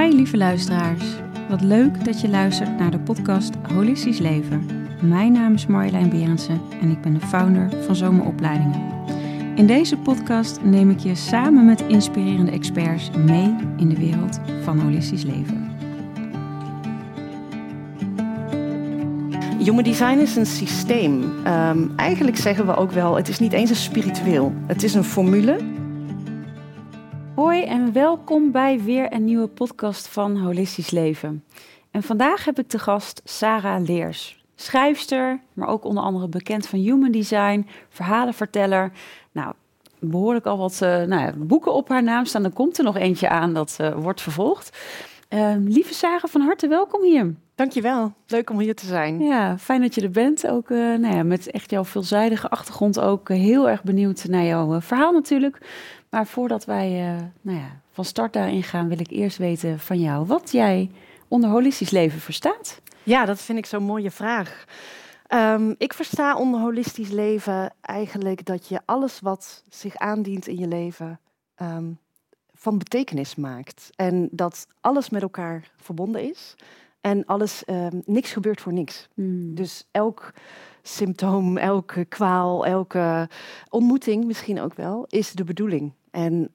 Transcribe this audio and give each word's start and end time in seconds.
Hi 0.00 0.14
lieve 0.14 0.36
luisteraars. 0.36 1.04
Wat 1.48 1.60
leuk 1.60 2.04
dat 2.04 2.20
je 2.20 2.28
luistert 2.28 2.78
naar 2.78 2.90
de 2.90 2.98
podcast 2.98 3.54
Holistisch 3.72 4.18
Leven. 4.18 4.66
Mijn 5.00 5.32
naam 5.32 5.54
is 5.54 5.66
Marjolein 5.66 6.08
Berendsen 6.08 6.60
en 6.80 6.90
ik 6.90 7.00
ben 7.00 7.14
de 7.14 7.20
founder 7.20 7.70
van 7.84 7.96
Zomeropleidingen. 7.96 8.80
In 9.56 9.66
deze 9.66 9.96
podcast 9.96 10.62
neem 10.62 10.90
ik 10.90 10.98
je 10.98 11.14
samen 11.14 11.64
met 11.64 11.80
inspirerende 11.80 12.50
experts 12.50 13.10
mee 13.10 13.56
in 13.76 13.88
de 13.88 13.96
wereld 13.96 14.40
van 14.62 14.78
holistisch 14.78 15.24
leven. 15.24 15.70
Human 19.58 19.84
design 19.84 20.18
is 20.18 20.36
een 20.36 20.46
systeem. 20.46 21.44
Ehm, 21.44 21.78
eigenlijk 21.96 22.36
zeggen 22.36 22.66
we 22.66 22.76
ook 22.76 22.90
wel, 22.90 23.16
het 23.16 23.28
is 23.28 23.38
niet 23.38 23.52
eens 23.52 23.70
een 23.70 23.76
spiritueel. 23.76 24.54
Het 24.66 24.82
is 24.82 24.94
een 24.94 25.04
formule. 25.04 25.82
Hoi 27.54 27.66
en 27.66 27.92
welkom 27.92 28.50
bij 28.50 28.80
weer 28.80 29.12
een 29.12 29.24
nieuwe 29.24 29.46
podcast 29.46 30.08
van 30.08 30.36
Holistisch 30.36 30.90
Leven. 30.90 31.44
En 31.90 32.02
vandaag 32.02 32.44
heb 32.44 32.58
ik 32.58 32.68
te 32.68 32.78
gast 32.78 33.20
Sarah 33.24 33.84
Leers. 33.84 34.44
Schrijfster, 34.54 35.40
maar 35.52 35.68
ook 35.68 35.84
onder 35.84 36.02
andere 36.02 36.28
bekend 36.28 36.66
van 36.66 36.78
Human 36.78 37.10
Design, 37.10 37.66
verhalenverteller. 37.88 38.92
Nou, 39.32 39.52
behoorlijk 39.98 40.46
al 40.46 40.58
wat 40.58 40.80
uh, 40.82 40.88
nou 40.88 41.22
ja, 41.22 41.32
boeken 41.36 41.74
op 41.74 41.88
haar 41.88 42.02
naam 42.02 42.24
staan. 42.24 42.44
Er 42.44 42.50
komt 42.50 42.78
er 42.78 42.84
nog 42.84 42.96
eentje 42.96 43.28
aan 43.28 43.54
dat 43.54 43.76
uh, 43.80 43.94
wordt 43.94 44.20
vervolgd. 44.20 44.78
Uh, 45.30 45.54
lieve 45.58 45.94
Sarah, 45.94 46.30
van 46.30 46.40
harte 46.40 46.68
welkom 46.68 47.02
hier. 47.02 47.34
Dankjewel, 47.54 48.12
leuk 48.26 48.50
om 48.50 48.58
hier 48.58 48.74
te 48.74 48.86
zijn. 48.86 49.20
Ja, 49.20 49.58
fijn 49.58 49.80
dat 49.80 49.94
je 49.94 50.00
er 50.00 50.10
bent. 50.10 50.46
Ook 50.46 50.68
nou 50.68 51.14
ja, 51.14 51.22
met 51.22 51.50
echt 51.50 51.70
jouw 51.70 51.84
veelzijdige 51.84 52.48
achtergrond 52.48 53.00
ook 53.00 53.28
heel 53.28 53.68
erg 53.68 53.82
benieuwd 53.82 54.24
naar 54.28 54.44
jouw 54.44 54.80
verhaal 54.80 55.12
natuurlijk. 55.12 55.58
Maar 56.14 56.26
voordat 56.26 56.64
wij 56.64 56.90
nou 57.40 57.58
ja, 57.58 57.80
van 57.90 58.04
start 58.04 58.32
daarin 58.32 58.62
gaan, 58.62 58.88
wil 58.88 59.00
ik 59.00 59.10
eerst 59.10 59.38
weten 59.38 59.78
van 59.78 60.00
jou 60.00 60.26
wat 60.26 60.52
jij 60.52 60.90
onder 61.28 61.50
holistisch 61.50 61.90
leven 61.90 62.20
verstaat. 62.20 62.80
Ja, 63.02 63.24
dat 63.24 63.40
vind 63.40 63.58
ik 63.58 63.66
zo'n 63.66 63.82
mooie 63.82 64.10
vraag. 64.10 64.64
Um, 65.28 65.74
ik 65.78 65.94
versta 65.94 66.36
onder 66.36 66.60
holistisch 66.60 67.10
leven 67.10 67.74
eigenlijk 67.80 68.44
dat 68.44 68.68
je 68.68 68.80
alles 68.84 69.20
wat 69.20 69.64
zich 69.68 69.96
aandient 69.96 70.46
in 70.46 70.58
je 70.58 70.68
leven 70.68 71.20
um, 71.62 71.98
van 72.52 72.78
betekenis 72.78 73.34
maakt. 73.34 73.90
En 73.96 74.28
dat 74.30 74.66
alles 74.80 75.10
met 75.10 75.22
elkaar 75.22 75.70
verbonden 75.76 76.22
is. 76.30 76.54
En 77.00 77.24
alles, 77.24 77.62
um, 77.66 78.02
niks 78.06 78.32
gebeurt 78.32 78.60
voor 78.60 78.72
niks. 78.72 79.08
Hmm. 79.14 79.54
Dus 79.54 79.88
elk 79.90 80.32
symptoom, 80.82 81.56
elke 81.56 82.04
kwaal, 82.04 82.66
elke 82.66 83.28
ontmoeting 83.68 84.24
misschien 84.24 84.60
ook 84.60 84.74
wel, 84.74 85.04
is 85.08 85.32
de 85.32 85.44
bedoeling. 85.44 85.92
En 86.14 86.50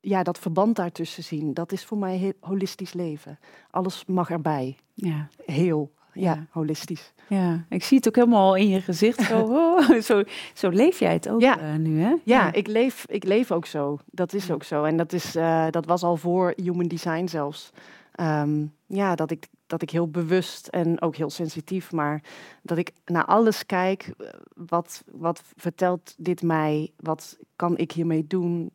ja, 0.00 0.22
dat 0.22 0.38
verband 0.38 0.76
daartussen 0.76 1.24
zien, 1.24 1.54
dat 1.54 1.72
is 1.72 1.84
voor 1.84 1.98
mij 1.98 2.32
holistisch 2.40 2.92
leven. 2.92 3.38
Alles 3.70 4.04
mag 4.06 4.30
erbij. 4.30 4.76
Ja. 4.94 5.28
Heel, 5.44 5.92
ja, 6.12 6.34
ja, 6.34 6.46
holistisch. 6.50 7.12
Ja, 7.28 7.64
ik 7.68 7.84
zie 7.84 7.96
het 7.96 8.08
ook 8.08 8.14
helemaal 8.14 8.56
in 8.56 8.68
je 8.68 8.80
gezicht. 8.80 9.22
Zo, 9.22 9.40
oh, 9.78 10.00
zo, 10.00 10.22
zo 10.54 10.68
leef 10.68 10.98
jij 10.98 11.12
het 11.12 11.28
ook 11.28 11.40
ja. 11.40 11.60
Uh, 11.60 11.74
nu, 11.74 12.00
hè? 12.00 12.08
Ja, 12.08 12.18
ja, 12.24 12.52
Ik, 12.52 12.66
leef, 12.66 13.04
ik 13.08 13.24
leef 13.24 13.50
ook 13.50 13.66
zo. 13.66 13.98
Dat 14.06 14.32
is 14.32 14.50
ook 14.50 14.62
zo. 14.62 14.84
En 14.84 14.96
dat, 14.96 15.12
is, 15.12 15.36
uh, 15.36 15.66
dat 15.70 15.86
was 15.86 16.02
al 16.02 16.16
voor 16.16 16.52
Human 16.56 16.88
Design 16.88 17.26
zelfs. 17.26 17.72
Um, 18.20 18.74
ja, 18.86 19.14
dat 19.14 19.30
ik, 19.30 19.46
dat 19.72 19.82
ik 19.82 19.90
heel 19.90 20.08
bewust 20.08 20.66
en 20.66 21.00
ook 21.00 21.16
heel 21.16 21.30
sensitief, 21.30 21.92
maar 21.92 22.22
dat 22.62 22.78
ik 22.78 22.92
naar 23.04 23.24
alles 23.24 23.66
kijk. 23.66 24.14
Wat, 24.54 25.02
wat 25.10 25.42
vertelt 25.56 26.14
dit 26.16 26.42
mij? 26.42 26.92
Wat 26.96 27.38
kan 27.56 27.76
ik 27.76 27.92
hiermee 27.92 28.26
doen? 28.26 28.70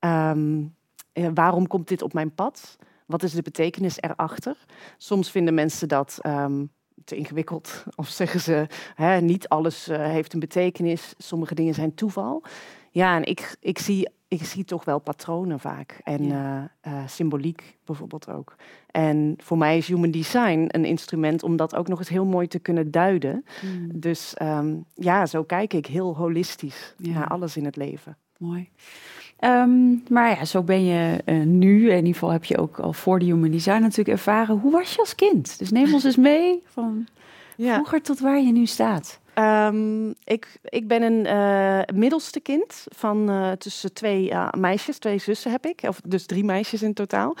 Um, 0.00 0.74
waarom 1.34 1.66
komt 1.66 1.88
dit 1.88 2.02
op 2.02 2.12
mijn 2.12 2.34
pad? 2.34 2.76
Wat 3.06 3.22
is 3.22 3.32
de 3.32 3.42
betekenis 3.42 3.96
erachter? 4.00 4.56
Soms 4.96 5.30
vinden 5.30 5.54
mensen 5.54 5.88
dat 5.88 6.18
um, 6.26 6.70
te 7.04 7.16
ingewikkeld. 7.16 7.84
Of 7.96 8.08
zeggen 8.08 8.40
ze, 8.40 8.66
hè, 8.94 9.20
niet 9.20 9.48
alles 9.48 9.88
uh, 9.88 9.96
heeft 9.96 10.32
een 10.32 10.40
betekenis. 10.40 11.14
Sommige 11.18 11.54
dingen 11.54 11.74
zijn 11.74 11.94
toeval. 11.94 12.42
Ja, 12.90 13.16
en 13.16 13.24
ik, 13.24 13.56
ik, 13.60 13.78
zie, 13.78 14.08
ik 14.28 14.44
zie 14.44 14.64
toch 14.64 14.84
wel 14.84 14.98
patronen 14.98 15.60
vaak. 15.60 16.00
En 16.04 16.24
ja. 16.24 16.70
uh, 16.86 16.92
uh, 16.92 16.98
symboliek 17.06 17.78
bijvoorbeeld 17.84 18.28
ook. 18.28 18.56
En 18.90 19.34
voor 19.38 19.58
mij 19.58 19.76
is 19.76 19.86
human 19.86 20.10
design 20.10 20.68
een 20.68 20.84
instrument 20.84 21.42
om 21.42 21.56
dat 21.56 21.74
ook 21.74 21.88
nog 21.88 21.98
eens 21.98 22.08
heel 22.08 22.24
mooi 22.24 22.46
te 22.46 22.58
kunnen 22.58 22.90
duiden. 22.90 23.44
Mm. 23.62 24.00
Dus 24.00 24.34
um, 24.42 24.84
ja, 24.94 25.26
zo 25.26 25.42
kijk 25.42 25.72
ik 25.72 25.86
heel 25.86 26.16
holistisch 26.16 26.94
ja. 26.96 27.12
naar 27.12 27.28
alles 27.28 27.56
in 27.56 27.64
het 27.64 27.76
leven. 27.76 28.16
Mooi. 28.38 28.68
Um, 29.40 30.02
maar 30.08 30.30
ja, 30.30 30.44
zo 30.44 30.62
ben 30.62 30.84
je 30.84 31.22
uh, 31.24 31.44
nu. 31.44 31.90
In 31.90 31.96
ieder 31.96 32.12
geval 32.12 32.30
heb 32.30 32.44
je 32.44 32.58
ook 32.58 32.78
al 32.78 32.92
voor 32.92 33.18
de 33.18 33.24
Human 33.24 33.50
Design 33.50 33.80
natuurlijk 33.80 34.08
ervaren. 34.08 34.58
Hoe 34.58 34.72
was 34.72 34.94
je 34.94 34.98
als 34.98 35.14
kind? 35.14 35.58
Dus 35.58 35.70
neem 35.70 35.94
ons 35.94 36.04
eens 36.04 36.16
mee 36.16 36.62
van 36.64 37.06
ja. 37.56 37.74
vroeger 37.74 38.02
tot 38.02 38.20
waar 38.20 38.40
je 38.40 38.52
nu 38.52 38.66
staat. 38.66 39.20
Um, 39.38 40.14
ik, 40.24 40.58
ik 40.62 40.88
ben 40.88 41.02
een 41.02 41.26
uh, 41.26 41.96
middelste 41.96 42.40
kind 42.40 42.86
van 42.94 43.30
uh, 43.30 43.52
tussen 43.52 43.92
twee 43.92 44.32
meisjes, 44.56 44.98
twee 44.98 45.18
zussen 45.18 45.50
heb 45.50 45.66
ik, 45.66 45.82
of 45.82 46.00
dus 46.04 46.26
drie 46.26 46.44
meisjes 46.44 46.82
in 46.82 46.94
totaal. 46.94 47.36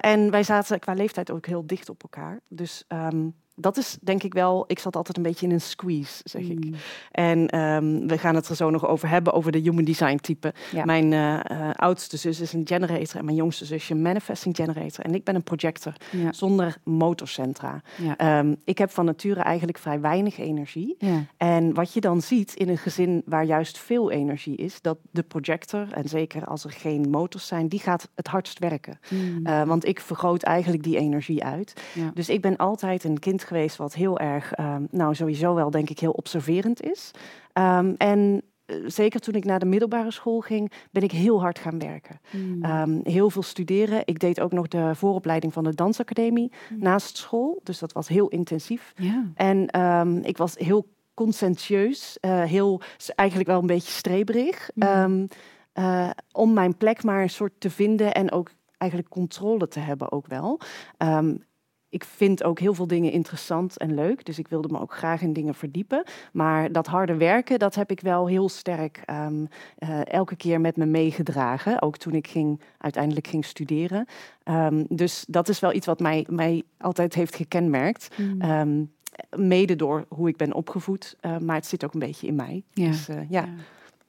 en 0.00 0.30
wij 0.30 0.42
zaten 0.42 0.78
qua 0.78 0.92
leeftijd 0.92 1.30
ook 1.30 1.46
heel 1.46 1.66
dicht 1.66 1.88
op 1.88 2.02
elkaar. 2.02 2.40
Dus 2.48 2.84
um, 2.88 3.34
dat 3.54 3.76
is 3.76 3.98
denk 4.00 4.22
ik 4.22 4.34
wel, 4.34 4.64
ik 4.66 4.78
zat 4.78 4.96
altijd 4.96 5.16
een 5.16 5.22
beetje 5.22 5.46
in 5.46 5.52
een 5.52 5.60
squeeze, 5.60 6.20
zeg 6.24 6.42
ik. 6.42 6.64
Mm. 6.64 6.74
En 7.10 7.58
um, 7.60 8.08
we 8.08 8.18
gaan 8.18 8.34
het 8.34 8.48
er 8.48 8.56
zo 8.56 8.70
nog 8.70 8.86
over 8.86 9.08
hebben, 9.08 9.32
over 9.32 9.52
de 9.52 9.58
human 9.58 9.84
design 9.84 10.16
type. 10.16 10.54
Ja. 10.72 10.84
Mijn 10.84 11.12
uh, 11.12 11.40
uh, 11.50 11.70
oudste 11.72 12.16
zus 12.16 12.40
is 12.40 12.52
een 12.52 12.66
generator 12.66 13.18
en 13.18 13.24
mijn 13.24 13.36
jongste 13.36 13.64
zusje 13.64 13.94
een 13.94 14.02
manifesting 14.02 14.56
generator. 14.56 15.04
En 15.04 15.14
ik 15.14 15.24
ben 15.24 15.34
een 15.34 15.42
projector 15.42 15.92
ja. 16.10 16.32
zonder 16.32 16.76
motorcentra. 16.84 17.82
Ja. 18.16 18.38
Um, 18.38 18.56
ik 18.64 18.78
heb 18.78 18.90
van 18.90 19.04
nature 19.04 19.40
eigenlijk 19.40 19.78
vrij 19.78 20.00
weinig 20.00 20.38
energie. 20.38 20.96
En 21.36 21.74
wat 21.74 21.92
je 21.92 22.00
dan 22.00 22.22
ziet 22.22 22.54
in 22.54 22.68
een 22.68 22.78
gezin 22.78 23.22
waar 23.26 23.44
juist 23.44 23.78
veel 23.78 24.10
energie 24.10 24.56
is, 24.56 24.80
dat 24.80 24.98
de 25.10 25.22
projector, 25.22 25.92
en 25.92 26.08
zeker 26.08 26.44
als 26.44 26.64
er 26.64 26.70
geen 26.70 27.10
motors 27.10 27.46
zijn, 27.46 27.68
die 27.68 27.80
gaat 27.80 28.08
het 28.14 28.26
hardst 28.26 28.58
werken. 28.58 28.98
Mm. 29.08 29.46
Uh, 29.46 29.62
want 29.62 29.86
ik 29.86 30.00
vergroot 30.00 30.42
eigenlijk 30.42 30.82
die 30.82 30.96
energie 30.96 31.44
uit. 31.44 31.82
Dus 32.14 32.28
ik 32.28 32.40
ben 32.40 32.56
altijd 32.56 33.04
een 33.04 33.18
kind 33.18 33.44
geweest 33.50 33.76
wat 33.76 33.94
heel 33.94 34.18
erg, 34.18 34.58
um, 34.58 34.88
nou 34.90 35.14
sowieso 35.14 35.54
wel 35.54 35.70
denk 35.70 35.90
ik 35.90 35.98
heel 35.98 36.10
observerend 36.12 36.82
is. 36.82 37.10
Um, 37.54 37.94
en 37.96 38.42
uh, 38.66 38.76
zeker 38.86 39.20
toen 39.20 39.34
ik 39.34 39.44
naar 39.44 39.58
de 39.58 39.66
middelbare 39.66 40.10
school 40.10 40.40
ging, 40.40 40.72
ben 40.90 41.02
ik 41.02 41.12
heel 41.12 41.40
hard 41.40 41.58
gaan 41.58 41.78
werken. 41.78 42.20
Mm. 42.30 42.64
Um, 42.64 43.00
heel 43.02 43.30
veel 43.30 43.42
studeren. 43.42 44.02
Ik 44.04 44.18
deed 44.18 44.40
ook 44.40 44.52
nog 44.52 44.68
de 44.68 44.94
vooropleiding 44.94 45.52
van 45.52 45.64
de 45.64 45.74
dansacademie 45.74 46.52
mm. 46.68 46.78
naast 46.78 47.16
school. 47.16 47.60
Dus 47.62 47.78
dat 47.78 47.92
was 47.92 48.08
heel 48.08 48.28
intensief. 48.28 48.92
Yeah. 48.96 49.24
En 49.34 50.22
ik 50.24 50.36
was 50.36 50.54
heel 50.56 50.86
conscientieus, 51.14 52.18
uh, 52.20 52.42
heel 52.42 52.80
eigenlijk 53.14 53.48
wel 53.48 53.60
een 53.60 53.66
beetje 53.66 53.92
streberig. 53.92 54.70
Mm. 54.74 55.28
Uh, 55.74 56.10
om 56.32 56.52
mijn 56.52 56.76
plek 56.76 57.02
maar 57.02 57.22
een 57.22 57.30
soort 57.30 57.52
te 57.58 57.70
vinden 57.70 58.14
en 58.14 58.32
ook 58.32 58.50
eigenlijk 58.78 59.10
controle 59.10 59.68
te 59.68 59.80
hebben 59.80 60.12
ook 60.12 60.26
wel. 60.26 60.60
Um, 60.98 61.44
ik 61.90 62.04
vind 62.04 62.44
ook 62.44 62.58
heel 62.58 62.74
veel 62.74 62.86
dingen 62.86 63.12
interessant 63.12 63.78
en 63.78 63.94
leuk. 63.94 64.24
Dus 64.24 64.38
ik 64.38 64.48
wilde 64.48 64.68
me 64.68 64.80
ook 64.80 64.94
graag 64.94 65.22
in 65.22 65.32
dingen 65.32 65.54
verdiepen. 65.54 66.02
Maar 66.32 66.72
dat 66.72 66.86
harde 66.86 67.14
werken, 67.14 67.58
dat 67.58 67.74
heb 67.74 67.90
ik 67.90 68.00
wel 68.00 68.26
heel 68.26 68.48
sterk 68.48 69.02
um, 69.06 69.48
uh, 69.78 70.06
elke 70.06 70.36
keer 70.36 70.60
met 70.60 70.76
me 70.76 70.86
meegedragen. 70.86 71.82
Ook 71.82 71.96
toen 71.96 72.14
ik 72.14 72.26
ging, 72.26 72.60
uiteindelijk 72.78 73.26
ging 73.26 73.44
studeren. 73.44 74.06
Um, 74.44 74.84
dus 74.88 75.24
dat 75.28 75.48
is 75.48 75.60
wel 75.60 75.72
iets 75.72 75.86
wat 75.86 76.00
mij, 76.00 76.26
mij 76.28 76.62
altijd 76.78 77.14
heeft 77.14 77.36
gekenmerkt. 77.36 78.08
Mm. 78.16 78.42
Um, 78.42 78.92
mede 79.36 79.76
door 79.76 80.04
hoe 80.08 80.28
ik 80.28 80.36
ben 80.36 80.54
opgevoed. 80.54 81.16
Uh, 81.20 81.38
maar 81.38 81.56
het 81.56 81.66
zit 81.66 81.84
ook 81.84 81.92
een 81.92 82.00
beetje 82.00 82.26
in 82.26 82.34
mij. 82.34 82.62
Ja. 82.72 82.86
Dus, 82.86 83.08
uh, 83.08 83.16
ja. 83.16 83.24
ja. 83.40 83.48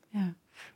ja. 0.10 0.34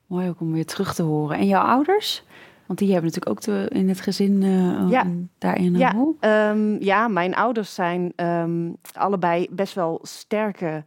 Mooi 0.07 0.29
ook 0.29 0.39
om 0.39 0.51
weer 0.51 0.65
terug 0.65 0.93
te 0.93 1.03
horen. 1.03 1.37
En 1.37 1.47
jouw 1.47 1.63
ouders? 1.63 2.23
Want 2.67 2.79
die 2.79 2.91
hebben 2.93 3.11
natuurlijk 3.11 3.47
ook 3.49 3.55
in 3.67 3.89
het 3.89 3.99
gezin 3.99 4.41
uh, 4.41 4.89
ja. 4.89 5.07
daarin 5.37 5.73
een 5.73 5.79
ja. 5.79 5.91
rol. 5.91 6.17
Um, 6.21 6.81
ja, 6.81 7.07
mijn 7.07 7.35
ouders 7.35 7.73
zijn 7.73 8.13
um, 8.15 8.77
allebei 8.93 9.47
best 9.51 9.73
wel 9.73 9.99
sterke 10.01 10.83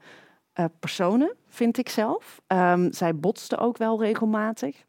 uh, 0.54 0.64
personen, 0.80 1.34
vind 1.48 1.78
ik 1.78 1.88
zelf. 1.88 2.40
Um, 2.46 2.92
zij 2.92 3.16
botsten 3.16 3.58
ook 3.58 3.76
wel 3.76 4.02
regelmatig. 4.02 4.86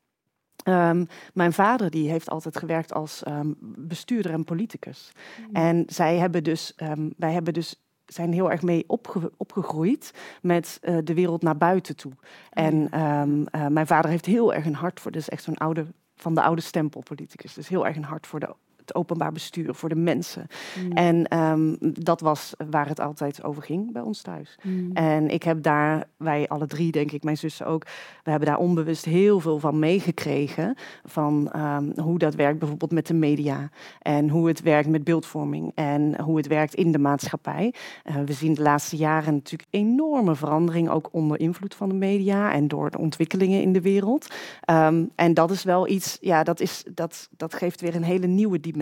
mijn 1.34 1.54
vader 1.54 1.90
die 1.90 2.10
heeft 2.10 2.30
altijd 2.30 2.58
gewerkt 2.58 2.94
als 2.94 3.24
bestuurder 3.62 4.32
en 4.32 4.44
politicus. 4.44 5.12
Mm. 5.40 5.56
En 5.56 5.84
zij 5.88 6.18
hebben 6.18 6.44
dus, 6.44 6.74
wij 7.18 7.32
hebben 7.32 7.54
dus 7.54 7.76
zijn 8.14 8.34
heel 8.34 8.52
erg 8.52 8.62
mee 8.62 8.84
opge 8.88 9.32
opgegroeid 9.38 10.14
met 10.42 10.80
uh, 10.82 10.98
de 11.04 11.14
wereld 11.14 11.42
naar 11.42 11.58
buiten 11.58 11.96
toe. 11.96 12.12
En 12.50 13.02
um, 13.02 13.46
uh, 13.56 13.68
mijn 13.68 13.88
vader 13.88 14.12
heeft 14.12 14.26
heel 14.26 14.54
erg 14.54 14.66
een 14.66 14.76
hart 14.76 15.00
voor, 15.00 15.12
dus 15.12 15.30
echt 15.30 15.44
zo'n 15.44 15.58
oude 15.58 15.86
van 16.22 16.34
de 16.34 16.42
oude 16.42 16.62
stempelpoliticus. 16.62 17.54
Dus 17.54 17.68
heel 17.68 17.88
erg 17.88 17.96
een 17.96 18.04
hart 18.04 18.28
voor 18.28 18.40
de 18.40 18.56
het 18.90 18.98
openbaar 18.98 19.32
bestuur, 19.32 19.74
voor 19.76 19.90
de 19.90 19.96
mensen. 19.96 20.48
Mm. 20.84 20.92
En 20.92 21.28
ehm, 21.28 21.76
dat 21.80 22.22
was 22.22 22.54
waar 22.70 22.88
het 22.88 23.00
altijd 23.00 23.44
over 23.44 23.64
ging 23.64 23.92
bij 23.92 24.02
ons 24.02 24.22
thuis. 24.22 24.58
Mm. 24.62 24.92
En 24.94 25.30
ik 25.30 25.44
heb 25.44 25.64
daar, 25.64 26.04
wij 26.18 26.48
alle 26.48 26.68
drie, 26.68 26.92
denk 26.92 27.12
ik, 27.12 27.24
mijn 27.24 27.38
zussen 27.38 27.66
ook, 27.66 27.84
we 28.24 28.30
hebben 28.30 28.50
daar 28.50 28.58
onbewust 28.58 29.06
heel 29.06 29.40
veel 29.40 29.60
van 29.60 29.80
meegekregen. 29.80 30.76
Van 31.06 31.52
ehm, 31.52 32.00
hoe 32.00 32.18
dat 32.18 32.36
werkt 32.36 32.60
bijvoorbeeld 32.60 32.92
met 32.92 33.08
de 33.08 33.14
media. 33.14 33.70
En 34.00 34.30
hoe 34.30 34.48
het 34.48 34.62
werkt 34.62 34.90
met 34.90 35.04
beeldvorming. 35.04 35.72
En 35.76 36.22
hoe 36.22 36.38
het 36.38 36.48
werkt 36.48 36.76
in 36.76 36.92
de 36.92 37.00
maatschappij. 37.00 37.74
Eh, 38.04 38.16
we 38.26 38.34
zien 38.34 38.54
de 38.54 38.62
laatste 38.62 38.96
jaren 38.96 39.34
natuurlijk 39.34 39.70
enorme 39.70 40.36
verandering, 40.36 40.90
ook 40.90 41.10
onder 41.12 41.40
invloed 41.40 41.76
van 41.76 41.90
de 41.90 41.96
media 41.96 42.52
en 42.52 42.68
door 42.68 42.92
de 42.92 42.98
ontwikkelingen 42.98 43.62
in 43.62 43.74
de 43.74 43.82
wereld. 43.82 44.28
Ehm, 44.62 45.04
en 45.16 45.34
dat 45.34 45.52
is 45.52 45.64
wel 45.64 45.88
iets, 45.88 46.18
ja, 46.22 46.44
dat, 46.44 46.60
is, 46.60 46.84
dat, 46.94 47.30
dat 47.38 47.54
geeft 47.54 47.82
weer 47.82 47.96
een 47.96 48.04
hele 48.04 48.28
nieuwe 48.28 48.60
dimensie. 48.60 48.79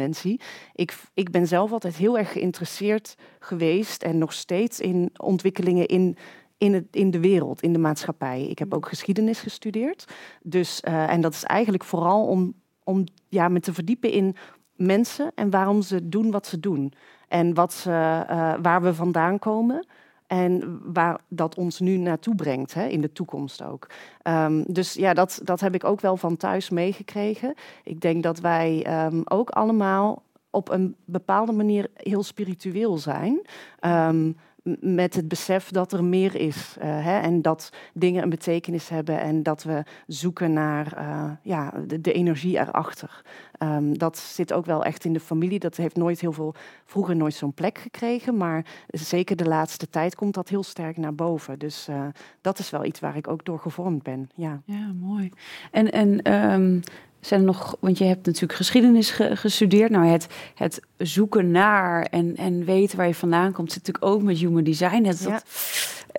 Ik, 0.73 0.97
ik 1.13 1.31
ben 1.31 1.47
zelf 1.47 1.71
altijd 1.71 1.95
heel 1.95 2.17
erg 2.17 2.31
geïnteresseerd 2.31 3.15
geweest 3.39 4.03
en 4.03 4.17
nog 4.17 4.33
steeds 4.33 4.79
in 4.79 5.09
ontwikkelingen 5.17 5.85
in 5.85 6.17
in, 6.57 6.73
het, 6.73 6.85
in 6.91 7.11
de 7.11 7.19
wereld, 7.19 7.61
in 7.61 7.73
de 7.73 7.79
maatschappij. 7.79 8.43
Ik 8.43 8.59
heb 8.59 8.73
ook 8.73 8.87
geschiedenis 8.87 9.39
gestudeerd. 9.39 10.05
Dus, 10.41 10.81
eh, 10.81 11.11
en 11.11 11.21
dat 11.21 11.33
is 11.33 11.43
eigenlijk 11.43 11.83
vooral 11.83 12.27
om, 12.27 12.53
om 12.83 13.03
ja, 13.27 13.47
me 13.47 13.59
te 13.59 13.73
verdiepen 13.73 14.11
in 14.11 14.35
mensen 14.75 15.31
en 15.35 15.49
waarom 15.49 15.81
ze 15.81 16.09
doen 16.09 16.31
wat 16.31 16.47
ze 16.47 16.59
doen. 16.59 16.93
En 17.27 17.53
wat 17.53 17.73
ze, 17.73 17.91
eh, 18.27 18.53
waar 18.61 18.81
we 18.81 18.93
vandaan 18.93 19.39
komen. 19.39 19.87
En 20.27 20.79
waar 20.93 21.19
dat 21.27 21.55
ons 21.55 21.79
nu 21.79 21.97
naartoe 21.97 22.35
brengt, 22.35 22.73
hè, 22.73 22.85
in 22.85 23.01
de 23.01 23.11
toekomst 23.11 23.63
ook. 23.63 23.87
Ehm, 24.21 24.63
dus 24.67 24.93
ja, 24.93 25.13
dat, 25.13 25.39
dat 25.43 25.59
heb 25.59 25.75
ik 25.75 25.83
ook 25.83 26.01
wel 26.01 26.17
van 26.17 26.37
thuis 26.37 26.69
meegekregen. 26.69 27.53
Ik 27.83 28.01
denk 28.01 28.23
dat 28.23 28.39
wij 28.39 28.83
ehm, 28.85 29.21
ook 29.23 29.49
allemaal 29.49 30.23
op 30.49 30.69
een 30.69 30.95
bepaalde 31.05 31.51
manier 31.51 31.89
heel 31.93 32.23
spiritueel 32.23 32.97
zijn. 32.97 33.41
Ehm, 33.79 34.31
met 34.79 35.15
het 35.15 35.27
besef 35.27 35.69
dat 35.69 35.91
er 35.91 36.03
meer 36.03 36.35
is. 36.35 36.75
eh, 36.79 36.87
hè, 37.05 37.19
en 37.19 37.41
dat 37.41 37.71
dingen 37.93 38.23
een 38.23 38.29
betekenis 38.29 38.89
hebben. 38.89 39.19
En 39.19 39.43
dat 39.43 39.63
we 39.63 39.83
zoeken 40.07 40.53
naar 40.53 40.93
eh, 40.93 41.31
ja, 41.41 41.73
de, 42.01 42.11
energie 42.11 42.57
erachter. 42.59 43.21
Ehm, 43.57 43.93
dat 43.93 44.17
zit 44.17 44.53
ook 44.53 44.65
wel 44.65 44.83
echt 44.83 45.05
in 45.05 45.13
de 45.13 45.19
familie. 45.19 45.59
Dat 45.59 45.75
heeft 45.75 45.95
nooit 45.95 46.19
heel 46.19 46.31
veel, 46.31 46.53
vroeger 46.85 47.15
nooit 47.15 47.33
zo'n 47.33 47.53
plek 47.53 47.77
gekregen. 47.77 48.37
Maar 48.37 48.65
zeker 48.87 49.35
de 49.35 49.47
laatste 49.47 49.89
tijd 49.89 50.15
komt 50.15 50.33
dat 50.33 50.49
heel 50.49 50.63
sterk 50.63 50.97
naar 50.97 51.15
boven. 51.15 51.59
Dus 51.59 51.87
eh, 51.87 52.05
dat 52.41 52.59
is 52.59 52.69
wel 52.69 52.85
iets 52.85 52.99
waar 52.99 53.17
ik 53.17 53.27
ook 53.27 53.45
door 53.45 53.59
gevormd 53.59 54.03
ben. 54.03 54.29
Ja. 54.35 54.61
Ja, 54.65 54.91
mooi. 54.99 55.29
En, 55.71 55.91
en 55.91 56.21
ehm, 56.21 56.79
zijn 57.27 57.39
er 57.39 57.45
nog, 57.45 57.75
want 57.79 57.97
je 57.97 58.03
hebt 58.03 58.25
natuurlijk 58.25 58.53
geschiedenis 58.53 59.11
ge- 59.11 59.35
gestudeerd. 59.35 59.91
Nou, 59.91 60.05
het, 60.05 60.27
het 60.55 60.81
zoeken 60.97 61.51
naar 61.51 62.03
en, 62.03 62.35
en 62.35 62.65
weten 62.65 62.97
waar 62.97 63.07
je 63.07 63.15
vandaan 63.15 63.51
komt, 63.51 63.71
zit 63.71 63.87
natuurlijk 63.87 64.13
ook 64.13 64.21
met 64.21 64.37
human 64.37 64.63
design. 64.63 65.03
Het 65.03 65.19
Ja. 65.23 65.29
dat 65.29 65.43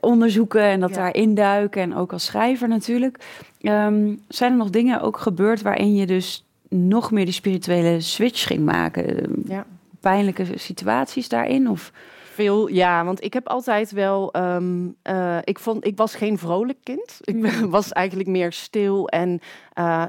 onderzoeken 0.00 0.62
en 0.62 0.80
dat 0.80 0.90
Ja. 0.90 0.96
daar 0.96 1.14
induiken 1.14 1.82
en 1.82 1.96
ook 1.96 2.12
als 2.12 2.24
schrijver 2.24 2.68
natuurlijk. 2.68 3.18
Ehm, 3.60 4.14
zijn 4.28 4.52
er 4.52 4.58
nog 4.58 4.70
dingen 4.70 5.00
ook 5.00 5.18
gebeurd 5.18 5.62
waarin 5.62 5.94
je 5.94 6.06
dus 6.06 6.44
nog 6.68 7.10
meer 7.10 7.24
die 7.24 7.34
spirituele 7.34 8.00
switch 8.00 8.46
ging 8.46 8.64
maken? 8.64 9.32
Ja. 9.46 9.66
Pijnlijke 10.00 10.44
situaties 10.54 11.28
daarin? 11.28 11.68
Of? 11.70 11.92
Veel, 12.38 12.68
ja, 12.68 13.04
want 13.04 13.24
ik 13.24 13.32
heb 13.32 13.48
altijd 13.48 13.90
wel. 13.90 14.32
ehm, 14.32 14.88
eh, 15.02 15.38
ik, 15.44 15.58
vond, 15.58 15.86
ik 15.86 15.96
was 15.96 16.14
geen 16.14 16.38
vrolijk 16.38 16.78
kind. 16.82 17.18
Ik 17.20 17.44
was 17.76 17.92
eigenlijk 17.92 18.28
meer 18.28 18.52
stil 18.52 19.08
en 19.08 19.40
eh, 19.72 20.02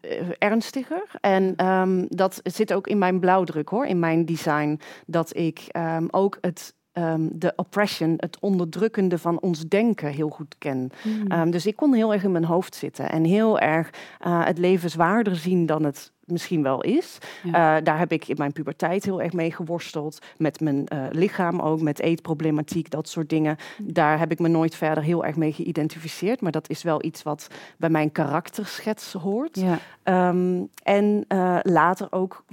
eh, 0.00 0.20
ernstiger. 0.38 1.10
En 1.20 1.52
ehm, 1.56 2.04
dat 2.08 2.40
zit 2.42 2.72
ook 2.72 2.86
in 2.86 2.98
mijn 2.98 3.20
blauwdruk 3.20 3.68
hoor, 3.68 3.86
in 3.86 3.98
mijn 3.98 4.24
design. 4.24 4.80
Dat 5.06 5.36
ik 5.36 5.64
ehm, 5.68 6.06
ook 6.10 6.38
het. 6.40 6.74
ehm, 6.92 7.28
de 7.32 7.52
oppression, 7.56 8.14
het 8.16 8.40
onderdrukkende 8.40 9.18
van 9.18 9.40
ons 9.40 9.60
denken 9.68 10.08
heel 10.08 10.28
goed 10.28 10.54
ken. 10.58 10.90
Ehm, 11.28 11.50
dus 11.50 11.66
ik 11.66 11.76
kon 11.76 11.94
heel 11.94 12.12
erg 12.12 12.24
in 12.24 12.32
mijn 12.32 12.44
hoofd 12.44 12.74
zitten 12.74 13.10
en 13.10 13.24
heel 13.24 13.58
erg 13.58 13.90
het 14.18 14.58
leven 14.58 14.90
zwaarder 14.90 15.36
zien 15.36 15.66
dan 15.66 15.84
het 15.84 16.12
misschien 16.26 16.62
wel 16.62 16.82
is. 16.82 17.18
Ja. 17.42 17.76
Eh, 17.76 17.84
daar 17.84 17.98
heb 17.98 18.12
ik 18.12 18.28
in 18.28 18.36
mijn 18.38 18.52
puberteit 18.52 19.04
heel 19.04 19.22
erg 19.22 19.32
mee 19.32 19.52
geworsteld. 19.52 20.18
Met 20.36 20.60
mijn 20.60 20.86
eh, 20.86 21.04
lichaam 21.10 21.60
ook, 21.60 21.80
met 21.80 22.00
eetproblematiek, 22.00 22.90
dat 22.90 23.08
soort 23.08 23.28
dingen. 23.28 23.56
Daar 23.82 24.18
heb 24.18 24.30
ik 24.30 24.38
me 24.38 24.48
nooit 24.48 24.74
verder 24.74 25.04
heel 25.04 25.24
erg 25.24 25.36
mee 25.36 25.52
geïdentificeerd. 25.52 26.40
Maar 26.40 26.52
dat 26.52 26.68
is 26.68 26.82
wel 26.82 27.04
iets 27.04 27.22
wat 27.22 27.48
bij 27.78 27.90
mijn 27.90 28.12
karakterschets 28.12 29.12
hoort. 29.12 29.60
ja. 29.60 29.78
Ehm, 30.02 30.64
en 30.82 31.24
eh, 31.28 31.58
later 31.62 32.12
ook 32.12 32.44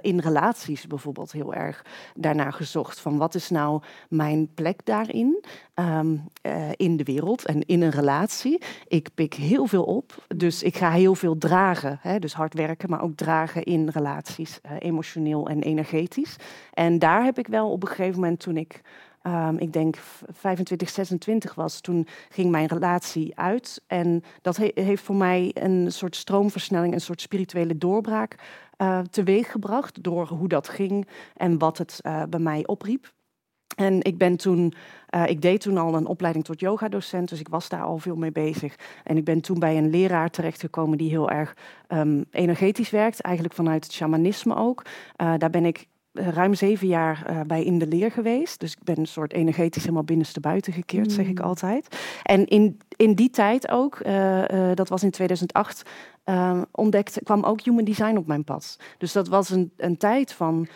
in 0.00 0.18
relaties 0.18 0.86
bijvoorbeeld 0.86 1.32
heel 1.32 1.54
erg 1.54 1.84
daarna 2.14 2.50
gezocht. 2.50 3.00
Van 3.00 3.18
wat 3.18 3.34
is 3.34 3.50
nou 3.50 3.82
mijn 4.08 4.48
plek 4.54 4.80
daarin? 4.84 5.44
Ehm, 5.80 6.16
eh, 6.42 6.68
in 6.76 6.96
de 6.96 7.04
wereld 7.04 7.44
en 7.46 7.60
in 7.66 7.82
een 7.82 7.90
relatie. 7.90 8.62
Ik 8.88 9.08
pik 9.14 9.34
heel 9.34 9.66
veel 9.66 9.84
op, 9.84 10.24
dus 10.36 10.62
ik 10.62 10.76
ga 10.76 10.90
heel 10.90 11.14
veel 11.14 11.38
dragen. 11.38 11.98
Hè? 12.02 12.18
Dus 12.18 12.34
hard 12.34 12.54
werken, 12.54 12.90
maar 12.90 13.02
ook 13.02 13.14
dragen 13.16 13.62
in 13.62 13.88
relaties, 13.88 14.60
eh, 14.60 14.72
emotioneel 14.78 15.48
en 15.48 15.62
energetisch. 15.62 16.36
En 16.72 16.98
daar 16.98 17.24
heb 17.24 17.38
ik 17.38 17.46
wel 17.46 17.70
op 17.70 17.82
een 17.82 17.88
gegeven 17.88 18.20
moment 18.20 18.40
toen 18.40 18.56
ik 18.56 18.80
ehm, 19.22 19.56
ik 19.56 19.72
denk 19.72 19.96
v- 19.96 20.22
25, 20.32 20.88
26 20.88 21.54
was, 21.54 21.80
toen 21.80 22.06
ging 22.28 22.50
mijn 22.50 22.66
relatie 22.66 23.38
uit. 23.38 23.82
En 23.86 24.22
dat 24.42 24.56
he- 24.56 24.70
heeft 24.74 25.02
voor 25.02 25.14
mij 25.16 25.50
een 25.54 25.92
soort 25.92 26.16
stroomversnelling, 26.16 26.94
een 26.94 27.00
soort 27.00 27.20
spirituele 27.20 27.78
doorbraak 27.78 28.34
eh 28.76 28.98
teweeggebracht. 29.00 30.02
Door 30.02 30.26
hoe 30.28 30.48
dat 30.48 30.68
ging 30.68 31.08
en 31.36 31.58
wat 31.58 31.78
het 31.78 32.00
bij 32.28 32.40
mij 32.40 32.66
opriep. 32.66 33.12
En 33.76 34.02
ik 34.02 34.18
ben 34.18 34.36
toen, 34.36 34.72
eh, 35.08 35.26
ik 35.26 35.42
deed 35.42 35.60
toen 35.60 35.78
al 35.78 35.94
een 35.94 36.06
opleiding 36.06 36.44
tot 36.44 36.60
yogadocent, 36.60 37.28
dus 37.28 37.40
ik 37.40 37.48
was 37.48 37.68
daar 37.68 37.82
al 37.82 37.98
veel 37.98 38.16
mee 38.16 38.32
bezig. 38.32 38.74
En 39.04 39.16
ik 39.16 39.24
ben 39.24 39.40
toen 39.40 39.58
bij 39.58 39.78
een 39.78 39.90
leraar 39.90 40.30
terechtgekomen 40.30 40.98
die 40.98 41.10
heel 41.10 41.30
erg 41.30 41.56
ehm, 41.86 42.22
energetisch 42.30 42.90
werkt, 42.90 43.20
eigenlijk 43.20 43.54
vanuit 43.54 43.84
het 43.84 43.92
shamanisme 43.92 44.56
ook. 44.56 44.82
Eh, 45.16 45.34
daar 45.38 45.50
ben 45.50 45.64
ik 45.64 45.86
eh, 46.12 46.28
ruim 46.28 46.54
zeven 46.54 46.86
jaar 46.86 47.44
bij 47.46 47.64
in 47.64 47.78
de 47.78 47.86
leer 47.86 48.10
geweest. 48.10 48.60
Dus 48.60 48.72
ik 48.72 48.82
ben 48.84 48.98
een 48.98 49.06
soort 49.06 49.32
energetisch 49.32 49.82
helemaal 49.82 50.04
binnenste 50.04 50.40
buiten 50.40 50.72
gekeerd, 50.72 51.12
zeg 51.12 51.26
ik 51.26 51.38
Mm. 51.38 51.44
altijd. 51.44 51.96
En 52.22 52.46
in, 52.46 52.80
in 52.96 53.14
die 53.14 53.30
tijd 53.30 53.68
ook, 53.70 54.04
dat 54.74 54.88
was 54.88 55.02
in 55.02 55.10
2008, 55.10 55.82
eh, 56.30 56.60
ontdekte, 56.70 57.22
kwam 57.22 57.44
ook 57.44 57.60
human 57.60 57.84
design 57.84 58.16
op 58.16 58.26
mijn 58.26 58.44
pad. 58.44 58.78
Dus 58.98 59.12
dat 59.12 59.28
was 59.28 59.50
een, 59.50 59.72
een 59.76 59.96
tijd 59.96 60.32
van 60.32 60.66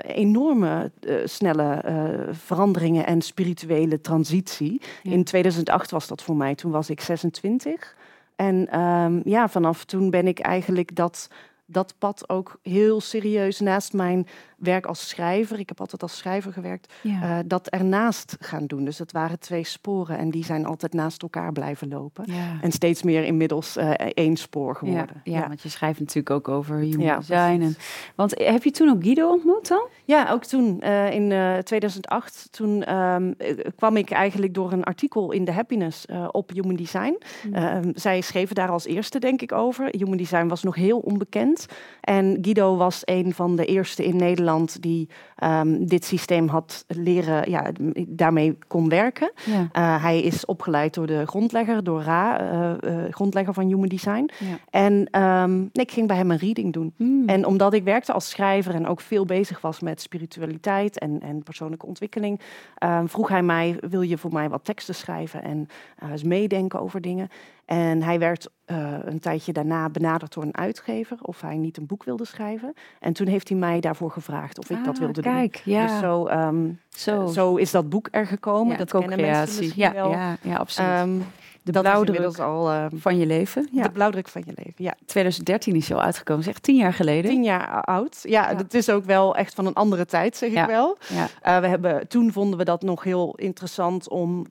enorme 0.00 0.90
eh, 1.00 1.14
snelle 1.24 1.74
eh, 1.74 2.04
veranderingen 2.30 3.06
en 3.06 3.22
spirituele 3.22 4.00
transitie. 4.00 4.80
Ja. 5.02 5.12
In 5.12 5.24
2008 5.24 5.90
was 5.90 6.06
dat 6.06 6.22
voor 6.22 6.36
mij, 6.36 6.54
toen 6.54 6.70
was 6.70 6.90
ik 6.90 7.00
26. 7.00 7.96
En 8.36 8.68
ehm, 8.70 9.20
ja, 9.24 9.48
vanaf 9.48 9.84
toen 9.84 10.10
ben 10.10 10.26
ik 10.26 10.38
eigenlijk 10.38 10.96
dat, 10.96 11.28
dat 11.66 11.94
pad 11.98 12.28
ook 12.28 12.58
heel 12.62 13.00
serieus 13.00 13.60
naast 13.60 13.92
mijn 13.92 14.26
werk 14.58 14.86
als 14.86 15.08
schrijver. 15.08 15.58
Ik 15.58 15.68
heb 15.68 15.80
altijd 15.80 16.02
als 16.02 16.16
schrijver 16.16 16.52
gewerkt. 16.52 16.92
Ja. 17.02 17.38
eh, 17.38 17.44
dat 17.46 17.68
ernaast 17.68 18.36
gaan 18.40 18.66
doen. 18.66 18.84
Dus 18.84 18.96
dat 18.96 19.12
waren 19.12 19.38
twee 19.38 19.64
sporen 19.64 20.18
en 20.18 20.30
die 20.30 20.44
zijn 20.44 20.66
altijd 20.66 20.92
naast 20.92 21.22
elkaar 21.22 21.52
blijven 21.52 21.88
lopen. 21.88 22.24
ja. 22.26 22.58
En 22.60 22.72
steeds 22.72 23.02
meer 23.02 23.24
inmiddels 23.24 23.76
eh, 23.76 23.90
één 24.14 24.36
spoor 24.36 24.76
geworden. 24.76 25.20
Ja, 25.24 25.38
ja, 25.38 25.48
want 25.48 25.62
je 25.62 25.68
schrijft 25.68 25.98
natuurlijk 26.00 26.30
ook 26.30 26.48
over 26.48 26.76
human 26.76 27.18
design. 27.18 27.60
En, 27.62 27.76
want 28.14 28.34
heb 28.38 28.64
je 28.64 28.70
toen 28.70 28.88
ook 28.88 29.02
Guido 29.02 29.30
ontmoet 29.30 29.68
dan? 29.68 29.86
Ja, 30.04 30.30
ook 30.30 30.44
toen, 30.44 30.80
eh, 30.80 31.10
in 31.10 31.32
eh, 31.32 31.58
2008, 31.58 32.48
toen 32.50 32.84
ehm, 32.84 33.32
eh, 33.38 33.56
kwam 33.76 33.96
ik 33.96 34.10
eigenlijk 34.10 34.54
door 34.54 34.72
een 34.72 34.84
artikel 34.84 35.32
in 35.32 35.44
The 35.44 35.52
Happiness 35.52 36.06
eh, 36.06 36.28
op 36.30 36.50
Human 36.50 36.74
Design. 36.76 37.18
Ehm, 37.52 37.90
zij 37.94 38.20
schreven 38.20 38.54
daar 38.54 38.70
als 38.70 38.86
eerste, 38.86 39.18
denk 39.18 39.42
ik, 39.42 39.52
over. 39.52 39.88
Human 39.90 40.16
Design 40.16 40.46
was 40.46 40.62
nog 40.62 40.74
heel 40.74 40.98
onbekend. 40.98 41.66
En 42.00 42.38
Guido 42.40 42.76
was 42.76 43.02
een 43.04 43.34
van 43.34 43.56
de 43.56 43.64
eerste 43.64 44.04
in 44.04 44.16
Nederland 44.16 44.46
die 44.80 45.08
ehm, 45.36 45.84
dit 45.86 46.04
systeem 46.04 46.48
had 46.48 46.84
leren, 46.86 47.50
ja, 47.50 47.70
daarmee 48.08 48.58
kon 48.66 48.88
werken. 48.88 49.32
Ja. 49.44 49.68
Eh, 49.72 50.02
hij 50.02 50.20
is 50.22 50.44
opgeleid 50.44 50.94
door 50.94 51.06
de 51.06 51.26
grondlegger, 51.26 51.84
door 51.84 52.02
Ra, 52.02 52.40
eh, 52.80 53.04
grondlegger 53.10 53.54
van 53.54 53.66
Human 53.66 53.88
Design. 53.88 54.30
Ja. 54.38 54.58
En 54.70 55.08
ehm, 55.10 55.62
ik 55.72 55.90
ging 55.90 56.06
bij 56.06 56.16
hem 56.16 56.30
een 56.30 56.38
reading 56.38 56.72
doen. 56.72 56.92
Mm. 56.96 57.28
En 57.28 57.46
omdat 57.46 57.72
ik 57.72 57.84
werkte 57.84 58.12
als 58.12 58.30
schrijver 58.30 58.74
en 58.74 58.86
ook 58.86 59.00
veel 59.00 59.24
bezig 59.24 59.60
was 59.60 59.80
met 59.80 60.00
spiritualiteit 60.00 60.98
en, 60.98 61.20
en 61.20 61.42
persoonlijke 61.42 61.86
ontwikkeling, 61.86 62.40
ehm, 62.74 63.06
vroeg 63.06 63.28
hij 63.28 63.42
mij: 63.42 63.76
wil 63.88 64.02
je 64.02 64.18
voor 64.18 64.32
mij 64.32 64.48
wat 64.48 64.64
teksten 64.64 64.94
schrijven 64.94 65.42
en 65.42 65.68
eens 66.10 66.22
meedenken 66.22 66.80
over 66.80 67.00
dingen? 67.00 67.28
En 67.68 68.02
hij 68.02 68.18
werd 68.18 68.48
eh, 68.64 68.94
een 69.04 69.18
tijdje 69.20 69.52
daarna 69.52 69.88
benaderd 69.88 70.34
door 70.34 70.42
een 70.42 70.56
uitgever 70.56 71.16
of 71.22 71.40
hij 71.40 71.56
niet 71.56 71.76
een 71.76 71.86
boek 71.86 72.04
wilde 72.04 72.24
schrijven. 72.24 72.72
En 73.00 73.12
toen 73.12 73.26
heeft 73.26 73.48
hij 73.48 73.58
mij 73.58 73.80
daarvoor 73.80 74.10
gevraagd 74.10 74.58
of 74.58 74.70
ik 74.70 74.84
dat 74.84 74.94
Ah, 74.94 75.00
wilde 75.00 75.22
doen. 75.22 75.50
ja. 75.64 75.86
Dus 75.86 75.98
zo, 75.98 76.26
ehm, 76.26 76.70
zo. 76.88 77.26
zo 77.26 77.56
is 77.56 77.70
dat 77.70 77.88
boek 77.88 78.08
er 78.10 78.26
gekomen. 78.26 78.72
ja, 78.72 78.78
dat 78.84 78.90
kennen 78.90 79.20
mensen 79.20 79.58
misschien 79.58 79.82
Ja, 79.82 79.92
wel. 79.92 80.10
ja, 80.10 80.36
ja, 80.42 80.56
absoluut. 80.56 80.90
Ehm, 80.90 81.18
De 81.62 81.72
dat 81.74 81.82
blauwdruk 81.82 82.16
inmiddels 82.16 82.38
al 82.46 82.70
eh, 82.70 82.86
van 82.94 83.18
je 83.18 83.26
leven. 83.26 83.68
Ja. 83.72 83.82
de 83.82 83.90
blauwdruk 83.90 84.28
van 84.28 84.42
je 84.46 84.52
leven. 84.54 84.84
Ja, 84.84 84.94
2013 85.06 85.74
is 85.76 85.88
hij 85.88 85.96
al 85.96 86.02
uitgekomen. 86.02 86.46
Echt 86.46 86.62
tien 86.62 86.76
jaar 86.76 86.92
geleden. 86.92 87.30
tien 87.30 87.42
jaar 87.44 87.82
oud. 87.84 88.18
Ja, 88.22 88.50
Ja. 88.50 88.54
dat 88.56 88.74
is 88.74 88.90
ook 88.90 89.04
wel 89.04 89.36
echt 89.36 89.54
van 89.54 89.66
een 89.66 89.74
andere 89.74 90.04
tijd, 90.06 90.36
zeg 90.36 90.52
Ja. 90.52 90.62
ik 90.62 90.68
wel. 90.68 90.98
Ja. 91.08 91.26
Eh, 91.42 91.60
we 91.60 91.66
hebben, 91.66 92.08
toen 92.08 92.32
vonden 92.32 92.58
we 92.58 92.64
dat 92.64 92.82
nog 92.82 93.02
heel 93.02 93.34
interessant 93.36 94.08
om 94.08 94.46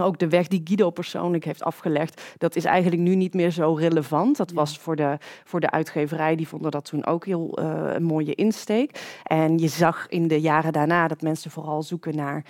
ook 0.00 0.18
de 0.18 0.28
weg 0.28 0.48
die 0.48 0.60
Guido 0.64 0.90
persoonlijk 0.90 1.44
heeft 1.44 1.62
afgelegd, 1.62 2.22
dat 2.38 2.56
is 2.56 2.64
eigenlijk 2.64 3.02
nu 3.02 3.14
niet 3.14 3.34
meer 3.34 3.50
zo 3.50 3.74
relevant. 3.74 4.36
Dat 4.36 4.52
was 4.52 4.78
voor 4.78 4.96
de, 4.96 5.18
voor 5.44 5.60
de 5.60 5.70
uitgeverij, 5.70 6.36
die 6.36 6.48
vonden 6.48 6.70
dat 6.70 6.84
toen 6.84 7.06
ook 7.06 7.26
heel 7.26 7.58
eh, 7.58 7.94
een 7.94 8.04
mooie 8.04 8.34
insteek. 8.34 9.18
En 9.22 9.58
je 9.58 9.68
zag 9.68 10.08
in 10.08 10.28
de 10.28 10.40
jaren 10.40 10.72
daarna 10.72 11.08
dat 11.08 11.22
mensen 11.22 11.50
vooral 11.50 11.82
zoeken 11.82 12.16
naar 12.16 12.44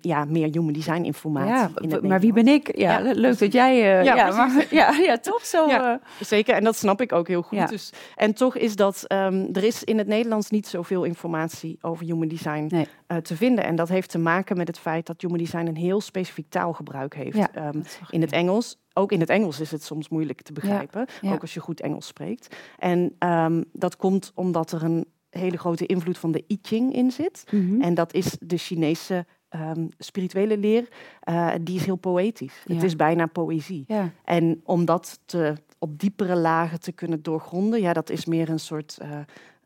ja, 0.00 0.24
meer 0.24 0.48
human 0.50 0.72
design 0.72 1.02
informatie. 1.02 1.88
Ja, 1.88 1.98
in 2.00 2.08
maar 2.08 2.20
wie 2.20 2.32
ben 2.32 2.48
ik? 2.48 2.76
Ja, 2.78 2.98
Ja, 2.98 3.12
leuk 3.12 3.38
dat 3.38 3.52
jij... 3.52 3.98
eh, 3.98 4.04
Ja, 4.04 4.14
ja, 4.16 4.36
maar, 4.36 4.66
ja, 4.70 4.90
ja, 4.92 5.18
toch 5.18 5.44
zo... 5.46 5.66
Eh, 5.68 5.94
Zeker, 6.20 6.54
en 6.54 6.64
dat 6.64 6.76
snap 6.76 7.00
ik 7.00 7.12
ook 7.12 7.28
heel 7.28 7.42
goed. 7.42 7.68
Dus, 7.68 7.92
en 8.16 8.34
toch 8.34 8.56
is 8.56 8.76
dat, 8.76 9.04
ehm, 9.06 9.46
er 9.52 9.64
is 9.64 9.84
in 9.84 9.98
het 9.98 10.06
Nederlands 10.06 10.50
niet 10.50 10.66
zoveel 10.66 11.04
informatie 11.04 11.78
over 11.80 12.04
human 12.04 12.28
design 12.28 12.66
Nee. 12.68 12.86
eh, 13.06 13.16
te 13.16 13.36
vinden. 13.36 13.64
En 13.64 13.76
dat 13.76 13.88
heeft 13.88 14.10
te 14.10 14.18
maken 14.18 14.56
met 14.56 14.66
het 14.66 14.78
feit 14.78 15.06
dat 15.06 15.20
human 15.20 15.38
design 15.38 15.66
een 15.66 15.76
heel 15.76 16.00
specifiek 16.00 16.48
taalgebruik 16.50 17.14
heeft. 17.14 17.50
Ehm, 17.54 17.80
in 18.10 18.20
het 18.20 18.32
Engels, 18.32 18.76
ook 18.92 19.12
in 19.12 19.20
het 19.20 19.28
Engels 19.30 19.60
is 19.60 19.70
het 19.70 19.82
soms 19.84 20.08
moeilijk 20.08 20.42
te 20.42 20.52
begrijpen, 20.52 21.06
ook 21.24 21.40
als 21.40 21.54
je 21.54 21.60
goed 21.60 21.80
Engels 21.80 22.06
spreekt. 22.06 22.56
En 22.78 23.14
ehm, 23.18 23.62
dat 23.72 23.96
komt 23.96 24.32
omdat 24.34 24.72
er 24.72 24.82
een 24.82 25.06
hele 25.30 25.56
grote 25.58 25.86
invloed 25.86 26.18
van 26.18 26.32
de 26.32 26.44
I 26.48 26.58
Ching 26.62 26.94
in 26.94 27.10
zit. 27.10 27.44
Mhm. 27.50 27.80
En 27.80 27.94
dat 27.94 28.14
is 28.14 28.36
de 28.40 28.56
Chinese 28.56 29.26
ehm, 29.54 29.86
spirituele 29.98 30.58
leer, 30.58 30.88
eh, 31.20 31.50
die 31.60 31.76
is 31.76 31.84
heel 31.84 31.96
poëtisch. 31.96 32.62
Ja. 32.66 32.74
Het 32.74 32.82
is 32.82 32.96
bijna 32.96 33.26
poëzie. 33.26 33.84
Ja, 33.88 34.10
En 34.24 34.60
om 34.64 34.84
dat 34.84 35.18
te, 35.24 35.54
op 35.78 35.98
diepere 36.00 36.36
lagen 36.36 36.80
te 36.80 36.92
kunnen 36.92 37.22
doorgronden, 37.22 37.80
ja, 37.80 37.92
dat 37.92 38.10
is 38.10 38.24
meer 38.24 38.48
een 38.48 38.60
soort 38.60 38.98
eh, 39.00 39.10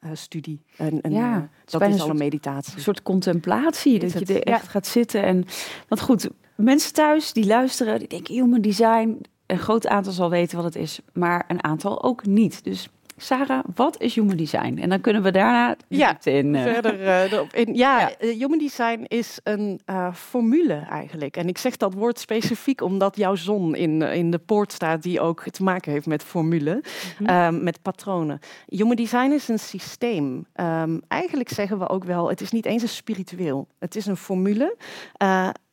eh, 0.01 0.11
studie. 0.13 0.63
Een, 0.77 1.01
Ja, 1.09 1.49
is 1.65 1.73
dat 1.73 1.83
is 1.83 2.01
al 2.01 2.11
een 2.11 2.17
meditatie. 2.17 2.75
een 2.75 2.81
soort 2.81 3.03
contemplatie. 3.03 3.99
Is 3.99 4.13
Dat 4.13 4.29
je 4.29 4.41
er 4.41 4.53
echt 4.53 4.69
gaat 4.69 4.87
zitten. 4.87 5.23
En, 5.23 5.45
want 5.89 6.01
goed, 6.01 6.29
mensen 6.57 6.93
thuis 6.93 7.33
die 7.33 7.47
luisteren, 7.47 7.99
die 7.99 8.09
denken 8.09 8.35
human 8.35 8.61
design. 8.61 9.21
Een 9.47 9.59
groot 9.59 9.87
aantal 9.87 10.13
zal 10.13 10.31
weten 10.31 10.57
wat 10.57 10.65
het 10.65 10.77
is, 10.77 11.01
maar 11.13 11.45
een 11.49 11.65
aantal 11.65 12.03
ook 12.03 12.27
niet. 12.27 12.65
Dus 12.65 12.89
Sarah, 13.21 13.65
wat 13.75 14.01
is 14.01 14.15
human 14.15 14.37
design? 14.37 14.79
En 14.81 14.89
dan 14.89 15.01
kunnen 15.01 15.23
we 15.23 15.31
daarna 15.31 15.77
Ja, 15.89 16.19
in. 16.23 16.55
eh. 16.55 16.63
Verder 16.63 17.07
eh, 17.07 17.23
erop 17.33 17.53
in. 17.53 17.75
Ja, 17.75 17.99
Ja. 18.01 18.13
eh, 18.19 18.39
human 18.39 18.59
design 18.59 19.05
is 19.07 19.39
een 19.43 19.81
formule 20.15 20.75
eigenlijk. 20.91 21.37
En 21.37 21.49
ik 21.49 21.59
zeg 21.59 21.77
dat 21.77 21.95
woord 21.95 22.19
specifiek 22.19 22.81
omdat 22.83 23.17
jouw 23.17 23.35
zon 23.35 23.75
in, 23.77 24.03
in 24.03 24.31
de 24.31 24.39
poort 24.39 24.73
staat, 24.73 25.03
die 25.03 25.21
ook 25.21 25.43
te 25.51 25.63
maken 25.63 25.93
heeft 25.93 26.07
met 26.07 26.23
formule, 26.23 26.83
Mhm. 27.19 27.29
ehm, 27.31 27.63
met 27.65 27.83
patronen. 27.83 28.39
Human 28.67 28.97
design 28.97 29.31
is 29.33 29.49
een 29.49 29.59
systeem. 29.59 30.47
Ehm, 30.53 30.99
eigenlijk 31.09 31.49
zeggen 31.49 31.79
we 31.79 31.89
ook 31.89 32.05
wel, 32.05 32.29
het 32.29 32.41
is 32.41 32.51
niet 32.51 32.67
eens 32.67 32.83
een 32.83 32.89
spiritueel. 32.89 33.69
Het 33.79 33.97
is 33.97 34.07
een 34.07 34.17
formule. 34.17 34.77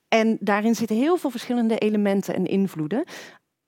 en 0.08 0.38
daarin 0.40 0.76
zitten 0.76 0.96
heel 0.98 1.18
veel 1.18 1.30
verschillende 1.30 1.78
elementen 1.78 2.36
en 2.36 2.46
invloeden. 2.46 3.04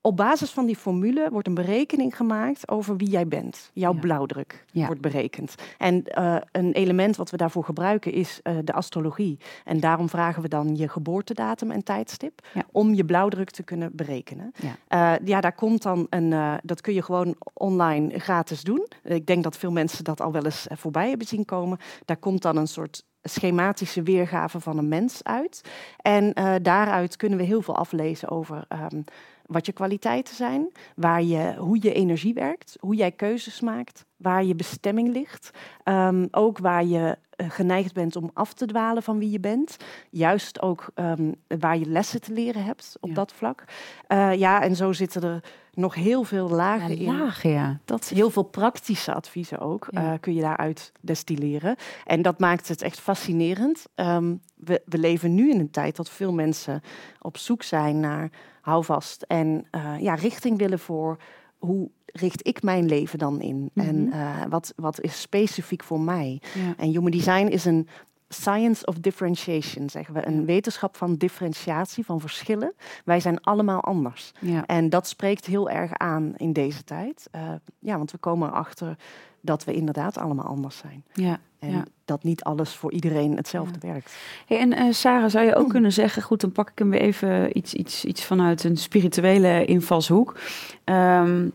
Op 0.08 0.18
basis 0.18 0.52
van 0.52 0.66
die 0.66 0.76
formule 0.76 1.28
wordt 1.32 1.48
een 1.48 1.54
berekening 1.54 2.16
gemaakt 2.16 2.70
over 2.70 2.98
wie 2.98 3.10
jij 3.10 3.28
bent. 3.28 3.70
Jouw 3.74 3.94
Ja. 3.94 4.00
blauwdruk 4.00 4.66
Ja. 4.72 4.86
wordt 4.86 5.02
berekend. 5.02 5.56
En 5.78 6.04
eh, 6.06 6.36
een 6.52 6.72
element 6.74 7.16
wat 7.16 7.30
we 7.30 7.38
daarvoor 7.38 7.64
gebruiken 7.64 8.12
is 8.12 8.40
eh, 8.44 8.56
de 8.64 8.74
astrologie. 8.74 9.38
En 9.66 9.80
daarom 9.80 10.10
vragen 10.10 10.42
we 10.42 10.48
dan 10.48 10.76
je 10.76 10.88
geboortedatum 10.88 11.72
en 11.72 11.84
tijdstip 11.84 12.48
Ja. 12.54 12.66
om 12.72 12.94
je 12.94 13.06
blauwdruk 13.06 13.50
te 13.50 13.64
kunnen 13.64 13.96
berekenen. 13.96 14.52
Ja. 14.56 15.16
Eh, 15.18 15.26
ja, 15.28 15.42
daar 15.42 15.56
komt 15.56 15.82
dan 15.82 16.08
een, 16.10 16.60
dat 16.64 16.82
kun 16.82 16.94
je 16.94 17.04
gewoon 17.04 17.36
online 17.54 18.20
gratis 18.20 18.62
doen. 18.64 18.88
Ik 19.04 19.26
denk 19.26 19.44
dat 19.44 19.58
veel 19.58 19.72
mensen 19.72 20.04
dat 20.04 20.22
al 20.22 20.32
wel 20.32 20.46
eens 20.46 20.68
voorbij 20.70 21.10
hebben 21.10 21.28
zien 21.28 21.46
komen. 21.46 21.78
Daar 22.06 22.18
komt 22.18 22.42
dan 22.42 22.58
een 22.58 22.68
soort 22.68 23.04
schematische 23.22 24.04
weergave 24.04 24.60
van 24.60 24.78
een 24.78 24.88
mens 24.88 25.24
uit. 25.24 25.62
En 25.98 26.34
daaruit 26.62 27.16
kunnen 27.16 27.38
we 27.38 27.44
heel 27.44 27.62
veel 27.62 27.76
aflezen 27.76 28.30
over 28.30 28.66
ehm, 28.68 29.02
wat 29.48 29.66
je 29.66 29.72
kwaliteiten 29.72 30.36
zijn, 30.36 30.68
waar 30.96 31.24
je, 31.24 31.56
hoe 31.58 31.78
je 31.82 31.94
energie 31.94 32.34
werkt, 32.34 32.78
hoe 32.80 32.96
jij 32.96 33.12
keuzes 33.12 33.62
maakt, 33.62 34.06
waar 34.18 34.44
je 34.44 34.56
bestemming 34.56 35.14
ligt. 35.14 35.50
Ehm, 35.84 36.28
ook 36.32 36.58
waar 36.58 36.86
je 36.86 37.18
eh, 37.30 37.50
geneigd 37.50 37.94
bent 37.94 38.16
om 38.16 38.30
af 38.34 38.54
te 38.54 38.66
dwalen 38.66 39.04
van 39.04 39.20
wie 39.20 39.30
je 39.32 39.40
bent. 39.40 39.78
Juist 40.10 40.62
ook 40.62 40.88
ehm, 40.94 41.32
waar 41.60 41.78
je 41.78 41.86
lessen 41.86 42.22
te 42.22 42.34
leren 42.34 42.64
hebt 42.64 42.98
op 43.00 43.10
Ja. 43.10 43.16
dat 43.16 43.34
vlak. 43.34 43.64
Eh, 44.08 44.34
ja, 44.34 44.62
en 44.62 44.76
zo 44.76 44.92
zitten 44.94 45.24
er 45.24 45.44
nog 45.74 45.96
heel 45.96 46.24
veel 46.24 46.50
lagen 46.50 46.98
Ja, 47.00 47.12
in. 47.12 47.18
lagen, 47.18 47.50
ja. 47.50 47.80
Dat 47.86 48.02
is 48.02 48.10
Heel 48.10 48.30
veel 48.30 48.44
praktische 48.44 49.14
adviezen 49.14 49.60
ook 49.60 49.88
Ja. 49.90 50.14
eh, 50.14 50.20
kun 50.20 50.34
je 50.34 50.42
daaruit 50.42 50.92
destilleren. 51.02 51.76
En 52.06 52.22
dat 52.22 52.40
maakt 52.40 52.68
het 52.68 52.82
echt 52.82 53.00
fascinerend. 53.00 53.86
Ehm, 53.96 54.36
we, 54.56 54.82
we 54.86 54.98
leven 54.98 55.34
nu 55.36 55.50
in 55.52 55.60
een 55.60 55.72
tijd 55.72 55.96
dat 55.96 56.10
veel 56.10 56.34
mensen 56.34 56.82
op 57.22 57.38
zoek 57.38 57.64
zijn 57.64 58.00
naar 58.00 58.30
houvast 58.72 59.22
en 59.22 59.68
eh, 59.72 60.00
ja, 60.00 60.14
richting 60.16 60.58
willen 60.58 60.80
voor 60.80 61.18
hoe 61.58 61.90
richt 62.06 62.48
ik 62.48 62.64
mijn 62.64 62.86
leven 62.86 63.20
dan 63.20 63.42
in? 63.42 63.70
En 63.74 64.04
Mhm. 64.04 64.12
eh, 64.14 64.42
wat, 64.50 64.74
wat 64.76 65.02
is 65.02 65.22
specifiek 65.22 65.84
voor 65.84 66.00
mij? 66.00 66.42
ja. 66.54 66.74
En 66.78 66.90
human 66.90 67.12
design 67.12 67.48
is 67.48 67.66
een 67.66 67.88
science 68.30 68.86
of 68.86 68.96
differentiation, 68.96 69.90
zeggen 69.90 70.14
we. 70.14 70.28
Een 70.28 70.46
wetenschap 70.46 70.96
van 70.98 71.16
differentiatie, 71.16 72.06
van 72.06 72.20
verschillen. 72.20 72.74
Wij 73.06 73.20
zijn 73.20 73.42
allemaal 73.42 73.82
anders. 73.82 74.32
Ja. 74.40 74.66
En 74.66 74.90
dat 74.90 75.08
spreekt 75.08 75.46
heel 75.46 75.70
erg 75.70 75.94
aan 75.94 76.34
in 76.38 76.54
deze 76.54 76.84
tijd. 76.84 77.28
Eh, 77.32 77.42
ja, 77.80 77.98
want 77.98 78.12
we 78.12 78.18
komen 78.18 78.50
erachter 78.50 78.98
dat 79.42 79.64
we 79.64 79.74
inderdaad 79.74 80.18
allemaal 80.18 80.46
anders 80.46 80.78
zijn. 80.78 81.04
ja. 81.14 81.40
En 81.60 81.72
Ja. 81.72 81.84
dat 82.06 82.24
niet 82.24 82.44
alles 82.44 82.74
voor 82.76 82.92
iedereen 82.92 83.36
hetzelfde 83.36 83.80
werkt. 83.88 84.16
Hey, 84.48 84.60
en 84.60 84.74
eh, 84.74 84.92
Sarah, 84.92 85.30
zou 85.30 85.46
je 85.46 85.56
ook 85.56 85.70
kunnen 85.70 85.94
zeggen, 85.94 86.22
goed, 86.22 86.42
dan 86.42 86.52
pak 86.52 86.70
ik 86.70 86.80
hem 86.80 86.90
weer 86.90 87.00
even 87.02 87.58
iets, 87.58 87.74
iets, 87.74 88.06
iets 88.06 88.24
vanuit 88.26 88.64
een 88.64 88.78
spirituele 88.78 89.66
invalshoek. 89.66 90.40
Ehm, 90.84 91.50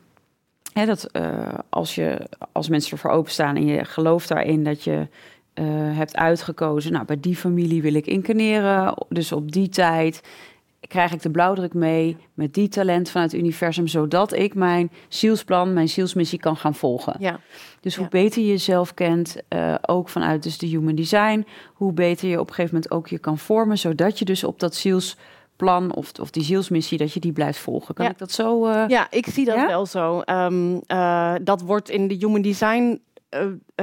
hè, 0.72 0.86
dat 0.86 1.04
eh, 1.04 1.48
als, 1.68 1.94
je, 1.94 2.28
als 2.52 2.68
mensen 2.68 2.92
ervoor 2.92 3.10
openstaan 3.10 3.56
en 3.56 3.66
je 3.66 3.84
gelooft 3.84 4.28
daarin 4.28 4.64
dat 4.64 4.84
je 4.84 5.08
eh, 5.54 5.64
hebt 5.96 6.16
uitgekozen, 6.16 6.92
nou, 6.92 7.04
bij 7.04 7.20
die 7.20 7.36
familie 7.36 7.82
wil 7.82 7.94
ik 7.94 8.06
incarneren, 8.06 8.94
dus 9.08 9.32
op 9.32 9.52
die 9.52 9.68
tijd 9.68 10.20
krijg 10.88 11.12
ik 11.12 11.22
de 11.22 11.30
blauwdruk 11.30 11.74
mee 11.74 12.16
met 12.34 12.54
die 12.54 12.68
talent 12.68 13.10
vanuit 13.10 13.32
het 13.32 13.40
universum, 13.40 13.86
zodat 13.86 14.32
ik 14.32 14.54
mijn 14.54 14.90
zielsplan, 15.08 15.72
mijn 15.72 15.88
zielsmissie 15.88 16.38
kan 16.38 16.56
gaan 16.56 16.74
volgen. 16.74 17.16
Ja, 17.18 17.40
Dus 17.80 17.94
hoe 17.96 18.04
Ja. 18.04 18.10
beter 18.10 18.42
je 18.42 18.48
jezelf 18.48 18.94
kent, 18.94 19.36
eh, 19.48 19.74
ook 19.86 20.08
vanuit 20.08 20.42
dus 20.42 20.58
de 20.58 20.66
human 20.66 20.94
design, 20.94 21.46
hoe 21.74 21.92
beter 21.92 22.28
je 22.28 22.40
op 22.40 22.48
een 22.48 22.54
gegeven 22.54 22.74
moment 22.74 22.92
ook 22.92 23.08
je 23.08 23.18
kan 23.18 23.38
vormen, 23.38 23.78
zodat 23.78 24.18
je 24.18 24.24
dus 24.24 24.44
op 24.44 24.60
dat 24.60 24.74
zielsplan 24.74 25.94
of, 25.94 26.12
of 26.20 26.30
die 26.30 26.42
zielsmissie, 26.42 26.98
dat 26.98 27.12
je 27.12 27.20
die 27.20 27.32
blijft 27.32 27.58
volgen. 27.58 27.94
Kan 27.94 28.04
Ja. 28.04 28.10
ik 28.10 28.18
dat 28.18 28.32
zo? 28.32 28.66
eh, 28.66 28.84
ja 28.88 29.06
ik 29.10 29.26
zie 29.26 29.44
dat 29.44 29.54
Ja? 29.56 29.66
wel 29.66 29.86
zo. 29.86 30.20
Ehm, 30.20 30.78
eh, 30.86 31.34
dat 31.42 31.60
wordt 31.62 31.90
in 31.90 32.08
de 32.08 32.14
human 32.14 32.42
design 32.42 33.00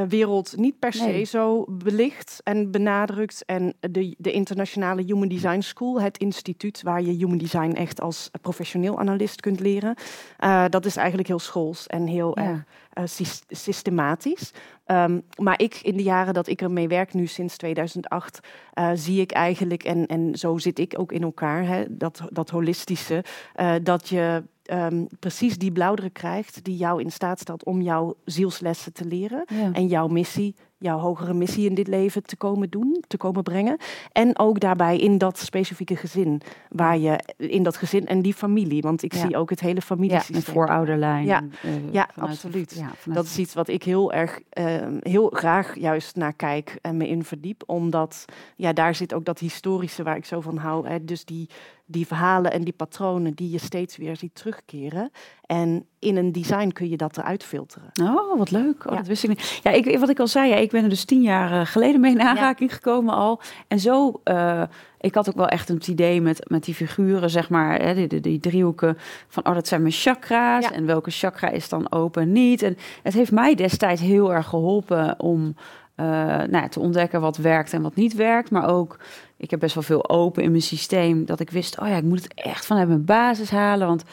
wereld 0.09 0.57
niet 0.57 0.79
per 0.79 0.93
se 0.93 1.03
Nee. 1.05 1.23
zo 1.23 1.65
belicht 1.69 2.41
en 2.43 2.71
benadrukt. 2.71 3.43
En 3.45 3.73
de, 3.79 4.15
de 4.17 4.31
internationale 4.31 5.03
Human 5.03 5.27
Design 5.27 5.59
School, 5.59 6.01
het 6.01 6.17
instituut 6.17 6.81
waar 6.83 7.01
je 7.01 7.11
human 7.11 7.37
design 7.37 7.71
echt 7.71 8.01
als 8.01 8.29
professioneel 8.41 8.99
analist 8.99 9.41
kunt 9.41 9.59
leren, 9.59 9.95
eh, 10.37 10.65
dat 10.69 10.85
is 10.85 10.95
eigenlijk 10.95 11.27
heel 11.27 11.39
schools 11.39 11.87
en 11.87 12.07
heel 12.07 12.39
Ja. 12.39 12.65
eh, 12.89 13.03
systematisch. 13.49 14.51
Ehm, 14.85 15.19
maar 15.41 15.61
ik, 15.61 15.75
in 15.81 15.97
de 15.97 16.03
jaren 16.03 16.33
dat 16.33 16.47
ik 16.47 16.61
ermee 16.61 16.87
werk, 16.87 17.13
nu 17.13 17.27
sinds 17.27 17.57
2008, 17.57 18.39
eh, 18.73 18.91
zie 18.93 19.21
ik 19.21 19.31
eigenlijk, 19.31 19.83
en, 19.83 20.05
en 20.07 20.35
zo 20.37 20.57
zit 20.57 20.79
ik 20.79 20.93
ook 20.99 21.11
in 21.11 21.23
elkaar, 21.23 21.65
hè, 21.65 21.83
dat, 21.89 22.21
dat 22.29 22.49
holistische, 22.49 23.23
eh, 23.55 23.75
dat 23.83 24.09
je 24.09 24.43
ehm, 24.69 25.05
precies 25.19 25.57
die 25.57 25.71
blauwdruk 25.71 26.13
krijgt 26.13 26.63
die 26.63 26.77
jou 26.77 27.01
in 27.01 27.11
staat 27.11 27.39
stelt 27.39 27.63
om 27.63 27.81
jouw 27.81 28.15
zielslessen 28.25 28.93
te 28.93 29.05
leren 29.05 29.43
ja. 29.47 29.69
en 29.73 29.87
jouw 29.87 30.07
missie, 30.07 30.55
jouw 30.77 30.97
hogere 30.97 31.33
missie 31.33 31.69
in 31.69 31.75
dit 31.75 31.87
leven 31.87 32.23
te 32.23 32.35
komen 32.37 32.69
doen, 32.69 33.03
te 33.07 33.17
komen 33.17 33.43
brengen. 33.43 33.77
En 34.11 34.39
ook 34.39 34.59
daarbij 34.59 34.97
in 34.97 35.17
dat 35.17 35.37
specifieke 35.37 35.95
gezin, 35.95 36.41
waar 36.69 36.97
je 36.97 37.19
in 37.37 37.63
dat 37.63 37.77
gezin 37.77 38.07
en 38.07 38.21
die 38.21 38.33
familie, 38.33 38.81
want 38.81 39.03
ik 39.03 39.13
Ja. 39.13 39.19
zie 39.25 39.37
ook 39.37 39.49
het 39.49 39.59
hele 39.59 39.75
ja, 39.75 39.81
familiesysteem. 39.81 40.35
een 40.35 40.41
voorouderlijn. 40.41 41.25
Ja. 41.25 41.43
eh, 41.61 41.71
Ja, 41.93 42.09
absoluut. 42.15 42.75
ja, 42.77 43.13
Dat 43.13 43.25
is 43.25 43.37
iets 43.37 43.53
wat 43.53 43.67
ik 43.67 43.83
heel 43.83 44.13
erg, 44.13 44.39
ehm, 44.49 44.97
heel 44.99 45.29
graag 45.33 45.79
juist 45.79 46.15
naar 46.15 46.33
kijk 46.33 46.77
en 46.81 46.97
me 46.97 47.07
in 47.07 47.23
verdiep. 47.23 47.63
Omdat, 47.65 48.25
ja, 48.55 48.73
daar 48.73 48.95
zit 48.95 49.13
ook 49.13 49.25
dat 49.25 49.39
historische 49.39 50.03
waar 50.03 50.15
ik 50.17 50.25
zo 50.25 50.41
van 50.41 50.57
hou. 50.57 50.87
Hè. 50.87 51.05
Dus 51.05 51.25
die, 51.25 51.49
die 51.91 52.07
verhalen 52.07 52.51
en 52.51 52.63
die 52.63 52.73
patronen 52.73 53.33
die 53.33 53.49
je 53.49 53.57
steeds 53.57 53.97
weer 53.97 54.15
ziet 54.15 54.35
terugkeren. 54.35 55.11
En 55.45 55.85
in 55.99 56.15
een 56.15 56.31
design 56.31 56.69
kun 56.69 56.89
je 56.89 56.97
dat 56.97 57.17
eruit 57.17 57.43
filteren. 57.43 57.89
Oh, 58.01 58.37
wat 58.37 58.51
leuk. 58.51 58.85
Oh, 58.89 58.97
Dat 58.97 59.07
wist 59.07 59.23
ik 59.23 59.29
niet. 59.29 59.59
Ja, 59.63 59.71
ik, 59.71 59.99
wat 59.99 60.09
ik 60.09 60.19
al 60.19 60.27
zei, 60.27 60.49
ja, 60.49 60.55
ik 60.55 60.71
ben 60.71 60.83
er 60.83 60.89
dus 60.89 61.05
tien 61.05 61.21
jaar 61.21 61.51
eh, 61.51 61.65
geleden 61.65 62.01
mee 62.01 62.11
in 62.11 62.21
aanraking 62.21 62.73
gekomen 62.73 63.13
al. 63.13 63.41
En 63.67 63.79
zo, 63.79 64.21
uh, 64.23 64.63
ik 64.99 65.15
had 65.15 65.29
ook 65.29 65.35
wel 65.35 65.47
echt 65.47 65.69
een 65.69 65.81
idee 65.87 66.21
met, 66.21 66.49
met 66.49 66.63
die 66.63 66.75
figuren, 66.75 67.29
zeg 67.29 67.49
maar, 67.49 67.81
hè, 67.81 67.93
die, 67.93 68.07
die, 68.07 68.19
die, 68.19 68.39
driehoeken 68.39 68.97
van, 69.27 69.45
oh, 69.45 69.53
dat 69.53 69.67
zijn 69.67 69.81
mijn 69.81 69.93
chakra's. 69.93 70.71
En 70.71 70.85
welke 70.85 71.11
chakra 71.11 71.49
is 71.49 71.69
dan 71.69 71.91
open 71.91 72.21
en 72.21 72.31
niet. 72.31 72.61
En 72.61 72.77
het 73.03 73.13
heeft 73.13 73.31
mij 73.31 73.55
destijds 73.55 74.01
heel 74.01 74.33
erg 74.33 74.47
geholpen 74.47 75.19
om 75.19 75.55
uh, 75.99 76.05
nou, 76.43 76.69
te 76.69 76.79
ontdekken 76.79 77.21
wat 77.21 77.37
werkt 77.37 77.73
en 77.73 77.81
wat 77.81 77.95
niet 77.95 78.13
werkt. 78.13 78.51
Maar 78.51 78.69
ook, 78.69 78.97
ik 79.39 79.51
heb 79.51 79.59
best 79.59 79.73
wel 79.73 79.83
veel 79.83 80.09
open 80.09 80.43
in 80.43 80.51
mijn 80.51 80.61
systeem, 80.61 81.25
dat 81.25 81.39
ik 81.39 81.49
wist, 81.49 81.79
oh 81.79 81.87
ja, 81.87 81.95
ik 81.95 82.03
moet 82.03 82.23
het 82.23 82.33
echt 82.33 82.65
vanuit 82.65 82.87
mijn 82.87 83.05
basis 83.05 83.49
halen, 83.49 83.87
want 83.87 84.03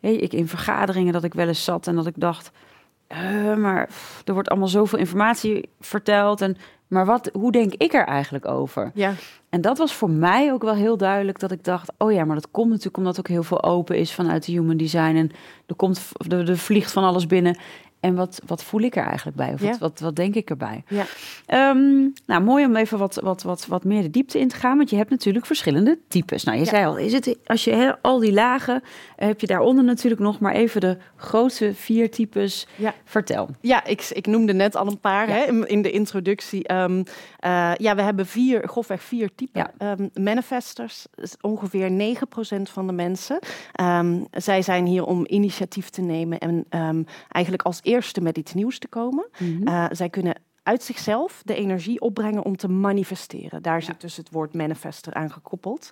hey, 0.00 0.14
ik 0.14 0.32
in 0.32 0.48
vergaderingen 0.48 1.12
dat 1.12 1.24
ik 1.24 1.34
wel 1.34 1.48
eens 1.48 1.64
zat 1.64 1.86
en 1.86 1.94
dat 1.94 2.06
ik 2.06 2.14
dacht, 2.16 2.50
uh, 3.08 3.56
maar 3.56 3.88
er 4.24 4.32
wordt 4.32 4.48
allemaal 4.48 4.68
zoveel 4.68 4.98
informatie 4.98 5.68
verteld. 5.80 6.40
En, 6.40 6.56
maar 6.86 7.06
wat, 7.06 7.30
hoe 7.32 7.52
denk 7.52 7.74
ik 7.74 7.92
er 7.92 8.06
eigenlijk 8.06 8.48
over? 8.48 8.90
Ja. 8.94 9.12
En 9.48 9.60
dat 9.60 9.78
was 9.78 9.94
voor 9.94 10.10
mij 10.10 10.52
ook 10.52 10.62
wel 10.62 10.74
heel 10.74 10.96
duidelijk 10.96 11.38
dat 11.38 11.50
ik 11.50 11.64
dacht, 11.64 11.92
oh 11.98 12.12
ja, 12.12 12.24
maar 12.24 12.36
dat 12.36 12.50
komt 12.50 12.68
natuurlijk 12.68 12.96
omdat 12.96 13.18
ook 13.18 13.28
heel 13.28 13.42
veel 13.42 13.62
open 13.62 13.96
is 13.96 14.14
vanuit 14.14 14.46
de 14.46 14.52
human 14.52 14.76
design. 14.76 15.16
En 15.16 15.30
er, 15.66 15.74
komt, 15.74 16.10
er, 16.28 16.48
er 16.48 16.58
vliegt 16.58 16.92
van 16.92 17.04
alles 17.04 17.26
binnen. 17.26 17.58
En 18.02 18.14
wat, 18.14 18.40
wat 18.46 18.64
voel 18.64 18.80
ik 18.80 18.96
er 18.96 19.04
eigenlijk 19.04 19.36
bij? 19.36 19.52
Of 19.52 19.60
wat, 19.60 19.78
wat, 19.78 20.00
wat 20.00 20.16
denk 20.16 20.34
ik 20.34 20.50
erbij? 20.50 20.84
Ja. 20.88 21.04
Um, 21.70 22.12
nou, 22.26 22.42
mooi 22.42 22.64
om 22.64 22.76
even 22.76 22.98
wat, 22.98 23.14
wat, 23.14 23.42
wat, 23.42 23.66
wat 23.66 23.84
meer 23.84 24.02
de 24.02 24.10
diepte 24.10 24.38
in 24.38 24.48
te 24.48 24.56
gaan. 24.56 24.76
Want 24.76 24.90
je 24.90 24.96
hebt 24.96 25.10
natuurlijk 25.10 25.46
verschillende 25.46 25.98
types. 26.08 26.44
Nou, 26.44 26.58
je 26.58 26.64
ja. 26.64 26.70
zei 26.70 26.86
al, 26.86 26.96
is 26.96 27.12
het, 27.12 27.36
als 27.46 27.64
je 27.64 27.96
al 28.00 28.18
die 28.18 28.32
lagen, 28.32 28.82
heb 29.16 29.40
je 29.40 29.46
daaronder 29.46 29.84
natuurlijk 29.84 30.20
nog 30.20 30.40
maar 30.40 30.52
even 30.52 30.80
de 30.80 30.96
grootste 31.16 31.74
vier 31.74 32.10
types. 32.10 32.66
Ja. 32.76 32.94
Vertel. 33.04 33.48
Ja, 33.60 33.84
ik, 33.84 34.10
ik 34.12 34.26
noemde 34.26 34.52
net 34.52 34.76
al 34.76 34.86
een 34.86 35.00
paar 35.00 35.28
hè, 35.28 35.42
in, 35.44 35.68
in, 35.68 35.82
de 35.82 35.90
introductie. 35.90 36.72
Um, 36.72 36.96
uh, 36.98 37.72
ja, 37.76 37.94
we 37.94 38.02
hebben 38.02 38.26
vier, 38.26 38.68
grofweg 38.68 39.02
vier 39.02 39.30
typen. 39.34 39.70
Um, 39.78 40.10
manifestors, 40.14 41.06
ongeveer 41.40 42.16
9% 42.58 42.62
van 42.62 42.86
de 42.86 42.92
mensen. 42.92 43.38
zij 44.30 44.62
zijn 44.62 44.86
hier 44.86 45.04
om 45.04 45.26
initiatief 45.26 45.88
te 45.88 46.00
nemen 46.00 46.38
en 46.38 46.66
eigenlijk 47.28 47.62
als 47.62 47.80
eerste 47.92 48.20
met 48.20 48.38
iets 48.38 48.54
nieuws 48.54 48.78
te 48.78 48.88
komen. 48.88 49.28
Mm 49.38 49.56
-hmm. 49.56 49.68
uh, 49.68 49.86
zij 49.90 50.08
kunnen 50.08 50.34
uit 50.62 50.82
zichzelf 50.82 51.42
de 51.44 51.54
energie 51.54 52.00
opbrengen 52.00 52.44
om 52.44 52.56
te 52.56 52.68
manifesteren. 52.68 53.62
Daar 53.62 53.78
ja. 53.78 53.84
zit 53.84 54.00
dus 54.00 54.16
het 54.16 54.30
woord 54.30 54.54
manifester 54.54 55.14
aan 55.14 55.30
gekoppeld. 55.30 55.90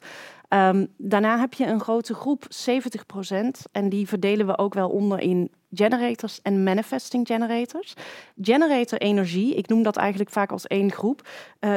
Um, 0.49 0.87
daarna 0.97 1.39
heb 1.39 1.55
je 1.55 1.67
een 1.67 1.81
grote 1.81 2.15
groep, 2.15 2.45
70% 2.45 3.71
En 3.73 3.89
die 3.89 4.09
verdelen 4.09 4.47
we 4.47 4.59
ook 4.59 4.75
wel 4.75 4.89
onder 4.89 5.21
in 5.21 5.51
generators 5.75 6.43
en 6.43 6.63
manifesting 6.63 7.27
generators. 7.27 7.95
Generator 8.41 8.99
energie, 8.99 9.55
ik 9.55 9.69
noem 9.69 9.83
dat 9.83 9.97
eigenlijk 9.97 10.31
vaak 10.31 10.53
als 10.53 10.67
één 10.67 10.93
groep. 10.93 11.29
Uh, 11.61 11.75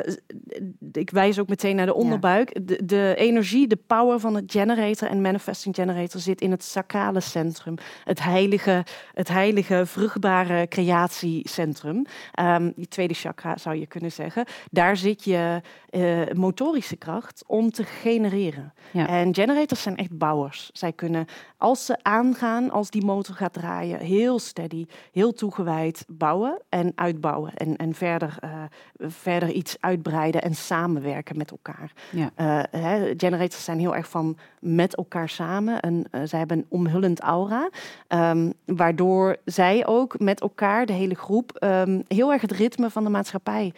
ik 0.92 1.10
wijs 1.10 1.40
ook 1.40 1.48
meteen 1.48 1.76
naar 1.76 1.86
de 1.86 1.94
onderbuik. 1.94 2.68
De, 2.68 2.86
de, 2.86 3.14
energie, 3.18 3.68
de 3.68 3.80
power 3.88 4.20
van 4.20 4.36
het 4.36 4.52
generator 4.52 5.10
en 5.10 5.22
manifesting 5.22 5.76
generator 5.76 6.22
zit 6.22 6.42
in 6.42 6.52
het 6.52 6.64
sacrale 6.64 7.20
centrum. 7.20 7.76
Het 8.04 8.24
heilige, 8.24 8.86
het 9.14 9.28
heilige 9.28 9.86
vruchtbare 9.86 10.68
creatiecentrum. 10.68 12.06
Um, 12.40 12.74
die 12.76 12.88
tweede 12.88 13.14
chakra 13.14 13.58
zou 13.58 13.76
je 13.76 13.88
kunnen 13.88 14.12
zeggen. 14.12 14.46
Daar 14.72 14.98
zit 14.98 15.24
je 15.24 15.62
uh, 15.92 16.22
motorische 16.34 16.96
kracht 16.96 17.44
om 17.48 17.72
te 17.72 17.84
genereren. 17.84 18.74
Ja. 18.92 19.08
En 19.08 19.36
generators 19.36 19.82
zijn 19.82 19.98
echt 19.98 20.18
bouwers. 20.18 20.70
Zij 20.74 20.92
kunnen, 20.92 21.26
als 21.58 21.86
ze 21.86 21.98
aangaan, 22.02 22.72
als 22.72 22.90
die 22.90 23.06
motor 23.06 23.36
gaat 23.36 23.54
draaien, 23.54 23.83
heel 23.86 24.40
steady, 24.40 24.86
heel 25.12 25.34
toegewijd 25.34 26.06
bouwen 26.08 26.62
en 26.70 26.92
uitbouwen. 26.96 27.54
En, 27.54 27.76
en 27.76 27.94
verder, 27.94 28.38
uh, 28.44 28.64
verder 28.98 29.50
iets 29.50 29.78
uitbreiden 29.80 30.42
en 30.42 30.56
samenwerken 30.56 31.38
met 31.38 31.52
elkaar. 31.52 31.92
Ja. 32.12 32.32
Uh, 32.38 32.82
hè, 32.82 33.14
generators 33.18 33.64
zijn 33.64 33.80
heel 33.80 33.96
erg 33.96 34.10
van 34.10 34.38
met 34.60 34.96
elkaar 34.96 35.30
samen. 35.30 35.80
En 35.80 36.06
uh, 36.12 36.22
zij 36.24 36.40
hebben 36.40 36.58
een 36.58 36.66
omhullend 36.70 37.20
aura. 37.20 37.70
Um, 38.08 38.54
waardoor 38.66 39.38
zij 39.46 39.86
ook 39.86 40.20
met 40.20 40.42
elkaar, 40.42 40.86
de 40.86 40.94
hele 40.94 41.16
groep, 41.16 41.58
um, 41.64 42.04
heel 42.08 42.32
erg 42.32 42.42
het 42.42 42.52
ritme 42.52 42.90
van 42.90 43.04
de 43.04 43.10
maatschappij 43.10 43.74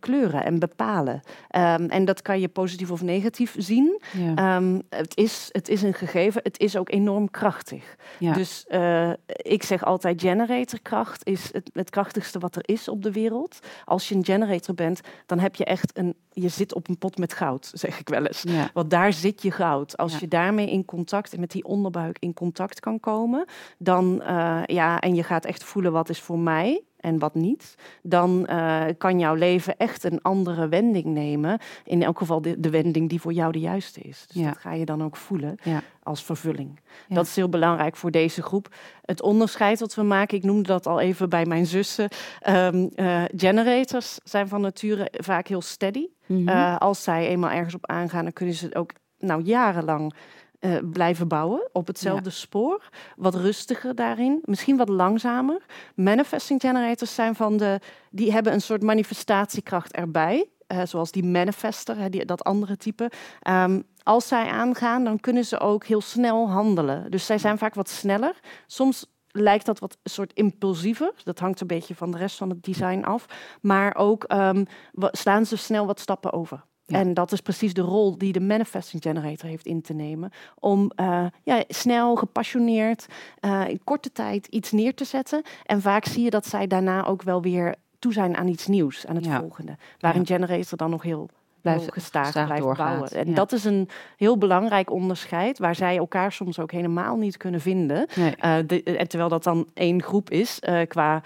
kleuren 0.00 0.44
en 0.44 0.58
bepalen. 0.58 1.14
Um, 1.14 1.86
en 1.88 2.04
dat 2.04 2.22
kan 2.22 2.40
je 2.40 2.48
positief 2.48 2.90
of 2.90 3.02
negatief 3.02 3.54
zien. 3.58 4.00
Ja. 4.12 4.56
Um, 4.56 4.82
het, 4.88 5.16
is, 5.16 5.48
het 5.52 5.68
is 5.68 5.82
een 5.82 5.94
gegeven, 5.94 6.40
het 6.44 6.58
is 6.60 6.76
ook 6.76 6.90
enorm 6.90 7.30
krachtig. 7.30 7.96
Ja. 8.18 8.32
Dus 8.32 8.64
uh, 8.68 9.10
ik 9.26 9.62
zeg 9.62 9.84
altijd, 9.84 10.20
generatorkracht 10.20 11.26
is 11.26 11.52
het, 11.52 11.70
het 11.72 11.90
krachtigste 11.90 12.38
wat 12.38 12.56
er 12.56 12.62
is 12.64 12.88
op 12.88 13.02
de 13.02 13.12
wereld. 13.12 13.58
Als 13.84 14.08
je 14.08 14.14
een 14.14 14.24
generator 14.24 14.74
bent, 14.74 15.00
dan 15.26 15.38
heb 15.38 15.54
je 15.54 15.64
echt 15.64 15.98
een, 15.98 16.14
je 16.32 16.48
zit 16.48 16.74
op 16.74 16.88
een 16.88 16.98
pot 16.98 17.18
met 17.18 17.32
goud, 17.32 17.70
zeg 17.74 17.98
ik 17.98 18.08
wel 18.08 18.26
eens. 18.26 18.42
Ja. 18.42 18.70
Want 18.72 18.90
daar 18.90 19.12
zit 19.12 19.42
je 19.42 19.50
goud. 19.50 19.96
Als 19.96 20.18
je 20.18 20.28
daarmee 20.28 20.70
in 20.70 20.84
contact, 20.84 21.32
en 21.32 21.40
met 21.40 21.50
die 21.50 21.64
onderbuik 21.64 22.16
in 22.20 22.34
contact 22.34 22.80
kan 22.80 23.00
komen, 23.00 23.44
dan 23.78 24.22
uh, 24.22 24.62
ja, 24.64 25.00
en 25.00 25.14
je 25.14 25.22
gaat 25.22 25.44
echt 25.44 25.64
voelen 25.64 25.92
wat 25.92 26.08
is 26.08 26.20
voor 26.20 26.38
mij 26.38 26.82
en 27.02 27.18
wat 27.18 27.34
niet, 27.34 27.74
dan 28.02 28.46
uh, 28.50 28.84
kan 28.98 29.18
jouw 29.18 29.34
leven 29.34 29.76
echt 29.76 30.04
een 30.04 30.22
andere 30.22 30.68
wending 30.68 31.04
nemen. 31.04 31.58
In 31.84 32.02
elk 32.02 32.18
geval 32.18 32.42
de, 32.42 32.60
de 32.60 32.70
wending 32.70 33.08
die 33.08 33.20
voor 33.20 33.32
jou 33.32 33.52
de 33.52 33.60
juiste 33.60 34.00
is. 34.00 34.24
Dus 34.26 34.42
Ja. 34.42 34.48
dat 34.48 34.58
ga 34.58 34.72
je 34.72 34.84
dan 34.84 35.02
ook 35.04 35.16
voelen 35.16 35.54
Ja. 35.62 35.82
als 36.02 36.24
vervulling. 36.24 36.80
Ja. 37.08 37.14
Dat 37.14 37.26
is 37.26 37.36
heel 37.36 37.48
belangrijk 37.48 37.96
voor 37.96 38.10
deze 38.10 38.42
groep. 38.42 38.74
Het 39.04 39.22
onderscheid 39.22 39.80
wat 39.80 39.94
we 39.94 40.02
maken, 40.02 40.36
ik 40.36 40.44
noemde 40.44 40.68
dat 40.68 40.86
al 40.86 41.00
even 41.00 41.28
bij 41.28 41.46
mijn 41.46 41.66
zussen. 41.66 42.08
Um, 42.48 42.90
uh, 42.96 43.22
generators 43.36 44.18
zijn 44.24 44.48
van 44.48 44.60
nature 44.60 45.08
vaak 45.12 45.46
heel 45.46 45.62
steady. 45.62 46.06
Mhm. 46.26 46.48
Uh, 46.48 46.76
als 46.78 47.02
zij 47.02 47.28
eenmaal 47.28 47.50
ergens 47.50 47.74
op 47.74 47.86
aangaan, 47.86 48.22
dan 48.24 48.32
kunnen 48.32 48.54
ze 48.54 48.64
het 48.64 48.74
ook 48.74 48.90
nou, 49.18 49.42
jarenlang 49.42 50.14
uh, 50.64 50.76
blijven 50.92 51.28
bouwen 51.28 51.68
op 51.72 51.86
hetzelfde 51.86 52.30
ja. 52.30 52.36
spoor. 52.36 52.88
Wat 53.16 53.34
rustiger 53.34 53.94
daarin, 53.94 54.38
misschien 54.44 54.76
wat 54.76 54.88
langzamer. 54.88 55.60
Manifesting 55.94 56.60
generators 56.60 57.14
zijn 57.14 57.34
van 57.34 57.56
de, 57.56 57.80
die 58.10 58.32
hebben 58.32 58.52
een 58.52 58.60
soort 58.60 58.82
manifestatiekracht 58.82 59.92
erbij. 59.92 60.46
Uh, 60.68 60.82
zoals 60.84 61.10
die 61.10 61.24
manifester, 61.24 61.98
hè, 61.98 62.08
die, 62.08 62.24
dat 62.24 62.44
andere 62.44 62.76
type. 62.76 63.10
Um, 63.48 63.82
als 64.02 64.28
zij 64.28 64.50
aangaan, 64.50 65.04
dan 65.04 65.20
kunnen 65.20 65.44
ze 65.44 65.58
ook 65.58 65.84
heel 65.84 66.00
snel 66.00 66.50
handelen. 66.50 67.10
Dus 67.10 67.26
zij 67.26 67.38
zijn 67.38 67.58
vaak 67.58 67.74
wat 67.74 67.88
sneller. 67.88 68.40
Soms 68.66 69.06
lijkt 69.28 69.66
dat 69.66 69.78
wat 69.78 69.98
een 70.02 70.10
soort 70.10 70.32
impulsiever. 70.32 71.12
Dat 71.24 71.38
hangt 71.38 71.60
een 71.60 71.66
beetje 71.66 71.94
van 71.94 72.10
de 72.10 72.18
rest 72.18 72.36
van 72.36 72.48
het 72.48 72.64
design 72.64 73.02
af. 73.02 73.26
Maar 73.60 73.94
ook 73.96 74.32
um, 74.32 74.66
slaan 74.92 75.46
ze 75.46 75.56
snel 75.56 75.86
wat 75.86 76.00
stappen 76.00 76.32
over. 76.32 76.64
Ja. 76.92 76.98
En 76.98 77.14
dat 77.14 77.32
is 77.32 77.40
precies 77.40 77.74
de 77.74 77.80
rol 77.80 78.18
die 78.18 78.32
de 78.32 78.40
manifesting 78.40 79.02
generator 79.02 79.48
heeft 79.48 79.66
in 79.66 79.82
te 79.82 79.92
nemen. 79.92 80.30
Om 80.58 80.90
uh, 80.96 81.26
ja, 81.42 81.64
snel, 81.68 82.16
gepassioneerd, 82.16 83.06
uh, 83.40 83.68
in 83.68 83.80
korte 83.84 84.12
tijd 84.12 84.46
iets 84.46 84.72
neer 84.72 84.94
te 84.94 85.04
zetten. 85.04 85.42
En 85.64 85.80
vaak 85.80 86.04
zie 86.04 86.24
je 86.24 86.30
dat 86.30 86.46
zij 86.46 86.66
daarna 86.66 87.04
ook 87.04 87.22
wel 87.22 87.42
weer 87.42 87.74
toe 87.98 88.12
zijn 88.12 88.36
aan 88.36 88.48
iets 88.48 88.66
nieuws, 88.66 89.06
aan 89.06 89.16
het 89.16 89.24
ja. 89.24 89.40
volgende. 89.40 89.76
Waar 89.98 90.16
een 90.16 90.26
generator 90.26 90.78
dan 90.78 90.90
nog 90.90 91.02
heel 91.02 91.28
blijft 91.62 91.92
gestaag, 91.92 92.32
blijft 92.32 92.62
doorgaat. 92.62 92.86
bouwen. 92.86 93.10
En 93.10 93.28
ja. 93.28 93.34
dat 93.34 93.52
is 93.52 93.64
een 93.64 93.88
heel 94.16 94.38
belangrijk 94.38 94.90
onderscheid, 94.90 95.58
waar 95.58 95.74
zij 95.74 95.96
elkaar 95.96 96.32
soms 96.32 96.58
ook 96.58 96.72
helemaal 96.72 97.16
niet 97.16 97.36
kunnen 97.36 97.60
vinden. 97.60 98.06
Nee. 98.16 98.34
Uh, 98.44 98.56
de, 98.66 98.82
en 98.82 99.08
terwijl 99.08 99.30
dat 99.30 99.44
dan 99.44 99.68
één 99.74 100.02
groep 100.02 100.30
is 100.30 100.60
uh, 100.68 100.80
qua, 100.86 101.22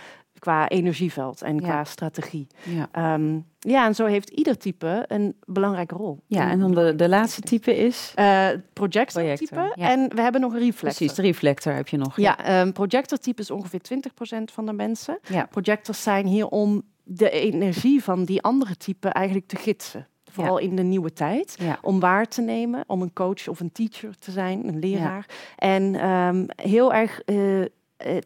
qua 0.46 0.68
energieveld 0.68 1.42
en 1.42 1.61
qua 1.61 1.76
ja. 1.76 1.85
strategie. 1.85 2.46
Ja. 2.62 3.14
Um, 3.14 3.46
ja, 3.59 3.87
en 3.87 3.94
zo 3.94 4.06
heeft 4.06 4.30
ieder 4.30 4.59
type 4.59 5.04
een 5.09 5.37
belangrijke 5.44 5.94
rol. 5.94 6.22
Ja, 6.26 6.50
en 6.50 6.59
dan 6.59 6.74
de, 6.74 6.94
de 6.94 7.09
laatste 7.09 7.40
type 7.40 7.76
is? 7.76 8.12
Uh, 8.16 8.48
projector, 8.72 9.22
projector 9.22 9.48
type. 9.48 9.72
Ja. 9.74 9.90
En 9.90 10.14
we 10.14 10.20
hebben 10.20 10.40
nog 10.40 10.52
een 10.52 10.59
reflector. 10.59 11.06
Precies, 11.06 11.14
de 11.14 11.22
reflector 11.22 11.74
heb 11.74 11.88
je 11.88 11.96
nog. 11.96 12.16
Ja, 12.16 12.61
um, 12.61 12.72
projector 12.72 13.18
type 13.18 13.40
is 13.40 13.50
ongeveer 13.50 13.80
20% 13.80 14.42
van 14.52 14.66
de 14.66 14.72
mensen. 14.72 15.18
Ja. 15.28 15.46
Projectors 15.50 16.02
zijn 16.02 16.26
hier 16.26 16.46
om 16.46 16.82
de 17.02 17.30
energie 17.30 18.02
van 18.02 18.24
die 18.24 18.42
andere 18.42 18.76
type 18.76 19.09
eigenlijk 19.09 19.46
te 19.46 19.56
gidsen 19.56 20.06
vooral 20.37 20.59
ja. 20.61 20.68
in 20.68 20.76
de 20.76 20.82
nieuwe 20.82 21.12
tijd, 21.12 21.56
ja. 21.59 21.78
om 21.82 22.00
waar 22.00 22.28
te 22.28 22.40
nemen, 22.40 22.85
om 22.87 23.02
een 23.02 23.12
coach 23.12 23.48
of 23.48 23.61
een 23.61 23.72
teacher 23.72 24.18
te 24.18 24.30
zijn, 24.30 24.68
een 24.68 24.78
leraar. 24.78 25.26
Ja. 25.28 25.35
En 25.56 26.09
um, 26.09 26.46
heel 26.56 26.92
erg 26.92 27.22
uh, 27.26 27.64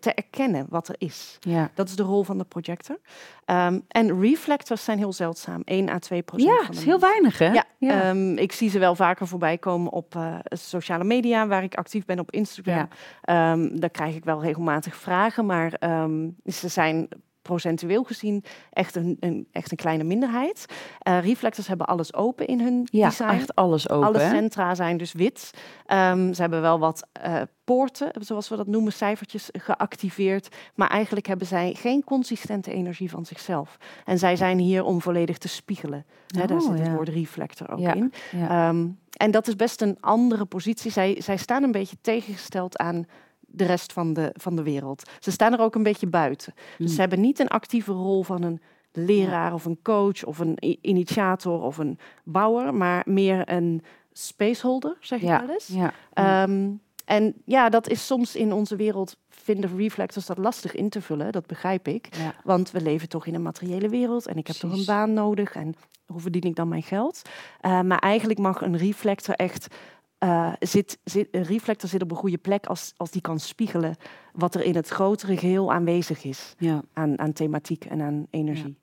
te 0.00 0.14
erkennen 0.14 0.66
wat 0.68 0.88
er 0.88 0.94
is. 0.98 1.38
Ja. 1.40 1.70
Dat 1.74 1.88
is 1.88 1.96
de 1.96 2.02
rol 2.02 2.22
van 2.22 2.38
de 2.38 2.44
projector. 2.44 2.98
Um, 3.46 3.84
en 3.88 4.20
reflectors 4.20 4.84
zijn 4.84 4.98
heel 4.98 5.12
zeldzaam, 5.12 5.62
1 5.64 5.88
à 5.88 5.98
2 5.98 6.22
procent. 6.22 6.50
Ja, 6.50 6.66
dat 6.66 6.76
is 6.76 6.84
heel 6.84 7.00
weinig 7.00 7.38
hè? 7.38 7.52
Ja, 7.52 7.64
ja. 7.78 8.08
Um, 8.08 8.38
ik 8.38 8.52
zie 8.52 8.70
ze 8.70 8.78
wel 8.78 8.94
vaker 8.94 9.26
voorbij 9.26 9.58
komen 9.58 9.92
op 9.92 10.14
uh, 10.14 10.38
sociale 10.44 11.04
media, 11.04 11.46
waar 11.46 11.62
ik 11.62 11.74
actief 11.74 12.04
ben 12.04 12.18
op 12.18 12.30
Instagram. 12.30 12.88
Ja. 13.22 13.52
Um, 13.52 13.80
daar 13.80 13.90
krijg 13.90 14.14
ik 14.14 14.24
wel 14.24 14.42
regelmatig 14.42 14.96
vragen, 14.96 15.46
maar 15.46 15.72
ze 16.44 16.68
zijn 16.68 17.08
procentueel 17.42 18.02
gezien 18.02 18.44
echt 18.70 18.96
een, 18.96 19.16
een, 19.20 19.48
echt 19.52 19.70
een 19.70 19.76
kleine 19.76 20.04
minderheid. 20.04 20.64
Uh, 21.08 21.24
reflectors 21.24 21.66
hebben 21.66 21.86
alles 21.86 22.14
open 22.14 22.46
in 22.46 22.60
hun 22.60 22.88
ja, 22.90 23.08
design. 23.08 23.30
echt 23.30 23.54
alles 23.54 23.88
open. 23.88 24.06
Alle 24.06 24.18
centra 24.18 24.74
zijn 24.74 24.96
dus 24.96 25.12
wit. 25.12 25.50
Um, 25.86 26.34
ze 26.34 26.40
hebben 26.40 26.60
wel 26.60 26.78
wat 26.78 27.06
uh, 27.26 27.40
poorten, 27.64 28.10
zoals 28.20 28.48
we 28.48 28.56
dat 28.56 28.66
noemen, 28.66 28.92
cijfertjes 28.92 29.48
geactiveerd. 29.52 30.56
Maar 30.74 30.88
eigenlijk 30.88 31.26
hebben 31.26 31.46
zij 31.46 31.74
geen 31.74 32.04
consistente 32.04 32.72
energie 32.72 33.10
van 33.10 33.26
zichzelf. 33.26 33.76
En 34.04 34.18
zij 34.18 34.36
zijn 34.36 34.58
hier 34.58 34.84
om 34.84 35.00
volledig 35.00 35.38
te 35.38 35.48
spiegelen. 35.48 36.04
Oh, 36.34 36.40
Hè, 36.40 36.46
daar 36.46 36.60
zit 36.60 36.78
ja. 36.78 36.82
het 36.82 36.94
woord 36.94 37.08
reflector 37.08 37.70
ook 37.70 37.78
ja, 37.78 37.94
in. 37.94 38.12
Ja. 38.36 38.68
Um, 38.68 38.98
en 39.10 39.30
dat 39.30 39.48
is 39.48 39.56
best 39.56 39.82
een 39.82 39.96
andere 40.00 40.44
positie. 40.44 40.90
Zij, 40.90 41.20
zij 41.20 41.36
staan 41.36 41.62
een 41.62 41.72
beetje 41.72 41.96
tegengesteld 42.00 42.78
aan 42.78 43.06
de 43.50 43.64
rest 43.64 43.92
van 43.92 44.12
de, 44.12 44.30
van 44.36 44.56
de 44.56 44.62
wereld. 44.62 45.10
Ze 45.18 45.30
staan 45.30 45.52
er 45.52 45.60
ook 45.60 45.74
een 45.74 45.82
beetje 45.82 46.06
buiten. 46.06 46.54
Dus 46.78 46.88
Mm. 46.88 46.94
ze 46.94 47.00
hebben 47.00 47.20
niet 47.20 47.38
een 47.38 47.48
actieve 47.48 47.92
rol 47.92 48.22
van 48.22 48.42
een 48.42 48.60
leraar 48.92 49.52
of 49.54 49.64
een 49.64 49.78
coach 49.82 50.24
of 50.24 50.38
een 50.38 50.56
initiator 50.80 51.62
of 51.62 51.78
een 51.78 51.98
bouwer, 52.24 52.74
maar 52.74 53.02
meer 53.06 53.50
een 53.52 53.82
spaceholder, 54.12 54.96
zeg 55.00 55.20
je 55.20 55.26
Ja, 55.26 55.40
wel 55.46 55.54
eens. 55.54 55.66
ja. 55.66 55.92
Ehm, 56.12 56.70
en 57.04 57.34
ja, 57.44 57.68
dat 57.68 57.88
is 57.88 58.06
soms 58.06 58.36
in 58.36 58.52
onze 58.52 58.76
wereld, 58.76 59.16
vinden 59.28 59.76
reflectors 59.76 60.26
dat 60.26 60.38
lastig 60.38 60.74
in 60.74 60.88
te 60.88 61.00
vullen, 61.02 61.32
dat 61.32 61.46
begrijp 61.46 61.88
ik. 61.88 62.08
ja. 62.16 62.34
Want 62.44 62.70
we 62.70 62.80
leven 62.80 63.08
toch 63.08 63.26
in 63.26 63.34
een 63.34 63.42
materiële 63.42 63.88
wereld 63.88 64.26
en 64.26 64.36
ik 64.36 64.46
heb 64.46 64.56
toch 64.56 64.72
een 64.72 64.84
baan 64.84 65.12
nodig 65.12 65.54
en 65.54 65.74
hoe 66.06 66.20
verdien 66.20 66.42
ik 66.42 66.54
dan 66.56 66.68
mijn 66.68 66.82
geld? 66.82 67.22
Eh, 67.60 67.80
maar 67.80 67.98
eigenlijk 67.98 68.40
mag 68.40 68.60
een 68.60 68.76
reflector 68.76 69.34
echt. 69.34 69.74
Eh, 70.20 70.52
zit, 70.58 70.98
zit, 71.04 71.28
een 71.30 71.42
reflector 71.42 71.88
zit 71.88 72.02
op 72.02 72.10
een 72.10 72.16
goede 72.16 72.38
plek 72.38 72.66
als, 72.66 72.92
als 72.96 73.10
die 73.10 73.20
kan 73.20 73.38
spiegelen 73.38 73.96
wat 74.32 74.54
er 74.54 74.62
in 74.62 74.74
het 74.74 74.88
grotere 74.88 75.36
geheel 75.36 75.72
aanwezig 75.72 76.24
is 76.24 76.54
ja. 76.58 76.82
aan, 76.92 77.18
aan 77.18 77.32
thematiek 77.32 77.84
en 77.84 78.02
aan 78.02 78.26
energie. 78.30 78.76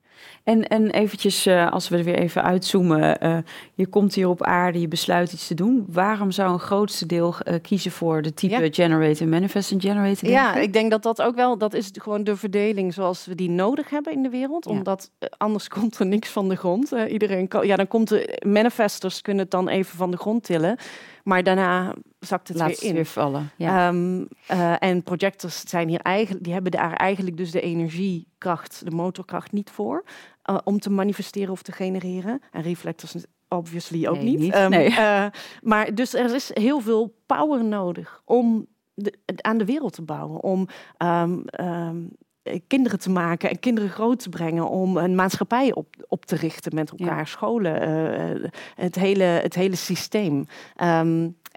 En, 0.43 0.67
en 0.67 0.89
eventjes, 0.89 1.45
eh, 1.45 1.71
als 1.71 1.89
we 1.89 1.97
er 1.97 2.03
weer 2.03 2.17
even 2.19 2.43
uitzoomen. 2.43 3.19
eh, 3.19 3.37
je 3.73 3.87
komt 3.87 4.13
hier 4.15 4.27
op 4.29 4.43
aarde, 4.43 4.79
je 4.79 4.87
besluit 4.87 5.33
iets 5.33 5.47
te 5.47 5.53
doen. 5.53 5.85
Waarom 5.89 6.31
zou 6.31 6.51
een 6.51 6.59
grootste 6.59 7.05
deel 7.05 7.35
eh, 7.39 7.55
kiezen 7.61 7.91
voor 7.91 8.21
de 8.21 8.33
type 8.33 8.61
Ja. 8.63 8.67
generator, 8.71 9.27
manifest 9.27 9.71
en 9.71 9.81
generator? 9.81 10.29
Ja, 10.29 10.55
ik 10.55 10.73
denk 10.73 10.91
dat 10.91 11.03
dat 11.03 11.21
ook 11.21 11.35
wel, 11.35 11.57
dat 11.57 11.73
is 11.73 11.89
gewoon 11.93 12.23
de 12.23 12.35
verdeling 12.35 12.93
zoals 12.93 13.25
we 13.25 13.35
die 13.35 13.49
nodig 13.49 13.89
hebben 13.89 14.13
in 14.13 14.23
de 14.23 14.29
wereld. 14.29 14.65
Ja. 14.65 14.71
Omdat 14.71 15.11
anders 15.37 15.67
komt 15.77 15.99
er 15.99 16.05
niks 16.05 16.29
van 16.29 16.49
de 16.49 16.55
grond. 16.55 16.91
Iedereen 17.09 17.47
kan, 17.47 17.67
ja, 17.67 17.75
dan 17.75 17.87
komt 17.87 18.07
de 18.09 18.41
manifestors 18.45 19.21
kunnen 19.21 19.41
het 19.43 19.51
dan 19.51 19.67
even 19.67 19.97
van 19.97 20.11
de 20.11 20.17
grond 20.17 20.43
tillen. 20.43 20.77
Maar 21.23 21.43
daarna 21.43 21.93
zakt 22.27 22.47
het 22.47 22.57
Laat 22.57 22.79
weer 22.79 22.89
in. 22.89 22.95
weer 22.95 23.05
vallen. 23.05 23.49
Ja. 23.55 23.87
Ehm, 23.87 24.25
eh, 24.47 24.73
en 24.79 25.03
projectors 25.03 25.61
zijn 25.69 25.87
hier 25.89 25.99
eigenlijk, 26.01 26.43
die 26.43 26.53
hebben 26.53 26.71
daar 26.71 26.93
eigenlijk 26.93 27.37
dus 27.37 27.51
de 27.51 27.61
energiekracht, 27.61 28.81
de 28.85 28.91
motorkracht 28.91 29.51
niet 29.51 29.69
voor. 29.69 30.03
eh, 30.41 30.57
om 30.63 30.79
te 30.79 30.89
manifesteren 30.89 31.51
of 31.51 31.61
te 31.61 31.71
genereren. 31.71 32.41
En 32.51 32.61
reflectors 32.61 33.15
obviously 33.49 34.07
ook 34.07 34.15
Nee, 34.15 34.23
niet. 34.23 34.39
niet, 34.39 34.53
Ehm, 34.53 34.69
nee. 34.69 34.89
eh, 34.89 35.25
maar 35.61 35.95
dus 35.95 36.13
er 36.13 36.35
is 36.35 36.51
heel 36.53 36.79
veel 36.79 37.13
power 37.25 37.63
nodig 37.65 38.21
om 38.25 38.65
de, 38.93 39.13
aan 39.41 39.57
de 39.57 39.65
wereld 39.65 39.93
te 39.93 40.01
bouwen. 40.01 40.43
Om 40.43 40.67
ehm, 40.97 41.39
ehm, 41.45 41.97
eh, 42.43 42.59
kinderen 42.67 42.99
te 42.99 43.09
maken 43.09 43.49
en 43.49 43.59
kinderen 43.59 43.89
groot 43.89 44.19
te 44.19 44.29
brengen. 44.29 44.69
Om 44.69 44.97
een 44.97 45.15
maatschappij 45.15 45.73
op, 45.73 45.87
op 46.07 46.25
te 46.25 46.35
richten 46.35 46.75
met 46.75 46.89
elkaar. 46.91 47.17
Ja. 47.17 47.25
Scholen, 47.25 48.51
het, 48.75 48.95
hele, 48.95 49.23
het 49.23 49.55
hele 49.55 49.75
systeem. 49.75 50.45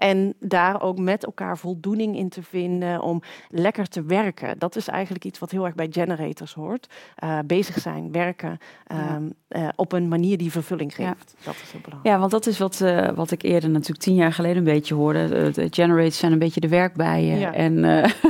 En 0.01 0.33
daar 0.39 0.81
ook 0.81 0.99
met 0.99 1.25
elkaar 1.25 1.57
voldoening 1.57 2.17
in 2.17 2.29
te 2.29 2.43
vinden 2.43 3.01
om 3.01 3.21
lekker 3.49 3.87
te 3.87 4.03
werken. 4.03 4.59
Dat 4.59 4.75
is 4.75 4.87
eigenlijk 4.87 5.25
iets 5.25 5.39
wat 5.39 5.51
heel 5.51 5.65
erg 5.65 5.75
bij 5.75 5.87
generators 5.89 6.53
hoort. 6.53 6.87
Eh, 7.15 7.39
bezig 7.45 7.79
zijn, 7.79 8.11
werken 8.11 8.57
ehm, 8.87 9.29
eh, 9.47 9.67
op 9.75 9.91
een 9.91 10.07
manier 10.07 10.37
die 10.37 10.51
vervulling 10.51 10.93
Ja. 10.97 11.07
geeft. 11.07 11.35
Dat 11.43 11.55
is 11.63 11.71
heel 11.71 11.81
belangrijk. 11.83 12.15
Ja, 12.15 12.19
want 12.19 12.31
dat 12.31 12.45
is 12.45 12.57
wat, 12.57 12.81
eh, 12.81 13.09
wat 13.09 13.31
ik 13.31 13.41
eerder 13.41 13.69
natuurlijk 13.69 13.99
tien 13.99 14.15
jaar 14.15 14.33
geleden 14.33 14.57
een 14.57 14.63
beetje 14.63 14.95
hoorde. 14.95 15.51
De 15.51 15.67
generators 15.69 16.17
zijn 16.17 16.31
een 16.31 16.39
beetje 16.39 16.61
de 16.61 16.67
werkbijen. 16.67 17.39
Ja. 17.39 17.53
En, 17.53 17.83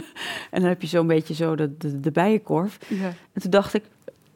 en 0.52 0.62
dan 0.62 0.64
heb 0.64 0.82
je 0.82 0.88
zo'n 0.88 1.08
beetje 1.08 1.34
zo 1.34 1.56
de, 1.56 1.78
de, 1.78 2.00
de 2.00 2.12
bijenkorf. 2.12 2.78
En 3.34 3.42
toen 3.42 3.52
dacht 3.52 3.74
ik, 3.74 3.84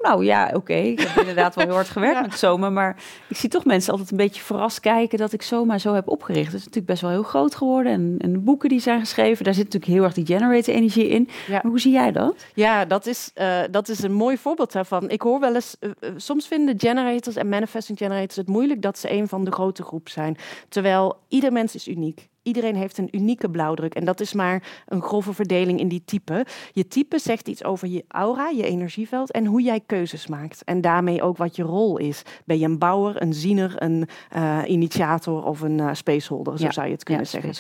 nou 0.06 0.26
ja, 0.26 0.52
oké, 0.54 0.74
ik 0.74 1.00
heb 1.00 1.18
inderdaad 1.18 1.56
wel 1.56 1.66
heel 1.66 1.74
hard 1.74 1.90
gewerkt 1.90 2.16
Ja. 2.16 2.22
met 2.22 2.40
zomer. 2.40 2.72
Maar 2.72 2.96
ik 3.28 3.38
zie 3.38 3.50
toch 3.50 3.66
mensen 3.66 3.92
altijd 3.92 4.12
een 4.12 4.18
beetje 4.18 4.42
verrast 4.42 4.80
kijken 4.80 5.18
dat 5.18 5.34
ik 5.34 5.42
zomaar 5.42 5.80
zo 5.80 5.94
heb 5.94 6.08
opgericht. 6.08 6.46
Het 6.46 6.54
is 6.56 6.60
natuurlijk 6.60 6.86
best 6.88 7.02
wel 7.02 7.12
heel 7.12 7.24
groot 7.24 7.56
geworden. 7.56 7.92
En, 7.92 8.16
en 8.18 8.32
de 8.34 8.40
boeken 8.40 8.70
die 8.70 8.80
zijn 8.80 9.00
geschreven, 9.00 9.44
daar 9.44 9.54
zit 9.54 9.64
natuurlijk 9.64 9.92
heel 9.92 10.04
erg 10.04 10.14
die 10.14 10.26
generator 10.26 10.74
energie 10.74 11.08
in. 11.08 11.30
Ja. 11.48 11.54
Maar 11.54 11.72
hoe 11.72 11.80
zie 11.80 11.92
jij 11.92 12.12
dat? 12.12 12.46
Ja, 12.54 12.86
dat 12.86 13.06
is, 13.06 13.32
eh, 13.34 13.60
dat 13.72 13.90
is 13.90 14.04
een 14.04 14.14
mooi 14.14 14.38
voorbeeld 14.38 14.72
daarvan. 14.72 15.10
Ik 15.10 15.22
hoor 15.22 15.40
wel 15.40 15.56
eens, 15.56 15.76
eh, 15.80 15.90
eh, 16.00 16.10
soms 16.16 16.48
vinden 16.48 16.80
generators 16.80 17.36
en 17.36 17.50
manifesting 17.50 17.98
generators 17.98 18.36
het 18.36 18.48
moeilijk 18.48 18.82
dat 18.82 18.98
ze 18.98 19.12
een 19.12 19.28
van 19.28 19.44
de 19.44 19.52
grote 19.52 19.84
groep 19.84 20.10
zijn. 20.10 20.38
Terwijl 20.70 21.18
ieder 21.28 21.52
mens 21.52 21.76
is 21.76 21.88
uniek. 21.88 22.28
Iedereen 22.46 22.76
heeft 22.76 22.98
een 22.98 23.08
unieke 23.12 23.50
blauwdruk. 23.50 23.96
En 23.96 24.06
dat 24.06 24.20
is 24.20 24.34
maar 24.34 24.64
een 24.88 25.02
grove 25.02 25.34
verdeling 25.34 25.80
in 25.80 25.88
die 25.88 26.02
type. 26.06 26.46
Je 26.72 26.88
type 26.88 27.20
zegt 27.20 27.48
iets 27.48 27.64
over 27.64 27.88
je 27.88 28.06
aura, 28.08 28.50
je 28.50 28.64
energieveld 28.64 29.32
en 29.32 29.46
hoe 29.46 29.62
jij 29.62 29.80
keuzes 29.86 30.28
maakt. 30.28 30.64
En 30.64 30.82
daarmee 30.82 31.22
ook 31.22 31.38
wat 31.38 31.56
je 31.56 31.64
rol 31.64 31.98
is. 31.98 32.22
Ben 32.46 32.60
je 32.60 32.66
een 32.66 32.78
bouwer, 32.80 33.22
een 33.22 33.34
ziener, 33.34 33.74
een 33.76 34.08
eh, 34.30 34.60
initiator 34.68 35.44
of 35.44 35.62
een 35.62 35.80
eh, 35.80 35.90
spaceholder, 35.94 36.58
zo 36.58 36.64
Ja. 36.66 36.72
zou 36.72 36.86
je 36.86 36.92
het 36.94 37.04
kunnen 37.04 37.28
zeggen. 37.28 37.54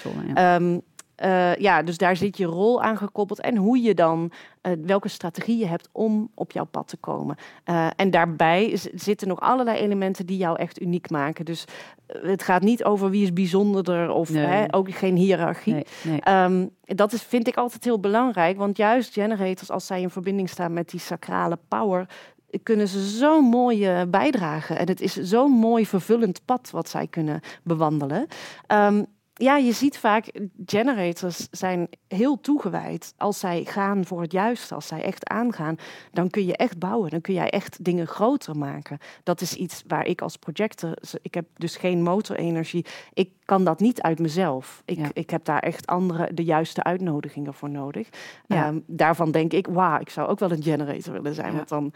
Ja. 1.16 1.54
Eh, 1.54 1.62
ja, 1.62 1.82
dus 1.84 1.98
daar 1.98 2.16
zit 2.16 2.38
je 2.38 2.46
rol 2.46 2.82
aan 2.82 2.98
gekoppeld 2.98 3.42
en 3.42 3.56
hoe 3.58 3.82
je 3.82 3.94
dan, 3.94 4.32
eh, 4.62 4.72
welke 4.82 5.08
strategie 5.08 5.58
je 5.58 5.66
hebt 5.66 5.90
om 5.92 6.30
op 6.34 6.52
jouw 6.52 6.66
pad 6.66 6.88
te 6.88 6.98
komen. 6.98 7.36
Eh, 7.64 7.88
en 7.96 8.10
daarbij 8.12 8.80
zitten 8.94 9.28
nog 9.28 9.40
allerlei 9.40 9.78
elementen 9.78 10.26
die 10.26 10.38
jou 10.38 10.58
echt 10.60 10.82
uniek 10.82 11.10
maken. 11.10 11.46
Dus 11.46 11.66
het 12.08 12.44
gaat 12.44 12.62
niet 12.62 12.84
over 12.84 13.10
wie 13.10 13.24
is 13.24 13.34
bijzonderder 13.34 14.10
of 14.10 14.30
Nee. 14.30 14.46
hè, 14.46 14.66
ook 14.74 14.92
geen 14.92 15.16
hiërarchie. 15.16 15.74
nee, 15.74 15.86
nee. 16.04 16.22
Ehm, 16.22 16.68
dat 16.84 17.14
is, 17.14 17.22
vind 17.22 17.48
ik 17.48 17.56
altijd 17.56 17.84
heel 17.84 18.00
belangrijk, 18.00 18.58
want 18.58 18.78
juist 18.78 19.14
generators, 19.14 19.72
als 19.72 19.86
zij 19.86 20.02
in 20.02 20.10
verbinding 20.10 20.50
staan 20.50 20.74
met 20.74 20.90
die 20.90 21.00
sacrale 21.00 21.58
power, 21.68 22.08
kunnen 22.64 22.88
ze 22.88 23.00
zo'n 23.02 23.44
mooie 23.44 24.08
bijdragen. 24.08 24.78
En 24.78 24.88
het 24.88 25.02
is 25.02 25.14
zo'n 25.14 25.52
mooi 25.52 25.86
vervullend 25.86 26.42
pad 26.46 26.70
wat 26.72 26.90
zij 26.90 27.08
kunnen 27.08 27.40
bewandelen. 27.64 28.28
Ehm, 28.68 29.04
ja, 29.38 29.58
je 29.58 29.72
ziet 29.72 29.98
vaak, 29.98 30.32
generators 30.66 31.48
zijn 31.52 31.88
heel 32.08 32.40
toegewijd. 32.42 33.14
Als 33.18 33.40
zij 33.40 33.66
gaan 33.66 34.06
voor 34.06 34.22
het 34.22 34.32
juiste, 34.32 34.76
als 34.76 34.88
zij 34.88 35.04
echt 35.04 35.30
aangaan, 35.30 35.76
dan 36.12 36.30
kun 36.30 36.46
je 36.46 36.58
echt 36.58 36.80
bouwen. 36.80 37.10
Dan 37.10 37.22
kun 37.22 37.34
jij 37.34 37.50
echt 37.50 37.84
dingen 37.84 38.08
groter 38.08 38.58
maken. 38.58 38.98
Dat 39.24 39.42
is 39.42 39.54
iets 39.54 39.84
waar 39.88 40.06
ik 40.06 40.22
als 40.22 40.38
projector, 40.38 40.98
ik 41.22 41.34
heb 41.34 41.46
dus 41.58 41.78
geen 41.78 42.04
motorenergie. 42.04 42.86
Ik 43.14 43.30
kan 43.46 43.64
dat 43.64 43.80
niet 43.80 44.02
uit 44.02 44.20
mezelf. 44.20 44.82
Ik, 44.86 44.98
Ja. 44.98 45.10
ik 45.14 45.30
heb 45.30 45.46
daar 45.46 45.60
echt 45.60 45.88
andere, 45.88 46.34
de 46.34 46.44
juiste 46.44 46.84
uitnodigingen 46.84 47.54
voor 47.54 47.70
nodig. 47.70 48.10
Ja. 48.48 48.66
Ehm, 48.66 48.80
daarvan 48.86 49.32
denk 49.32 49.54
ik, 49.54 49.68
wauw, 49.68 50.00
ik 50.00 50.10
zou 50.10 50.28
ook 50.28 50.40
wel 50.40 50.52
een 50.52 50.64
generator 50.64 51.14
willen 51.14 51.34
zijn. 51.34 51.52
Ja. 51.52 51.56
Want 51.56 51.70
dan, 51.70 51.92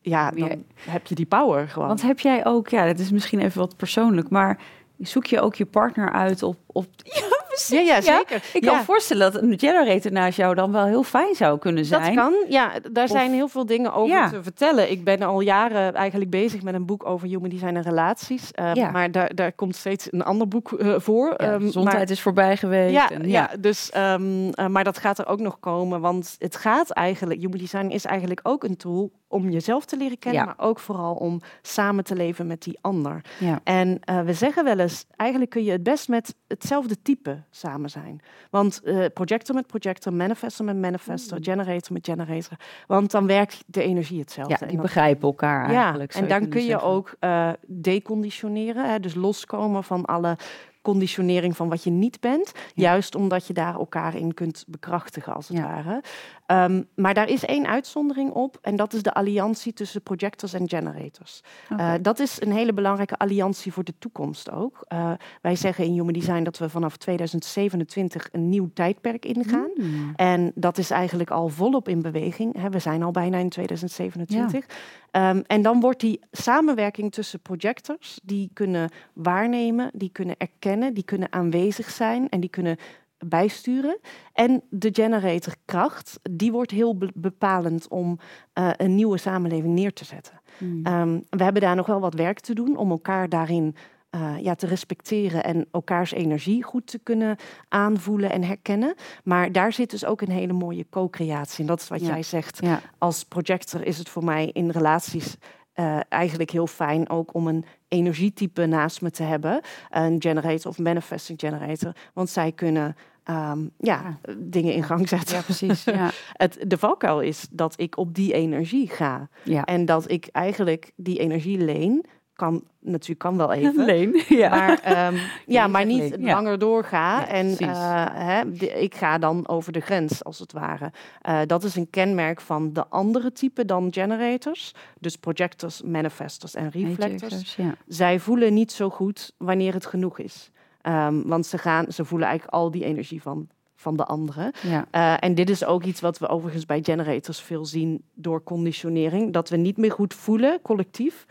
ja, 0.00 0.30
dan 0.30 0.64
heb 0.80 1.06
je 1.06 1.14
die 1.14 1.26
power 1.26 1.68
gewoon. 1.68 1.88
Want 1.88 2.02
heb 2.02 2.20
jij 2.20 2.46
ook, 2.46 2.68
ja, 2.68 2.86
dat 2.86 2.98
is 2.98 3.10
misschien 3.10 3.40
even 3.40 3.60
wat 3.60 3.76
persoonlijk, 3.76 4.30
maar 4.30 4.58
zoek 4.98 5.26
je 5.26 5.40
ook 5.40 5.54
je 5.54 5.66
partner 5.66 6.12
uit 6.12 6.42
op. 6.42 6.56
op 6.74 6.86
ja, 7.04 7.42
precies. 7.48 7.68
ja, 7.68 7.80
ja, 7.94 8.00
zeker. 8.00 8.42
Ik 8.52 8.62
kan 8.62 8.76
me 8.76 8.82
voorstellen 8.82 9.32
dat 9.32 9.42
een 9.42 9.58
generator 9.58 10.12
naast 10.12 10.36
jou 10.36 10.54
dan 10.54 10.72
wel 10.72 10.84
heel 10.84 11.02
fijn 11.02 11.34
zou 11.34 11.58
kunnen 11.58 11.84
zijn. 11.84 12.14
Dat 12.14 12.24
kan, 12.24 12.34
ja. 12.48 12.72
Daar 12.92 13.04
Of- 13.04 13.10
zijn 13.10 13.32
heel 13.32 13.48
veel 13.48 13.66
dingen 13.66 13.92
over 13.94 14.28
te 14.30 14.42
vertellen. 14.42 14.90
Ik 14.90 15.04
ben 15.04 15.22
al 15.22 15.40
jaren 15.40 15.94
eigenlijk 15.94 16.30
bezig 16.30 16.62
met 16.62 16.74
een 16.74 16.86
boek 16.86 17.06
over 17.06 17.28
human 17.28 17.48
design 17.48 17.74
en 17.76 17.82
relaties. 17.82 18.50
Ja. 18.72 18.90
Maar 18.90 19.10
daar, 19.10 19.34
daar 19.34 19.52
komt 19.52 19.76
steeds 19.76 20.06
een 20.10 20.22
ander 20.22 20.48
boek 20.48 20.72
eh, 20.72 20.94
voor. 20.98 21.30
Ehm, 21.32 21.60
gezondheid 21.60 21.98
maar- 21.98 22.10
is 22.10 22.20
voorbij 22.20 22.56
geweest. 22.56 22.92
ja, 22.94 23.10
en, 23.10 23.28
ja. 23.28 23.50
dus, 23.60 23.90
ehm, 23.90 24.48
eh, 24.50 24.66
maar 24.66 24.84
dat 24.84 24.98
gaat 24.98 25.18
er 25.18 25.26
ook 25.26 25.40
nog 25.40 25.60
komen. 25.60 26.00
Want 26.00 26.36
het 26.38 26.56
gaat 26.56 26.90
eigenlijk, 26.90 27.40
human 27.40 27.58
design 27.58 27.86
is 27.88 28.04
eigenlijk 28.04 28.40
ook 28.42 28.64
een 28.64 28.76
tool 28.76 29.10
om 29.28 29.50
jezelf 29.50 29.84
te 29.84 29.96
leren 29.96 30.18
kennen. 30.18 30.40
Ja. 30.40 30.46
Maar 30.46 30.66
ook 30.68 30.78
vooral 30.78 31.14
om 31.14 31.40
samen 31.62 32.04
te 32.04 32.14
leven 32.14 32.46
met 32.46 32.62
die 32.62 32.78
ander. 32.80 33.20
ja. 33.38 33.60
En 33.64 33.98
eh, 34.00 34.20
we 34.20 34.32
zeggen 34.32 34.64
wel 34.64 34.78
eens, 34.78 35.04
eigenlijk 35.16 35.50
kun 35.50 35.64
je 35.64 35.70
het 35.70 35.82
best 35.82 36.08
met 36.08 36.34
hetzelfde 36.64 37.02
type 37.02 37.42
samen 37.50 37.90
zijn. 37.90 38.20
Want 38.50 38.82
eh, 38.82 39.04
projector 39.14 39.54
met 39.54 39.66
projector, 39.66 40.12
manifestor 40.12 40.64
met 40.66 40.76
manifestor, 40.76 41.38
generator 41.40 41.92
met 41.92 42.06
generator. 42.06 42.58
Want 42.86 43.10
dan 43.10 43.26
werkt 43.26 43.64
de 43.66 43.82
energie 43.82 44.20
hetzelfde. 44.20 44.56
ja, 44.60 44.66
die 44.66 44.80
begrijpen 44.80 45.28
elkaar 45.28 45.72
ja, 45.72 45.82
eigenlijk. 45.82 46.14
en 46.14 46.28
dan 46.28 46.48
kun 46.48 46.60
je 46.60 46.66
zeggen. 46.66 46.88
ook 46.88 47.14
eh, 47.18 47.50
deconditioneren, 47.66 48.90
hè, 48.90 49.00
dus 49.00 49.14
loskomen 49.14 49.84
van 49.84 50.04
alle 50.04 50.36
conditionering 50.84 51.56
van 51.56 51.68
wat 51.68 51.84
je 51.84 51.90
niet 51.90 52.20
bent. 52.20 52.52
Juist 52.74 53.14
omdat 53.14 53.46
je 53.46 53.52
daar 53.52 53.74
elkaar 53.74 54.14
in 54.16 54.34
kunt 54.34 54.64
bekrachtigen, 54.68 55.34
als 55.34 55.48
het 55.48 55.60
ware. 55.60 56.02
Ehm, 56.46 56.82
maar 56.94 57.14
daar 57.14 57.28
is 57.28 57.44
één 57.44 57.66
uitzondering 57.66 58.30
op. 58.30 58.58
En 58.62 58.76
dat 58.76 58.92
is 58.92 59.02
de 59.02 59.14
alliantie 59.14 59.72
tussen 59.72 60.02
projectors 60.02 60.52
en 60.52 60.68
generators. 60.68 61.40
Eh, 61.68 61.92
dat 62.00 62.18
is 62.18 62.40
een 62.40 62.52
hele 62.52 62.72
belangrijke 62.72 63.16
alliantie 63.16 63.72
voor 63.72 63.84
de 63.84 63.94
toekomst 63.98 64.50
ook. 64.50 64.84
Uh, 64.92 65.12
wij 65.42 65.56
zeggen 65.56 65.84
in 65.84 65.92
Human 65.92 66.12
Design 66.12 66.42
dat 66.42 66.58
we 66.58 66.68
vanaf 66.68 66.96
2027 66.96 68.28
een 68.32 68.48
nieuw 68.48 68.70
tijdperk 68.74 69.24
ingaan. 69.24 69.70
Hmm. 69.74 70.12
En 70.16 70.52
dat 70.54 70.78
is 70.78 70.90
eigenlijk 70.90 71.30
al 71.30 71.48
volop 71.48 71.88
in 71.88 72.02
beweging. 72.02 72.68
We 72.70 72.78
zijn 72.78 73.02
al 73.02 73.10
bijna 73.10 73.38
in 73.38 73.48
2027. 73.48 74.66
Ehm, 75.14 75.42
en 75.46 75.62
dan 75.62 75.80
wordt 75.80 76.00
die 76.00 76.20
samenwerking 76.30 77.12
tussen 77.12 77.40
projectors, 77.40 78.20
die 78.22 78.50
kunnen 78.52 78.90
waarnemen, 79.12 79.90
die 79.92 80.10
kunnen 80.12 80.34
erkennen, 80.38 80.73
die 80.80 81.04
kunnen 81.04 81.32
aanwezig 81.32 81.90
zijn 81.90 82.28
en 82.28 82.40
die 82.40 82.50
kunnen 82.50 82.76
bijsturen. 83.18 83.98
En 84.32 84.62
de 84.70 84.88
generatorkracht, 84.92 86.20
die 86.30 86.52
wordt 86.52 86.70
heel 86.70 86.98
bepalend 87.14 87.88
om 87.88 88.18
uh, 88.58 88.70
een 88.76 88.94
nieuwe 88.94 89.18
samenleving 89.18 89.74
neer 89.74 89.92
te 89.92 90.04
zetten. 90.04 90.40
Hmm. 90.58 90.80
Ehm, 90.82 91.20
we 91.30 91.42
hebben 91.42 91.62
daar 91.62 91.76
nog 91.76 91.86
wel 91.86 92.00
wat 92.00 92.14
werk 92.14 92.40
te 92.40 92.54
doen 92.54 92.76
om 92.76 92.90
elkaar 92.90 93.28
daarin 93.28 93.74
uh, 94.14 94.34
ja, 94.40 94.54
te 94.54 94.66
respecteren 94.66 95.44
en 95.44 95.66
elkaars 95.70 96.12
energie 96.12 96.62
goed 96.62 96.86
te 96.86 96.98
kunnen 96.98 97.36
aanvoelen 97.68 98.30
en 98.30 98.42
herkennen. 98.42 98.94
Maar 99.24 99.52
daar 99.52 99.72
zit 99.72 99.90
dus 99.90 100.04
ook 100.04 100.20
een 100.20 100.30
hele 100.30 100.52
mooie 100.52 100.86
co-creatie. 100.90 101.60
En 101.60 101.66
dat 101.66 101.80
is 101.80 101.88
wat 101.88 102.06
jij 102.06 102.22
zegt. 102.22 102.58
Ja. 102.60 102.80
Als 102.98 103.24
projector 103.24 103.84
is 103.84 103.98
het 103.98 104.08
voor 104.08 104.24
mij 104.24 104.50
in 104.52 104.70
relaties 104.70 105.36
uh, 105.74 106.00
eigenlijk 106.08 106.50
heel 106.50 106.66
fijn 106.66 107.08
ook 107.08 107.34
om 107.34 107.46
een 107.46 107.64
energietype 107.88 108.66
naast 108.66 109.02
me 109.02 109.10
te 109.10 109.22
hebben. 109.22 109.60
Een 109.90 110.22
generator 110.22 110.70
of 110.70 110.78
manifesting 110.78 111.40
generator. 111.40 111.92
Want 112.12 112.30
zij 112.30 112.52
kunnen 112.52 112.96
um, 113.30 113.70
ja, 113.78 114.18
dingen 114.38 114.74
in 114.74 114.82
gang 114.82 115.08
zetten. 115.08 115.36
Ja, 115.36 115.42
precies. 115.42 115.84
Ja. 115.84 116.10
het, 116.32 116.64
de 116.66 116.78
valkuil 116.78 117.20
is 117.20 117.46
dat 117.50 117.74
ik 117.76 117.96
op 117.96 118.14
die 118.14 118.32
energie 118.32 118.88
ga. 118.88 119.28
Ja. 119.42 119.64
En 119.64 119.84
dat 119.84 120.10
ik 120.10 120.28
eigenlijk 120.32 120.92
die 120.96 121.18
energie 121.18 121.58
leen 121.58 122.04
kan 122.34 122.62
natuurlijk 122.78 123.18
kan 123.18 123.36
wel 123.36 123.52
even. 123.52 123.84
Leen, 123.90 124.22
ja. 124.42 124.48
Maar, 124.48 125.12
um, 125.12 125.20
ja, 125.56 125.66
maar 125.66 125.86
niet 125.86 126.16
langer 126.18 126.58
doorga. 126.58 127.28
en 127.28 127.46
uh, 127.46 128.06
hè, 128.12 128.42
ik 128.60 128.94
ga 128.94 129.18
dan 129.18 129.48
over 129.48 129.72
de 129.72 129.80
grens, 129.80 130.24
als 130.24 130.38
het 130.38 130.52
ware. 130.52 130.92
Uh, 131.28 131.40
dat 131.46 131.64
is 131.64 131.76
een 131.76 131.90
kenmerk 131.90 132.40
van 132.40 132.72
de 132.72 132.86
andere 132.86 133.32
type 133.32 133.64
dan 133.64 133.92
generators. 133.92 134.72
Dus 134.98 135.16
projectors, 135.16 135.82
manifestors 135.82 136.54
en 136.54 136.70
reflectors. 136.70 137.56
Ja. 137.56 137.74
Zij 137.86 138.20
voelen 138.20 138.54
niet 138.54 138.72
zo 138.72 138.90
goed 138.90 139.32
wanneer 139.36 139.72
het 139.72 139.86
genoeg 139.86 140.18
is. 140.18 140.50
Um, 140.82 141.22
want 141.26 141.46
ze, 141.46 141.58
gaan, 141.58 141.92
ze 141.92 142.04
voelen 142.04 142.28
eigenlijk 142.28 142.56
al 142.56 142.70
die 142.70 142.84
energie 142.84 143.22
van 143.22 143.48
van 143.76 143.96
de 143.96 144.04
anderen. 144.04 144.52
Ja. 144.62 144.86
Uh, 144.92 145.16
en 145.20 145.34
dit 145.34 145.50
is 145.50 145.64
ook 145.64 145.84
iets 145.84 146.00
wat 146.00 146.18
we 146.18 146.28
overigens 146.28 146.66
bij 146.66 146.80
generators 146.82 147.40
veel 147.40 147.64
zien 147.64 148.02
door 148.14 148.42
conditionering. 148.42 149.32
Dat 149.32 149.48
we 149.48 149.56
niet 149.56 149.76
meer 149.76 149.92
goed 149.92 150.14
voelen, 150.14 150.62
collectief, 150.62 151.26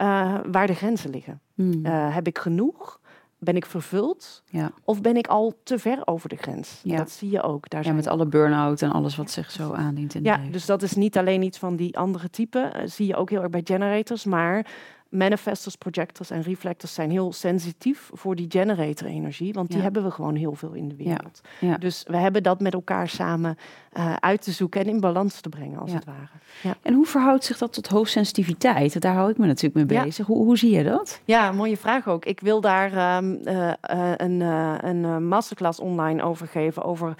uh, 0.00 0.34
waar 0.50 0.66
de 0.66 0.74
grenzen 0.74 1.10
liggen. 1.10 1.40
Hmm. 1.54 1.86
Uh, 1.86 2.14
heb 2.14 2.26
ik 2.26 2.38
genoeg? 2.38 3.00
Ben 3.40 3.56
ik 3.56 3.66
vervuld? 3.66 4.42
Ja. 4.50 4.70
Of 4.84 5.00
ben 5.00 5.16
ik 5.16 5.26
al 5.26 5.54
te 5.62 5.78
ver 5.78 6.02
over 6.04 6.28
de 6.28 6.36
grens? 6.36 6.80
Ja. 6.82 6.96
Dat 6.96 7.10
zie 7.10 7.30
je 7.30 7.42
ook. 7.42 7.70
Daar 7.70 7.84
ja, 7.84 7.92
met 7.92 8.06
alle 8.06 8.26
burn-out 8.26 8.82
en 8.82 8.92
alles 8.92 9.16
wat 9.16 9.30
zich 9.30 9.50
zo 9.50 9.72
aandient. 9.72 10.14
In 10.14 10.22
ja, 10.22 10.40
dus 10.50 10.66
dat 10.66 10.82
is 10.82 10.92
niet 10.92 11.18
alleen 11.18 11.42
iets 11.42 11.58
van 11.58 11.76
die 11.76 11.98
andere 11.98 12.30
type. 12.30 12.72
Uh, 12.76 12.82
zie 12.84 13.06
je 13.06 13.16
ook 13.16 13.30
heel 13.30 13.40
erg 13.40 13.50
bij 13.50 13.60
generators. 13.64 14.24
Maar 14.24 14.66
manifestors, 15.08 15.76
projectors 15.76 16.30
en 16.30 16.42
reflectors 16.42 16.94
zijn 16.94 17.10
heel 17.10 17.32
sensitief 17.32 18.10
voor 18.12 18.36
die 18.36 18.46
generator-energie, 18.48 19.52
want 19.52 19.70
die 19.70 19.80
hebben 19.80 20.04
we 20.04 20.10
gewoon 20.10 20.34
heel 20.34 20.54
veel 20.54 20.72
in 20.72 20.88
de 20.88 20.96
wereld. 20.96 21.40
Ja. 21.60 21.76
Dus 21.76 22.04
we 22.06 22.16
hebben 22.16 22.42
dat 22.42 22.60
met 22.60 22.72
elkaar 22.72 23.08
samen 23.08 23.56
uh, 23.92 24.14
uit 24.14 24.42
te 24.42 24.50
zoeken 24.50 24.80
en 24.80 24.86
in 24.86 25.00
balans 25.00 25.40
te 25.40 25.48
brengen, 25.48 25.78
als 25.78 25.92
het 25.92 26.04
ware. 26.04 26.76
En 26.82 26.94
hoe 26.94 27.06
verhoudt 27.06 27.44
zich 27.44 27.58
dat 27.58 27.72
tot 27.72 27.86
hoogsensitiviteit? 27.86 29.00
Daar 29.00 29.14
hou 29.14 29.30
ik 29.30 29.38
me 29.38 29.46
natuurlijk 29.46 29.90
mee 29.90 30.02
bezig. 30.04 30.26
Hoe, 30.26 30.44
hoe, 30.44 30.58
zie 30.58 30.70
je 30.70 30.84
dat? 30.84 31.20
Ja, 31.24 31.52
mooie 31.52 31.76
vraag 31.76 32.08
ook. 32.08 32.24
Ik 32.24 32.40
wil 32.40 32.60
daar 32.60 33.16
um, 33.16 33.38
uh, 33.44 33.72
uh, 33.92 34.12
een, 34.16 34.40
een 34.40 35.28
masterclass 35.28 35.80
online 35.80 36.22
over 36.22 36.46
geven 36.46 36.84
over 36.84 37.14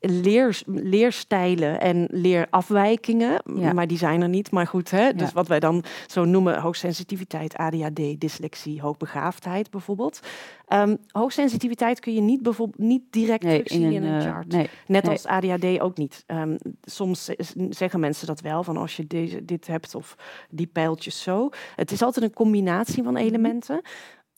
leer, 0.00 0.62
leerstijlen 0.66 1.80
en 1.80 2.06
leerafwijkingen. 2.10 3.42
Maar 3.74 3.86
die 3.86 3.98
zijn 3.98 4.22
er 4.22 4.28
niet. 4.28 4.50
Maar 4.50 4.66
goed, 4.66 4.90
hè? 4.90 5.14
dus 5.14 5.32
wat 5.32 5.48
wij 5.48 5.60
dan 5.60 5.84
zo 6.06 6.24
noemen 6.24 6.60
hoogsensitiviteit, 6.60 7.56
ADHD, 7.56 8.20
dyslexie, 8.20 8.80
hoogbegaafdheid 8.80 9.70
bijvoorbeeld. 9.70 10.20
Um, 10.68 10.96
hoogsensitiviteit 11.08 12.00
kun 12.00 12.14
je 12.14 12.20
niet, 12.20 12.42
bijvoorbeeld, 12.42 12.78
niet 12.78 13.02
direct 13.10 13.42
nee, 13.42 13.62
zien 13.64 13.92
in 13.92 14.04
een, 14.04 14.20
eh, 14.20 14.30
chart. 14.32 14.52
Nee, 14.52 14.70
Net 14.86 15.08
als 15.08 15.26
ADHD 15.26 15.80
ook 15.80 15.96
niet. 15.96 16.24
Um, 16.26 16.56
soms 16.82 17.30
zeggen 17.70 18.00
mensen 18.00 18.26
dat 18.26 18.40
wel, 18.40 18.62
van 18.62 18.76
als 18.76 18.96
je 18.96 19.06
deze, 19.06 19.44
dit 19.44 19.66
hebt 19.66 19.94
of 19.94 20.16
die 20.50 20.66
pijltjes 20.66 21.22
zo. 21.22 21.48
Het 21.76 21.90
is 21.90 22.02
altijd 22.02 22.24
een 22.24 22.34
combinatie 22.34 23.02
van 23.02 23.12
mhm. 23.12 23.22
elementen. 23.22 23.80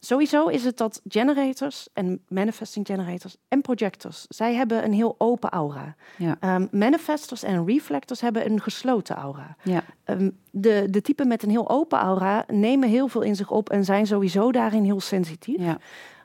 Sowieso 0.04 0.46
is 0.46 0.64
het 0.64 0.76
dat 0.76 1.00
generators 1.08 1.88
en 1.92 2.24
manifesting 2.28 2.86
generators 2.86 3.36
en 3.48 3.60
projectors, 3.60 4.26
zij 4.28 4.54
hebben 4.54 4.84
een 4.84 4.92
heel 4.92 5.14
open 5.18 5.50
aura. 5.50 5.94
Ja. 6.18 6.56
Um, 6.56 6.68
manifestors 6.70 7.42
en 7.42 7.66
reflectors 7.66 8.20
hebben 8.20 8.50
een 8.50 8.60
gesloten 8.60 9.16
aura. 9.16 9.56
Ja. 9.62 9.84
Um, 10.04 10.38
de, 10.50 10.86
de 10.90 11.00
typen 11.00 11.28
met 11.28 11.42
een 11.42 11.50
heel 11.50 11.70
open 11.70 11.98
aura 11.98 12.44
nemen 12.48 12.88
heel 12.88 13.08
veel 13.08 13.22
in 13.22 13.36
zich 13.36 13.50
op 13.50 13.70
en 13.70 13.84
zijn 13.84 14.06
sowieso 14.06 14.52
daarin 14.52 14.84
heel 14.84 15.00
sensitief. 15.00 15.60
Ja. 15.60 15.78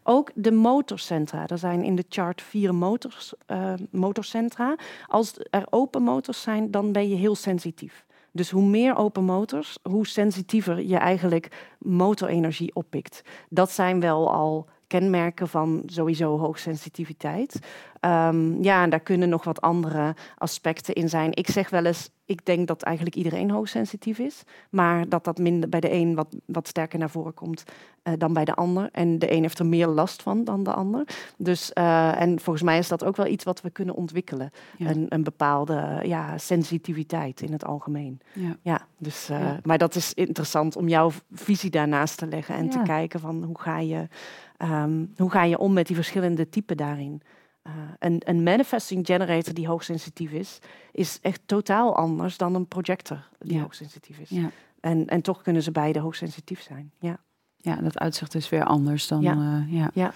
Ook 0.03 0.31
de 0.35 0.51
motorcentra. 0.51 1.47
Er 1.47 1.57
zijn 1.57 1.83
in 1.83 1.95
de 1.95 2.05
chart 2.09 2.41
vier 2.41 2.75
motors, 2.75 3.33
uh, 3.47 3.73
motorcentra. 3.91 4.75
Als 5.07 5.33
er 5.49 5.67
open 5.69 6.01
motors 6.01 6.41
zijn, 6.41 6.71
dan 6.71 6.91
ben 6.91 7.09
je 7.09 7.15
heel 7.15 7.35
sensitief. 7.35 8.05
Dus 8.37 8.49
hoe 8.49 8.63
meer 8.63 8.95
open 8.95 9.23
motors, 9.23 9.77
hoe 9.83 10.07
sensitiever 10.07 10.81
je 10.81 10.97
eigenlijk 10.97 11.75
motorenergie 11.79 12.75
oppikt. 12.75 13.21
Dat 13.49 13.71
zijn 13.71 13.99
wel 13.99 14.31
al 14.31 14.67
kenmerken 14.87 15.47
van 15.47 15.83
sowieso 15.85 16.37
hoogsensitiviteit. 16.37 17.59
Um, 18.01 18.63
ja, 18.63 18.83
en 18.83 18.89
daar 18.89 18.99
kunnen 18.99 19.29
nog 19.29 19.43
wat 19.43 19.61
andere 19.61 20.15
aspecten 20.37 20.93
in 20.93 21.09
zijn. 21.09 21.35
Ik 21.35 21.49
zeg 21.49 21.69
wel 21.69 21.85
eens, 21.85 22.09
ik 22.25 22.45
denk 22.45 22.67
dat 22.67 22.81
eigenlijk 22.81 23.15
iedereen 23.15 23.51
hoogsensitief 23.51 24.19
is, 24.19 24.43
maar 24.69 25.09
dat 25.09 25.23
dat 25.23 25.37
minder 25.37 25.69
bij 25.69 25.79
de 25.79 25.91
een 25.91 26.15
wat, 26.15 26.35
wat 26.45 26.67
sterker 26.67 26.99
naar 26.99 27.09
voren 27.09 27.33
komt 27.33 27.63
uh, 28.07 28.13
dan 28.17 28.33
bij 28.33 28.45
de 28.45 28.55
ander. 28.55 28.89
En 28.91 29.19
de 29.19 29.31
een 29.31 29.41
heeft 29.41 29.59
er 29.59 29.65
meer 29.65 29.87
last 29.87 30.21
van 30.21 30.43
dan 30.43 30.63
de 30.63 30.73
ander. 30.73 31.03
Dus, 31.37 31.71
uh, 31.73 32.21
en 32.21 32.39
volgens 32.39 32.65
mij 32.65 32.77
is 32.77 32.87
dat 32.87 33.03
ook 33.03 33.15
wel 33.15 33.27
iets 33.27 33.43
wat 33.43 33.61
we 33.61 33.69
kunnen 33.69 33.95
ontwikkelen. 33.95 34.51
Een, 34.79 35.05
een, 35.09 35.23
bepaalde 35.23 35.99
ja, 36.03 36.37
sensitiviteit 36.37 37.41
in 37.41 37.51
het 37.51 37.65
algemeen. 37.65 38.19
Ja. 38.33 38.57
ja 38.61 38.87
dus, 38.97 39.29
uh, 39.29 39.39
ja. 39.39 39.59
Maar 39.63 39.77
dat 39.77 39.95
is 39.95 40.13
interessant 40.13 40.75
om 40.75 40.87
jouw 40.87 41.11
visie 41.31 41.69
daarnaast 41.69 42.17
te 42.17 42.27
leggen 42.27 42.55
en 42.55 42.69
te 42.69 42.81
kijken 42.83 43.19
van 43.19 43.43
hoe 43.43 43.59
ga 43.59 43.79
je, 43.79 44.07
um, 44.57 45.13
hoe 45.17 45.31
ga 45.31 45.43
je 45.43 45.57
om 45.57 45.73
met 45.73 45.87
die 45.87 45.95
verschillende 45.95 46.49
typen 46.49 46.77
daarin. 46.77 47.21
Uh, 47.67 47.73
een, 47.99 48.21
een, 48.25 48.43
manifesting 48.43 49.05
generator 49.05 49.53
die 49.53 49.67
hoogsensitief 49.67 50.31
is, 50.31 50.59
is 50.91 51.19
echt 51.21 51.41
totaal 51.45 51.95
anders 51.95 52.37
dan 52.37 52.55
een 52.55 52.67
projector 52.67 53.27
die 53.39 53.55
ja. 53.55 53.61
hoogsensitief 53.61 54.17
is. 54.19 54.29
Ja. 54.29 54.49
En, 54.79 55.07
en 55.07 55.21
toch 55.21 55.41
kunnen 55.41 55.63
ze 55.63 55.71
beide 55.71 55.99
hoogsensitief 55.99 56.61
zijn. 56.61 56.91
Ja. 56.99 57.19
Ja, 57.57 57.75
dat 57.75 57.97
uitzicht 57.99 58.35
is 58.35 58.49
weer 58.49 58.63
anders 58.63 59.07
dan. 59.07 59.21
Ja, 59.21 59.35
uh, 59.35 59.73
ja. 59.73 59.91
Ja. 59.93 60.13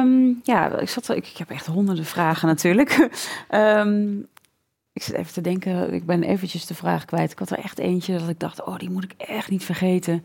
Um, 0.00 0.40
ja, 0.42 0.78
ik 0.78 0.88
zat. 0.88 1.08
Ik, 1.08 1.26
ik 1.28 1.36
heb 1.36 1.50
echt 1.50 1.66
honderden 1.66 2.04
vragen 2.04 2.48
natuurlijk. 2.48 3.10
um, 3.50 4.26
ik 4.96 5.02
zit 5.02 5.14
even 5.14 5.32
te 5.32 5.40
denken. 5.40 5.92
Ik 5.92 6.06
ben 6.06 6.22
eventjes 6.22 6.66
de 6.66 6.74
vraag 6.74 7.04
kwijt. 7.04 7.32
Ik 7.32 7.38
had 7.38 7.50
er 7.50 7.58
echt 7.58 7.78
eentje 7.78 8.18
dat 8.18 8.28
ik 8.28 8.40
dacht, 8.40 8.64
oh, 8.64 8.78
die 8.78 8.90
moet 8.90 9.04
ik 9.04 9.14
echt 9.16 9.50
niet 9.50 9.64
vergeten. 9.64 10.24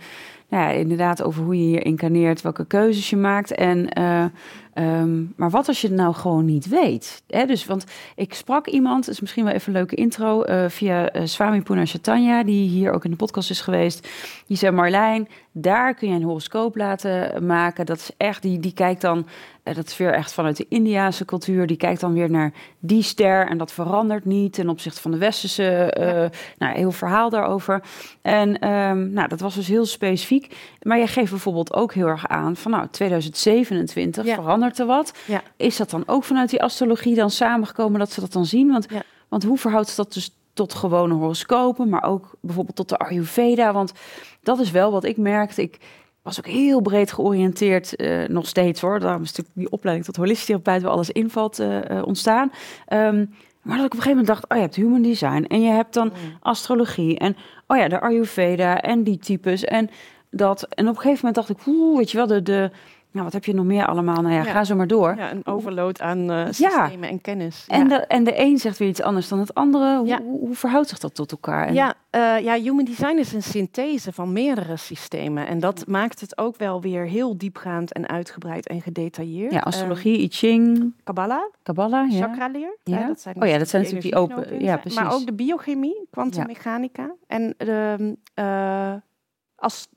Nou 0.50 0.64
ja, 0.64 0.70
inderdaad 0.70 1.24
over 1.24 1.44
hoe 1.44 1.58
je 1.58 1.68
hier 1.68 1.86
incarneert, 1.86 2.42
welke 2.42 2.66
keuzes 2.66 3.10
je 3.10 3.16
maakt 3.16 3.52
en 3.52 4.00
uh, 4.00 4.26
Um, 4.74 5.34
maar 5.36 5.50
wat 5.50 5.68
als 5.68 5.82
je 5.82 5.88
het 5.88 5.96
nou 5.96 6.14
gewoon 6.14 6.46
niet 6.46 6.68
weet? 6.68 7.24
Hè? 7.28 7.46
Dus, 7.46 7.66
want 7.66 7.86
ik 8.16 8.34
sprak 8.34 8.68
iemand, 8.68 9.10
is 9.10 9.20
misschien 9.20 9.44
wel 9.44 9.54
even 9.54 9.68
een 9.68 9.78
leuke 9.78 9.96
intro, 9.96 10.46
uh, 10.46 10.66
via 10.68 11.16
uh, 11.16 11.22
Swami 11.26 11.62
Punachatanya, 11.62 12.44
die 12.44 12.70
hier 12.70 12.92
ook 12.92 13.06
in 13.06 13.12
de 13.12 13.18
podcast 13.18 13.50
is 13.50 13.62
geweest. 13.62 14.08
Die 14.48 14.58
zei, 14.58 14.72
Marlijn, 14.72 15.28
daar 15.52 15.94
kun 15.94 16.10
je 16.10 16.16
een 16.16 16.24
horoscoop 16.24 16.76
laten 16.76 17.46
maken. 17.46 17.86
Dat 17.86 17.98
is 17.98 18.12
echt, 18.18 18.42
die, 18.42 18.60
die 18.60 18.74
kijkt 18.74 19.02
dan, 19.02 19.28
uh, 19.64 19.76
dat 19.76 19.88
is 19.88 19.98
weer 19.98 20.14
echt 20.14 20.34
vanuit 20.34 20.58
de 20.58 20.66
Indiaanse 20.70 21.26
cultuur, 21.26 21.68
die 21.68 21.78
kijkt 21.78 22.02
dan 22.02 22.14
weer 22.14 22.30
naar 22.30 22.54
die 22.80 23.04
ster 23.04 23.48
en 23.48 23.58
dat 23.58 23.72
verandert 23.72 24.26
niet 24.26 24.54
ten 24.54 24.70
opzichte 24.70 25.02
van 25.02 25.12
de 25.12 25.18
westerse, 25.18 25.94
ja. 25.98 26.30
nou, 26.58 26.78
heel 26.78 26.92
verhaal 26.92 27.30
daarover. 27.30 27.84
En 28.22 28.70
um, 28.70 29.10
nou, 29.10 29.28
dat 29.28 29.40
was 29.40 29.56
dus 29.56 29.68
heel 29.68 29.86
specifiek. 29.86 30.56
Maar 30.82 30.98
jij 30.98 31.08
geeft 31.08 31.30
bijvoorbeeld 31.30 31.74
ook 31.74 31.94
heel 31.94 32.08
erg 32.08 32.28
aan 32.28 32.56
van, 32.56 32.72
nou, 32.72 32.88
2027 32.92 34.26
ja. 34.26 34.34
verandert 34.34 34.60
verandert 34.62 34.71
er 34.80 34.86
wat. 34.86 35.14
Ja. 35.26 35.42
Is 35.56 35.78
dat 35.78 35.90
dan 35.90 36.04
ook 36.06 36.24
vanuit 36.24 36.50
die 36.50 36.64
astrologie 36.64 37.16
dan 37.16 37.30
samengekomen 37.30 38.00
dat 38.00 38.12
ze 38.12 38.20
dat 38.20 38.32
dan 38.32 38.46
zien? 38.46 38.72
Want, 38.72 38.86
ja. 38.90 39.04
want 39.30 39.44
hoe 39.44 39.58
verhoudt 39.58 39.90
ze 39.90 39.96
dat 39.96 40.14
dus 40.14 40.36
tot 40.54 40.74
gewone 40.74 41.14
horoscopen, 41.14 41.90
maar 41.90 42.04
ook 42.04 42.36
bijvoorbeeld 42.42 42.76
tot 42.76 42.90
de 42.90 42.98
Ayurveda? 42.98 43.74
Want 43.74 43.94
dat 44.42 44.60
is 44.60 44.72
wel 44.72 44.92
wat 44.92 45.04
ik 45.04 45.18
merkte. 45.18 45.62
Ik, 45.62 45.80
was 46.22 46.38
ook 46.38 46.48
heel 46.48 46.82
breed 46.82 47.12
georiënteerd, 47.12 47.96
eh, 47.96 48.28
nog 48.28 48.48
steeds 48.48 48.82
hoor. 48.82 49.00
Daarom 49.00 49.22
is 49.22 49.28
natuurlijk 49.28 49.56
die 49.56 49.72
opleiding 49.72 50.06
tot 50.06 50.16
holistisch 50.16 50.46
therapeut 50.46 50.82
waar 50.82 50.92
alles 50.92 51.10
invalt 51.10 51.60
uh, 51.60 51.90
uh, 51.90 52.06
ontstaan. 52.06 52.52
Um, 52.94 53.34
maar 53.62 53.78
dat 53.78 53.86
ik 53.86 53.92
op 53.92 53.98
een 53.98 54.04
gegeven 54.04 54.10
moment 54.10 54.28
dacht, 54.28 54.50
oh 54.50 54.58
je 54.58 54.64
hebt 54.64 54.76
human 54.76 55.02
design 55.02 55.46
en 55.48 55.62
je 55.62 55.70
hebt 55.70 55.94
dan 55.94 56.08
mm. 56.08 56.38
astrologie 56.40 57.18
en 57.18 57.36
oh 57.68 57.78
ja, 57.78 57.88
de 57.88 58.00
Ayurveda 58.00 58.82
en 58.82 59.04
die 59.04 59.18
types 59.18 59.64
en 59.64 59.90
dat. 60.30 60.64
En 60.64 60.88
op 60.88 60.96
een 60.96 61.02
gegeven 61.02 61.26
moment 61.26 61.36
dacht 61.36 61.50
ik, 61.50 61.68
oeh, 61.68 61.98
weet 61.98 62.12
je 62.12 62.18
wel, 62.18 62.28
de, 62.28 62.42
de 62.42 62.72
nou, 63.12 63.24
wat 63.24 63.34
heb 63.34 63.46
je 63.46 63.54
nog 63.54 63.66
meer 63.66 63.86
allemaal? 63.86 64.22
Nou 64.22 64.34
ja, 64.34 64.44
ga 64.44 64.64
zo 64.64 64.76
maar 64.76 64.88
door. 64.88 65.16
Ja, 65.18 65.32
een 65.32 65.46
overload 65.46 66.02
aan 66.02 66.32
uh, 66.32 66.46
systemen 66.50 67.10
en 67.10 67.22
kennis. 67.22 67.66
En, 67.68 67.88
de, 67.88 67.96
en 67.96 68.24
de 68.24 68.40
een 68.40 68.58
zegt 68.58 68.78
weer 68.78 68.88
iets 68.88 69.02
anders 69.02 69.28
dan 69.28 69.40
het 69.40 69.54
andere. 69.54 69.98
Hoe, 69.98 70.22
hoe 70.22 70.56
verhoudt 70.56 70.90
zich 70.90 71.00
dat 71.00 71.16
tot 71.16 71.32
elkaar? 71.32 71.74
Ja, 71.74 71.94
uh, 72.12 72.40
ja, 72.40 72.60
human 72.60 72.86
design 72.86 73.18
is 73.18 73.34
een 73.34 73.44
synthese 73.44 74.14
van 74.14 74.34
meerdere 74.34 74.78
systemen. 74.78 75.48
En 75.48 75.60
dat 75.60 75.88
maakt 75.88 76.22
het 76.22 76.38
ook 76.38 76.58
wel 76.58 76.82
weer 76.82 77.06
heel 77.06 77.38
diepgaand 77.38 77.94
en 77.94 78.08
uitgebreid 78.08 78.68
en 78.68 78.82
gedetailleerd. 78.82 79.52
Ja, 79.52 79.60
astrologie, 79.60 80.18
uh, 80.18 80.24
I 80.24 80.28
Ching. 80.30 80.94
Kabbalah. 81.04 81.44
Kabbalah, 81.64 82.12
ja. 82.12 82.28
Chakra-leer. 82.28 82.78
Ja. 82.84 83.08
dat 83.08 83.22
zijn 83.22 83.42
oh 83.42 83.48
ja, 83.48 83.58
dat 83.58 83.70
zijn 83.70 83.82
natuurlijk 83.82 84.12
die 84.12 84.22
open... 84.22 84.62
Ja, 84.64 84.78
precies. 84.78 85.00
Maar 85.00 85.14
ook 85.14 85.26
de 85.26 85.34
biochemie, 85.34 86.08
kwantummechanica. 86.12 87.16
En 87.28 87.54
de 87.58 88.18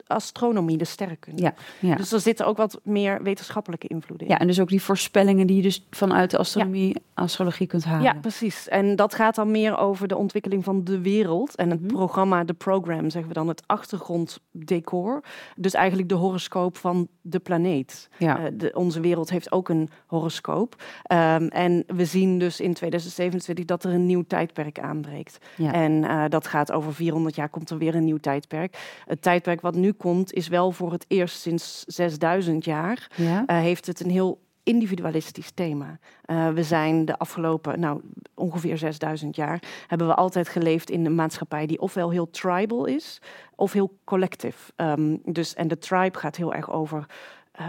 astronomie, 0.06 0.76
de 0.76 0.84
sterrenkunde. 0.84 1.42
Ja, 1.42 1.54
ja. 1.78 1.94
Dus 1.94 2.12
er 2.12 2.20
zitten 2.20 2.46
ook 2.46 2.56
wat 2.56 2.80
meer 2.82 3.22
wetenschappelijke 3.22 3.86
invloeden 3.86 4.26
in. 4.26 4.32
Ja, 4.32 4.38
en 4.38 4.46
dus 4.46 4.60
ook 4.60 4.68
die 4.68 4.82
voorspellingen 4.82 5.46
die 5.46 5.56
je 5.56 5.62
dus 5.62 5.86
vanuit 5.90 6.30
de 6.30 6.38
astronomie, 6.38 6.96
astrologie 7.14 7.66
kunt 7.66 7.84
halen. 7.84 8.02
Ja, 8.02 8.14
precies. 8.20 8.68
En 8.68 8.96
dat 8.96 9.14
gaat 9.14 9.34
dan 9.34 9.50
meer 9.50 9.76
over 9.76 10.08
de 10.08 10.16
ontwikkeling 10.16 10.64
van 10.64 10.84
de 10.84 11.00
wereld. 11.00 11.54
En 11.54 11.70
het 11.70 11.80
mhm. 11.80 11.92
programma, 11.92 12.44
de 12.44 12.52
program, 12.52 13.10
zeggen 13.10 13.28
we 13.28 13.34
dan, 13.34 13.48
het 13.48 13.62
achtergronddecor. 13.66 15.22
Dus 15.56 15.74
eigenlijk 15.74 16.08
de 16.08 16.14
horoscoop 16.14 16.76
van 16.76 17.08
de 17.20 17.38
planeet. 17.38 18.08
Ja. 18.18 18.40
Uh, 18.40 18.44
de, 18.54 18.72
onze 18.74 19.00
wereld 19.00 19.30
heeft 19.30 19.52
ook 19.52 19.68
een 19.68 19.90
horoscoop. 20.06 20.82
Um, 21.12 21.48
en 21.48 21.84
we 21.86 22.04
zien 22.04 22.38
dus 22.38 22.60
in 22.60 22.74
2027 22.74 23.64
dat 23.64 23.84
er 23.84 23.92
een 23.92 24.06
nieuw 24.06 24.24
tijdperk 24.26 24.78
aanbreekt. 24.78 25.38
Ja. 25.56 25.72
En 25.72 25.92
uh, 25.92 26.24
dat 26.28 26.46
gaat 26.46 26.72
over 26.72 26.94
400 26.94 27.34
jaar 27.34 27.48
komt 27.48 27.70
er 27.70 27.78
weer 27.78 27.94
een 27.94 28.04
nieuw 28.04 28.18
tijdperk. 28.18 29.02
Het 29.06 29.22
tijdperk 29.22 29.53
wat 29.60 29.74
nu 29.74 29.92
komt, 29.92 30.32
is 30.32 30.48
wel 30.48 30.72
voor 30.72 30.92
het 30.92 31.04
eerst 31.08 31.40
sinds 31.40 31.84
6000 31.86 32.64
jaar. 32.64 33.10
Ja? 33.16 33.44
Uh, 33.46 33.58
heeft 33.58 33.86
het 33.86 34.00
een 34.00 34.10
heel 34.10 34.42
individualistisch 34.62 35.50
thema. 35.50 35.98
Uh, 36.26 36.48
we 36.48 36.62
zijn 36.62 37.04
de 37.04 37.18
afgelopen, 37.18 37.80
nou 37.80 38.00
ongeveer 38.34 38.78
6000 38.78 39.36
jaar, 39.36 39.62
hebben 39.86 40.06
we 40.06 40.14
altijd 40.14 40.48
geleefd 40.48 40.90
in 40.90 41.06
een 41.06 41.14
maatschappij 41.14 41.66
die 41.66 41.80
ofwel 41.80 42.10
heel 42.10 42.30
tribal 42.30 42.84
is, 42.84 43.20
of 43.54 43.72
heel 43.72 43.98
collective. 44.04 44.72
Um, 44.76 45.20
dus, 45.24 45.54
en 45.54 45.68
de 45.68 45.78
tribe 45.78 46.18
gaat 46.18 46.36
heel 46.36 46.54
erg 46.54 46.70
over 46.70 47.06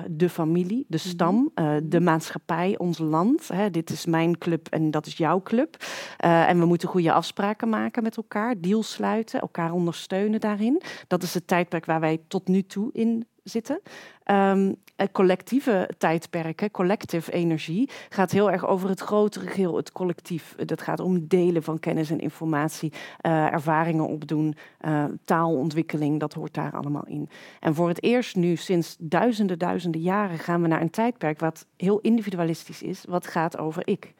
de 0.09 0.29
familie, 0.29 0.85
de 0.87 0.97
mhm. 0.97 1.07
stam, 1.07 1.51
uh, 1.55 1.75
de 1.83 1.99
maatschappij, 1.99 2.77
ons 2.77 2.97
land. 2.97 3.47
Hè, 3.47 3.69
dit 3.69 3.89
is 3.89 4.05
mijn 4.05 4.37
club 4.37 4.67
en 4.67 4.91
dat 4.91 5.05
is 5.05 5.17
jouw 5.17 5.41
club. 5.41 5.77
Uh, 6.25 6.49
en 6.49 6.59
we 6.59 6.65
moeten 6.65 6.89
goede 6.89 7.11
afspraken 7.11 7.69
maken 7.69 8.03
met 8.03 8.17
elkaar, 8.17 8.61
deals 8.61 8.91
sluiten, 8.91 9.39
elkaar 9.39 9.71
ondersteunen 9.71 10.39
daarin. 10.39 10.81
Dat 11.07 11.23
is 11.23 11.33
het 11.33 11.47
tijdperk 11.47 11.85
waar 11.85 11.99
wij 11.99 12.21
tot 12.27 12.47
nu 12.47 12.63
toe 12.63 12.89
in 12.93 13.27
zitten. 13.45 13.81
Um, 14.31 14.75
collectieve 15.11 15.89
tijdperken, 15.97 16.71
collective 16.71 17.31
energie, 17.31 17.89
gaat 18.09 18.31
heel 18.31 18.51
erg 18.51 18.67
over 18.67 18.89
het 18.89 18.99
grotere 18.99 19.47
geheel, 19.47 19.75
het 19.75 19.91
collectief. 19.91 20.55
Dat 20.65 20.81
gaat 20.81 20.99
om 20.99 21.27
delen 21.27 21.63
van 21.63 21.79
kennis 21.79 22.09
en 22.09 22.19
informatie, 22.19 22.93
uh, 23.21 23.53
ervaringen 23.53 24.07
opdoen, 24.07 24.55
taalontwikkeling, 25.25 26.19
dat 26.19 26.33
hoort 26.33 26.53
daar 26.53 26.75
allemaal 26.75 27.05
in. 27.05 27.29
En 27.59 27.75
voor 27.75 27.87
het 27.87 28.03
eerst 28.03 28.35
nu, 28.35 28.55
sinds 28.55 28.95
duizenden, 28.99 29.59
duizenden 29.59 30.01
jaren, 30.01 30.39
gaan 30.39 30.61
we 30.61 30.67
naar 30.67 30.81
een 30.81 30.89
tijdperk 30.89 31.39
wat 31.39 31.65
heel 31.77 31.99
individualistisch 31.99 32.81
is, 32.81 33.03
wat 33.07 33.27
gaat 33.27 33.57
over 33.57 33.87
ik. 33.87 34.13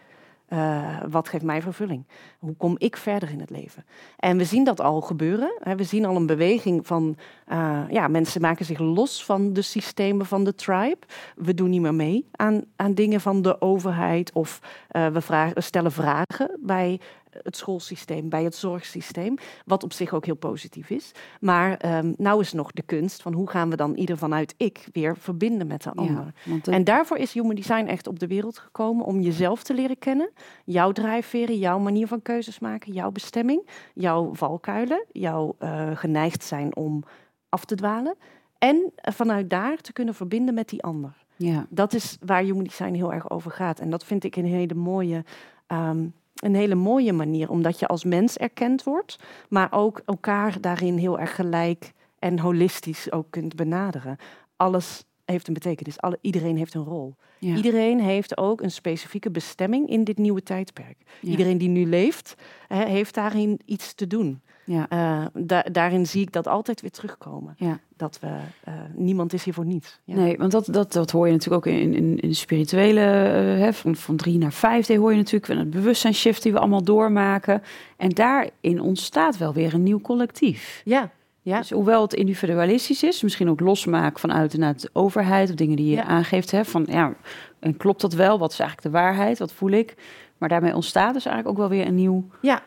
Uh, 0.49 1.01
wat 1.10 1.29
geeft 1.29 1.43
mij 1.43 1.62
vervulling? 1.62 2.05
Hoe 2.39 2.55
kom 2.55 2.75
ik 2.77 2.97
verder 2.97 3.29
in 3.29 3.39
het 3.39 3.49
leven? 3.49 3.86
En 4.17 4.38
we 4.38 4.45
zien 4.45 4.63
dat 4.63 4.81
al 4.81 5.01
gebeuren. 5.01 5.58
Hè. 5.60 5.75
We 5.75 5.84
zien 5.84 6.05
al 6.05 6.15
een 6.15 6.25
beweging 6.25 6.88
van, 6.88 7.15
uh, 7.51 7.81
ja, 7.89 8.08
mensen 8.08 8.41
maken 8.41 8.65
zich 8.65 8.79
los 8.79 9.25
van 9.25 9.53
de 9.53 9.62
systemen 9.62 10.25
van 10.25 10.43
de 10.43 10.55
tribe. 10.55 10.99
We 11.36 11.53
doen 11.53 11.69
niet 11.69 11.81
meer 11.81 11.95
mee 11.95 12.27
aan, 12.31 12.63
aan 12.75 12.93
dingen 12.93 13.21
van 13.21 13.41
de 13.41 13.62
overheid 13.62 14.31
of 14.34 14.60
uh, 14.91 15.08
we, 15.08 15.21
vragen, 15.21 15.55
we 15.55 15.62
stellen 15.62 15.91
vragen 15.91 16.60
bij 16.60 16.99
het 17.43 17.58
schoolsysteem, 17.58 18.30
bij 18.30 18.43
het 18.43 18.56
zorgsysteem. 18.56 19.36
Wat 19.65 19.84
op 19.84 19.93
zich 19.93 20.13
ook 20.13 20.26
heel 20.26 20.36
positief 20.36 20.89
is. 20.89 21.12
Maar 21.39 21.98
um, 21.98 22.13
nou 22.17 22.41
is 22.41 22.54
nog 22.54 22.71
de 22.71 22.82
kunst 22.82 23.21
van 23.21 23.34
hoe 23.34 23.50
gaan 23.50 23.69
we 23.69 23.76
dan 23.76 23.95
ieder 23.95 24.17
vanuit 24.17 24.54
ik 24.58 24.88
weer 24.91 25.17
verbinden 25.17 25.67
met 25.67 25.84
de 25.84 25.91
ander. 25.91 26.34
En 26.63 26.84
daarvoor 26.84 27.17
is 27.17 27.34
Human 27.34 27.56
Design 27.56 27.86
echt 27.86 28.08
op 28.08 28.19
de 28.19 28.28
wereld 28.28 28.58
gekomen 28.58 29.06
om 29.06 29.19
jezelf 29.19 29.63
te 29.63 29.74
leren 29.74 29.98
kennen. 29.98 30.32
Jouw 30.65 30.91
drijfveren, 30.91 31.58
jouw 31.58 31.80
manier 31.80 32.08
van 32.08 32.21
keuzes 32.21 32.60
maken, 32.60 32.93
jouw 32.93 33.12
bestemming, 33.12 33.69
jouw 33.93 34.34
valkuilen, 34.34 35.06
jouw 35.12 35.56
uh, 35.60 35.89
geneigd 35.93 36.43
zijn 36.43 36.76
om 36.76 37.04
af 37.50 37.65
te 37.65 37.76
dwalen. 37.76 38.15
En 38.58 38.91
vanuit 39.02 39.50
daar 39.50 39.78
te 39.78 39.93
kunnen 39.93 40.13
verbinden 40.13 40.54
met 40.54 40.69
die 40.69 40.84
ander. 40.84 41.24
Ja. 41.36 41.65
Dat 41.69 41.93
is 41.93 42.17
waar 42.26 42.43
Human 42.43 42.63
Design 42.63 42.93
heel 42.93 43.13
erg 43.13 43.30
over 43.30 43.52
gaat. 43.52 43.80
En 43.80 43.89
dat 43.89 44.04
vind 44.04 44.24
ik 44.24 44.36
een 44.36 44.45
hele 44.45 44.74
mooie 44.74 45.24
um, 45.67 46.13
een 46.45 46.55
hele 46.55 46.75
mooie 46.75 47.13
manier, 47.13 47.49
omdat 47.49 47.79
je 47.79 47.88
als 47.88 48.03
mens 48.03 48.38
erkend 48.38 48.84
wordt, 48.84 49.19
maar 49.49 49.67
ook 49.71 50.01
elkaar 50.05 50.62
daarin 50.62 50.97
heel 50.97 51.19
erg 51.19 51.36
gelijk 51.36 51.91
en 52.19 52.39
holistisch 52.39 53.12
ook 53.12 53.25
kunt 53.29 53.55
benaderen. 53.55 54.17
Alles 54.55 55.03
heeft 55.25 55.47
een 55.47 55.53
betekenis. 55.53 55.99
Alle, 55.99 56.17
iedereen 56.21 56.58
heeft 56.58 56.73
een 56.73 56.84
rol. 56.84 57.15
Iedereen 57.39 57.99
heeft 57.99 58.38
ook 58.38 58.62
een 58.62 58.71
specifieke 58.71 59.31
bestemming 59.31 59.89
in 59.89 60.03
dit 60.03 60.17
nieuwe 60.17 60.43
tijdperk. 60.43 60.97
Iedereen 61.21 61.58
die 61.58 61.69
nu 61.69 61.86
leeft, 61.86 62.36
heeft 62.67 63.13
daarin 63.13 63.60
iets 63.65 63.93
te 63.93 64.08
doen. 64.08 64.41
Ja. 64.65 64.88
Uh, 64.89 65.60
daarin 65.71 66.06
zie 66.06 66.21
ik 66.21 66.32
dat 66.32 66.47
altijd 66.47 66.82
weer 66.82 66.91
terugkomen. 66.91 67.54
Ja. 67.58 67.80
Dat 67.97 68.19
we, 68.21 68.28
uh, 68.28 68.73
niemand 68.95 69.34
is 69.34 69.43
hier 69.43 69.54
voor 69.54 69.65
niets. 69.65 69.99
Ja. 70.04 70.15
Nee, 70.15 70.38
want 70.38 70.51
dat, 70.51 70.67
dat, 70.71 70.93
dat 70.93 71.12
hoor 71.12 71.25
je 71.25 71.32
natuurlijk 71.32 71.67
ook 71.67 71.73
in, 71.73 71.93
in, 71.93 72.19
in 72.19 72.30
de 72.30 72.36
spirituele, 72.36 73.01
uh, 73.01 73.62
hè, 73.62 73.73
van, 73.73 73.95
van 73.95 74.15
drie 74.15 74.38
naar 74.38 74.51
vijf, 74.51 74.88
hoor 74.88 75.12
je 75.12 75.17
natuurlijk, 75.17 75.45
van 75.45 75.58
het 75.58 75.69
bewustzijnsshift 75.69 76.43
die 76.43 76.51
we 76.51 76.60
allemaal 76.60 76.84
doormaken. 76.84 77.63
En 77.97 78.10
daarin 78.10 78.82
ontstaat 78.82 79.38
wel 79.38 79.54
weer 79.54 79.73
een 79.73 79.84
nieuw 79.84 80.01
collectief. 80.01 80.82
Ja. 80.86 81.12
Ja. 81.41 81.58
Dus 81.58 81.69
hoewel 81.69 82.01
het 82.01 82.13
individualistisch 82.13 83.04
is, 83.04 83.21
misschien 83.21 83.49
ook 83.49 83.60
losmaken 83.60 84.19
vanuit 84.19 84.51
de 84.82 84.89
overheid 84.93 85.49
of 85.49 85.56
dingen 85.56 85.75
die 85.75 85.95
je 85.95 86.04
aangeeft. 86.04 86.51
Hè, 86.51 86.65
van, 86.65 86.86
ja, 86.89 87.13
en 87.60 87.78
klopt 87.78 88.01
dat 88.01 88.13
wel? 88.13 88.39
Wat 88.39 88.51
is 88.51 88.60
eigenlijk 88.60 88.93
de 88.93 88.99
waarheid? 88.99 89.39
Wat 89.39 89.54
voel 89.54 89.69
ik? 89.69 89.95
Maar 90.38 90.49
daarmee 90.49 90.75
ontstaat 90.75 91.13
dus 91.13 91.25
eigenlijk 91.25 91.58
ook 91.58 91.67
wel 91.69 91.78
weer 91.78 91.88
een 91.88 91.95
nieuw 91.95 92.25
ja. 92.41 92.62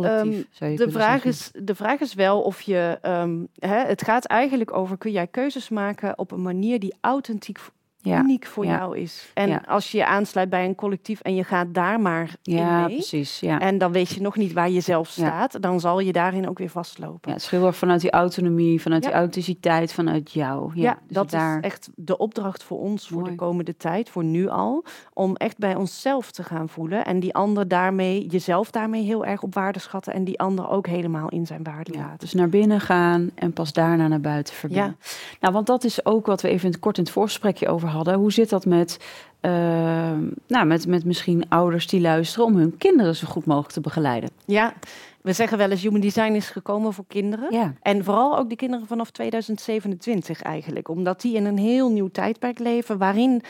Collectief. 0.00 0.46
Um, 0.60 0.76
de, 0.76 0.90
vraag 0.90 1.24
is, 1.24 1.50
de 1.54 1.74
vraag 1.74 2.00
is 2.00 2.14
wel 2.14 2.42
of 2.42 2.60
je. 2.60 2.98
Um, 3.02 3.48
hè, 3.58 3.76
het 3.76 4.02
gaat 4.02 4.24
eigenlijk 4.24 4.72
over: 4.72 4.98
kun 4.98 5.12
jij 5.12 5.26
keuzes 5.26 5.68
maken 5.68 6.18
op 6.18 6.30
een 6.30 6.42
manier 6.42 6.78
die 6.78 6.94
authentiek 7.00 7.58
ja. 8.04 8.20
uniek 8.20 8.46
voor 8.46 8.66
jou 8.66 8.98
is. 8.98 9.30
En 9.34 9.66
als 9.66 9.90
je 9.90 9.98
je 9.98 10.06
aansluit 10.06 10.50
bij 10.50 10.64
een 10.64 10.74
collectief 10.74 11.20
en 11.20 11.34
je 11.34 11.44
gaat 11.44 11.74
daar 11.74 12.00
maar 12.00 12.36
ja, 12.42 12.58
in 12.58 12.86
mee, 12.86 12.96
precies, 12.96 13.40
ja. 13.40 13.60
en 13.60 13.78
dan 13.78 13.92
weet 13.92 14.08
je 14.08 14.20
nog 14.20 14.36
niet 14.36 14.52
waar 14.52 14.70
je 14.70 14.80
zelf 14.80 15.08
staat, 15.08 15.62
dan 15.62 15.80
zal 15.80 16.00
je 16.00 16.12
daarin 16.12 16.48
ook 16.48 16.58
weer 16.58 16.68
vastlopen. 16.68 17.30
Ja, 17.30 17.36
het 17.36 17.50
heel 17.50 17.72
vanuit 17.72 18.00
die 18.00 18.10
autonomie, 18.10 18.80
vanuit 18.80 19.02
die 19.02 19.12
authenticiteit, 19.12 19.92
vanuit 19.92 20.32
jou. 20.32 20.70
Ja, 20.74 20.92
dus 20.92 21.16
dat 21.16 21.30
daar... 21.30 21.56
is 21.56 21.64
echt 21.64 21.90
de 21.94 22.16
opdracht 22.16 22.62
voor 22.62 22.78
ons 22.78 23.08
voor 23.08 23.24
de 23.24 23.34
komende 23.34 23.76
tijd, 23.76 24.10
voor 24.10 24.24
nu 24.24 24.48
al, 24.48 24.84
om 25.12 25.36
echt 25.36 25.58
bij 25.58 25.74
onszelf 25.74 26.30
te 26.30 26.42
gaan 26.42 26.68
voelen 26.68 27.04
en 27.04 27.20
die 27.20 27.34
ander 27.34 27.68
daarmee, 27.68 28.26
jezelf 28.26 28.70
daarmee 28.70 29.02
heel 29.02 29.24
erg 29.24 29.42
op 29.42 29.54
waarde 29.54 29.78
schatten 29.78 30.12
en 30.12 30.24
die 30.24 30.40
ander 30.40 30.68
ook 30.68 30.86
helemaal 30.86 31.28
in 31.28 31.46
zijn 31.46 31.62
waarde 31.62 31.92
laten. 31.94 32.18
Dus 32.18 32.32
naar 32.32 32.48
binnen 32.48 32.80
gaan 32.80 33.30
en 33.34 33.52
pas 33.52 33.72
daarna 33.72 34.08
naar 34.08 34.20
buiten 34.20 34.54
verbinden. 34.54 34.98
Nou, 35.40 35.52
want 35.52 35.66
dat 35.66 35.84
is 35.84 36.06
ook 36.06 36.26
wat 36.26 36.40
we 36.40 36.48
even 36.48 36.78
kort 36.78 36.98
in 36.98 37.04
het 37.04 37.12
voorgesprekje 37.12 37.68
over 37.68 37.88
hadden. 37.88 37.93
Hoe 38.02 38.32
zit 38.32 38.48
dat 38.48 38.66
met, 38.66 38.98
uh, 39.40 39.50
nou, 40.46 40.66
met, 40.66 40.86
met 40.86 41.04
misschien 41.04 41.48
ouders 41.48 41.86
die 41.86 42.00
luisteren 42.00 42.46
om 42.46 42.56
hun 42.56 42.76
kinderen 42.78 43.16
zo 43.16 43.26
goed 43.26 43.44
mogelijk 43.44 43.72
te 43.72 43.80
begeleiden? 43.80 44.30
Ja, 44.44 44.74
we 45.22 45.32
zeggen 45.32 45.58
wel 45.58 45.70
eens 45.70 45.82
human 45.82 46.00
design 46.00 46.32
is 46.32 46.50
gekomen 46.50 46.92
voor 46.92 47.04
kinderen. 47.08 47.52
Ja. 47.52 47.74
En 47.82 48.04
vooral 48.04 48.38
ook 48.38 48.48
de 48.48 48.56
kinderen 48.56 48.86
vanaf 48.86 49.10
2027 49.10 50.42
eigenlijk. 50.42 50.88
Omdat 50.88 51.20
die 51.20 51.34
in 51.34 51.44
een 51.44 51.58
heel 51.58 51.90
nieuw 51.90 52.08
tijdperk 52.08 52.58
leven 52.58 52.98
waarin 52.98 53.42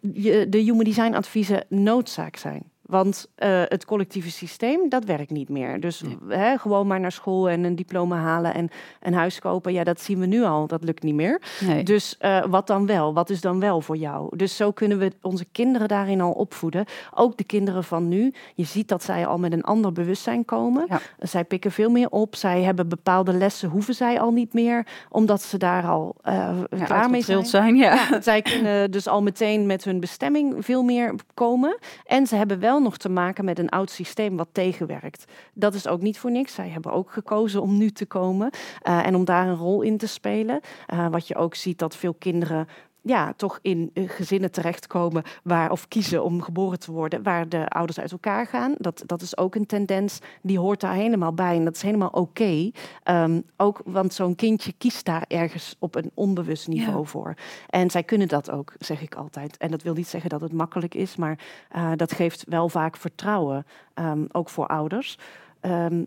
de 0.00 0.58
human 0.58 0.84
design 0.84 1.14
adviezen 1.14 1.64
noodzaak 1.68 2.36
zijn. 2.36 2.71
Want 2.82 3.28
uh, 3.38 3.62
het 3.64 3.84
collectieve 3.84 4.30
systeem, 4.30 4.88
dat 4.88 5.04
werkt 5.04 5.30
niet 5.30 5.48
meer. 5.48 5.80
Dus 5.80 6.02
hè, 6.28 6.58
gewoon 6.58 6.86
maar 6.86 7.00
naar 7.00 7.12
school 7.12 7.48
en 7.48 7.64
een 7.64 7.76
diploma 7.76 8.16
halen 8.16 8.54
en 8.54 8.68
een 9.00 9.14
huis 9.14 9.38
kopen. 9.38 9.72
Ja, 9.72 9.84
dat 9.84 10.00
zien 10.00 10.18
we 10.18 10.26
nu 10.26 10.42
al. 10.42 10.66
Dat 10.66 10.84
lukt 10.84 11.02
niet 11.02 11.14
meer. 11.14 11.42
Nee. 11.66 11.84
Dus 11.84 12.16
uh, 12.20 12.44
wat 12.44 12.66
dan 12.66 12.86
wel? 12.86 13.14
Wat 13.14 13.30
is 13.30 13.40
dan 13.40 13.60
wel 13.60 13.80
voor 13.80 13.96
jou? 13.96 14.36
Dus 14.36 14.56
zo 14.56 14.70
kunnen 14.72 14.98
we 14.98 15.12
onze 15.20 15.44
kinderen 15.44 15.88
daarin 15.88 16.20
al 16.20 16.32
opvoeden. 16.32 16.84
Ook 17.14 17.36
de 17.36 17.44
kinderen 17.44 17.84
van 17.84 18.08
nu. 18.08 18.32
Je 18.54 18.64
ziet 18.64 18.88
dat 18.88 19.02
zij 19.02 19.26
al 19.26 19.38
met 19.38 19.52
een 19.52 19.62
ander 19.62 19.92
bewustzijn 19.92 20.44
komen. 20.44 20.84
Ja. 20.88 21.00
Zij 21.18 21.44
pikken 21.44 21.72
veel 21.72 21.90
meer 21.90 22.08
op. 22.08 22.36
Zij 22.36 22.62
hebben 22.62 22.88
bepaalde 22.88 23.32
lessen, 23.32 23.68
hoeven 23.68 23.94
zij 23.94 24.20
al 24.20 24.30
niet 24.30 24.52
meer. 24.52 24.86
Omdat 25.10 25.42
ze 25.42 25.58
daar 25.58 25.84
al 25.84 26.16
uh, 26.24 26.32
Ja, 26.70 26.84
klaar 26.84 27.10
mee 27.10 27.22
zijn. 27.22 27.46
zijn. 27.46 27.76
Ja. 27.76 28.20
Zij 28.20 28.42
kunnen 28.42 28.90
dus 28.90 29.08
al 29.08 29.22
meteen 29.22 29.66
met 29.66 29.84
hun 29.84 30.00
bestemming 30.00 30.64
veel 30.64 30.82
meer 30.82 31.14
komen. 31.34 31.78
En 32.04 32.26
ze 32.26 32.36
hebben 32.36 32.60
wel 32.60 32.71
nog 32.80 32.96
te 32.96 33.08
maken 33.08 33.44
met 33.44 33.58
een 33.58 33.68
oud 33.68 33.90
systeem 33.90 34.36
wat 34.36 34.48
tegenwerkt. 34.52 35.24
Dat 35.54 35.74
is 35.74 35.86
ook 35.86 36.00
niet 36.00 36.18
voor 36.18 36.30
niks. 36.30 36.54
Zij 36.54 36.68
hebben 36.68 36.92
ook 36.92 37.12
gekozen 37.12 37.62
om 37.62 37.78
nu 37.78 37.90
te 37.90 38.06
komen 38.06 38.50
uh, 38.88 39.06
en 39.06 39.14
om 39.14 39.24
daar 39.24 39.46
een 39.48 39.56
rol 39.56 39.82
in 39.82 39.96
te 39.96 40.06
spelen. 40.06 40.60
Uh, 40.92 41.08
wat 41.08 41.28
je 41.28 41.34
ook 41.34 41.54
ziet 41.54 41.78
dat 41.78 41.96
veel 41.96 42.14
kinderen 42.14 42.68
ja, 43.02 43.32
toch 43.36 43.58
in 43.62 43.90
uh, 43.94 44.10
gezinnen 44.10 44.50
terechtkomen 44.50 45.22
waar, 45.42 45.70
of 45.70 45.88
kiezen 45.88 46.24
om 46.24 46.42
geboren 46.42 46.78
te 46.78 46.92
worden, 46.92 47.22
waar 47.22 47.48
de 47.48 47.68
ouders 47.68 48.00
uit 48.00 48.12
elkaar 48.12 48.46
gaan. 48.46 48.74
Dat, 48.78 49.02
dat 49.06 49.22
is 49.22 49.36
ook 49.36 49.54
een 49.54 49.66
tendens, 49.66 50.18
die 50.42 50.58
hoort 50.58 50.80
daar 50.80 50.94
helemaal 50.94 51.32
bij 51.32 51.56
en 51.56 51.64
dat 51.64 51.74
is 51.74 51.82
helemaal 51.82 52.08
oké. 52.08 52.20
Okay. 52.20 52.72
Um, 53.04 53.42
ook, 53.56 53.80
want 53.84 54.14
zo'n 54.14 54.34
kindje 54.34 54.72
kiest 54.78 55.04
daar 55.04 55.24
ergens 55.28 55.76
op 55.78 55.94
een 55.94 56.10
onbewust 56.14 56.68
niveau 56.68 57.00
ja. 57.00 57.04
voor. 57.04 57.34
En 57.68 57.90
zij 57.90 58.02
kunnen 58.02 58.28
dat 58.28 58.50
ook, 58.50 58.74
zeg 58.78 59.02
ik 59.02 59.14
altijd. 59.14 59.56
En 59.56 59.70
dat 59.70 59.82
wil 59.82 59.94
niet 59.94 60.08
zeggen 60.08 60.30
dat 60.30 60.40
het 60.40 60.52
makkelijk 60.52 60.94
is, 60.94 61.16
maar 61.16 61.38
uh, 61.76 61.92
dat 61.96 62.12
geeft 62.12 62.44
wel 62.48 62.68
vaak 62.68 62.96
vertrouwen, 62.96 63.66
um, 63.94 64.26
ook 64.32 64.48
voor 64.48 64.66
ouders. 64.66 65.18
Um, 65.60 66.06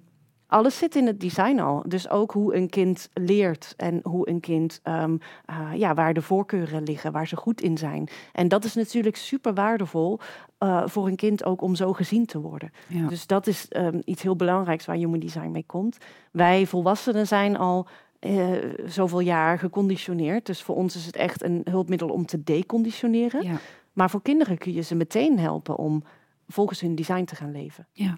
alles 0.55 0.77
zit 0.77 0.95
in 0.95 1.07
het 1.07 1.19
design 1.19 1.59
al. 1.59 1.83
Dus 1.87 2.09
ook 2.09 2.31
hoe 2.31 2.55
een 2.55 2.69
kind 2.69 3.09
leert 3.13 3.73
en 3.77 3.99
hoe 4.03 4.29
een 4.29 4.39
kind, 4.39 4.81
um, 4.83 5.19
uh, 5.49 5.79
ja, 5.79 5.93
waar 5.93 6.13
de 6.13 6.21
voorkeuren 6.21 6.83
liggen, 6.83 7.11
waar 7.11 7.27
ze 7.27 7.35
goed 7.35 7.61
in 7.61 7.77
zijn. 7.77 8.09
En 8.33 8.47
dat 8.47 8.63
is 8.63 8.75
natuurlijk 8.75 9.15
super 9.15 9.53
waardevol 9.53 10.19
uh, 10.59 10.83
voor 10.85 11.07
een 11.07 11.15
kind 11.15 11.45
ook 11.45 11.61
om 11.61 11.75
zo 11.75 11.93
gezien 11.93 12.25
te 12.25 12.39
worden. 12.39 12.71
Ja. 12.87 13.07
Dus 13.07 13.27
dat 13.27 13.47
is 13.47 13.65
um, 13.69 14.01
iets 14.05 14.21
heel 14.21 14.35
belangrijks 14.35 14.85
waar 14.85 14.95
Human 14.95 15.19
Design 15.19 15.51
mee 15.51 15.65
komt. 15.65 15.97
Wij 16.31 16.65
volwassenen 16.65 17.27
zijn 17.27 17.57
al 17.57 17.87
uh, 18.19 18.47
zoveel 18.85 19.19
jaar 19.19 19.59
geconditioneerd. 19.59 20.45
Dus 20.45 20.61
voor 20.61 20.75
ons 20.75 20.95
is 20.95 21.05
het 21.05 21.15
echt 21.15 21.43
een 21.43 21.61
hulpmiddel 21.69 22.09
om 22.09 22.25
te 22.25 22.43
deconditioneren. 22.43 23.43
Ja. 23.43 23.57
Maar 23.93 24.09
voor 24.09 24.21
kinderen 24.21 24.57
kun 24.57 24.73
je 24.73 24.81
ze 24.81 24.95
meteen 24.95 25.39
helpen 25.39 25.77
om 25.77 26.03
volgens 26.47 26.81
hun 26.81 26.95
design 26.95 27.23
te 27.23 27.35
gaan 27.35 27.51
leven. 27.51 27.85
Ja. 27.91 28.17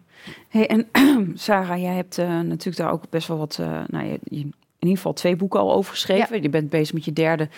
Hey, 0.50 0.68
en 0.68 0.88
Sarah, 1.38 1.82
jij 1.82 1.94
hebt 1.94 2.18
uh, 2.18 2.28
natuurlijk 2.28 2.78
daar 2.78 2.92
ook 2.92 3.10
best 3.10 3.28
wel 3.28 3.38
wat, 3.38 3.58
uh, 3.62 3.84
nou, 3.88 4.06
je, 4.06 4.20
je, 4.24 4.40
in 4.40 4.54
ieder 4.80 4.98
geval 4.98 5.14
twee 5.14 5.36
boeken 5.36 5.60
al 5.60 5.74
over 5.74 5.92
geschreven. 5.92 6.36
Ja. 6.36 6.42
Je 6.42 6.50
bent 6.50 6.70
bezig 6.70 6.94
met 6.94 7.06
je 7.06 7.14
derde. 7.14 7.50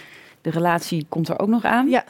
De 0.42 0.50
relatie 0.50 1.06
komt 1.10 1.28
er 1.28 1.40
ook 1.40 1.48
nog 1.48 1.64
aan. 1.64 1.90
Ja. 1.90 2.04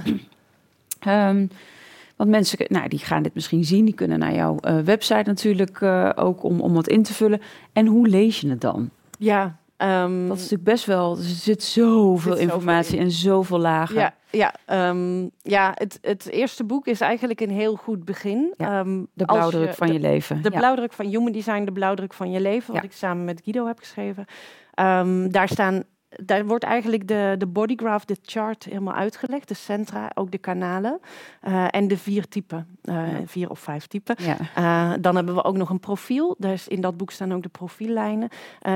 um, 1.29 1.49
want 2.17 2.29
mensen, 2.29 2.65
nou, 2.67 2.87
die 2.87 2.99
gaan 2.99 3.23
dit 3.23 3.33
misschien 3.33 3.65
zien. 3.65 3.85
Die 3.85 3.93
kunnen 3.93 4.19
naar 4.19 4.33
jouw 4.33 4.57
uh, 4.61 4.79
website 4.79 5.23
natuurlijk 5.29 5.81
ook 6.15 6.43
om, 6.43 6.61
om 6.61 6.73
wat 6.73 6.87
in 6.87 7.03
te 7.03 7.13
vullen. 7.13 7.41
En 7.73 7.85
hoe 7.85 8.07
lees 8.07 8.41
je 8.41 8.49
het 8.49 8.61
dan? 8.61 8.89
Ja, 9.17 9.57
Um, 9.81 10.27
dat 10.27 10.37
is 10.37 10.41
natuurlijk 10.43 10.69
best 10.69 10.85
wel. 10.85 11.17
Er 11.17 11.23
zit 11.23 11.63
zoveel 11.63 12.35
zit 12.35 12.41
informatie 12.41 12.83
zoveel 12.83 13.05
en 13.05 13.11
zoveel 13.11 13.59
lagen. 13.59 13.95
Ja, 13.95 14.13
ja, 14.29 14.53
um, 14.89 15.31
ja 15.41 15.71
het, 15.73 15.97
het 16.01 16.29
eerste 16.29 16.63
boek 16.63 16.87
is 16.87 17.01
eigenlijk 17.01 17.41
een 17.41 17.49
heel 17.49 17.75
goed 17.75 18.05
begin. 18.05 18.53
Ja, 18.57 18.79
um, 18.79 19.07
de 19.13 19.25
blauwdruk 19.25 19.67
je, 19.67 19.73
van 19.73 19.93
je 19.93 19.99
leven. 19.99 20.41
De 20.41 20.51
ja. 20.51 20.57
blauwdruk 20.57 20.93
van 20.93 21.05
Human 21.05 21.31
Design, 21.31 21.63
de 21.63 21.71
blauwdruk 21.71 22.13
van 22.13 22.31
je 22.31 22.41
leven, 22.41 22.73
wat 22.73 22.83
ik 22.83 22.91
samen 22.91 23.25
met 23.25 23.41
Guido 23.43 23.67
heb 23.67 23.79
geschreven. 23.79 24.25
daar 25.31 25.49
staan. 25.49 25.83
Daar 26.09 26.45
wordt 26.45 26.63
eigenlijk 26.63 27.07
de, 27.07 27.35
de 27.37 27.47
bodygraph, 27.47 28.05
de 28.05 28.17
chart 28.21 28.63
helemaal 28.63 28.93
uitgelegd. 28.93 29.47
De 29.47 29.53
centra, 29.53 30.11
ook 30.13 30.31
de 30.31 30.37
kanalen. 30.37 30.99
Uh, 31.47 31.67
en 31.69 31.87
de 31.87 31.97
vier 31.97 32.27
typen. 32.27 32.77
Uh, 32.83 33.11
Ja. 33.11 33.25
Vier 33.25 33.49
of 33.49 33.59
vijf 33.59 33.87
typen. 33.87 34.15
Ja. 34.19 34.37
Uh, 34.57 34.97
dan 35.01 35.15
hebben 35.15 35.35
we 35.35 35.43
ook 35.43 35.57
nog 35.57 35.69
een 35.69 35.79
profiel. 35.79 36.35
Dus 36.39 36.67
in 36.67 36.81
dat 36.81 36.97
boek 36.97 37.11
staan 37.11 37.33
ook 37.33 37.43
de 37.43 37.49
profiellijnen. 37.49 38.29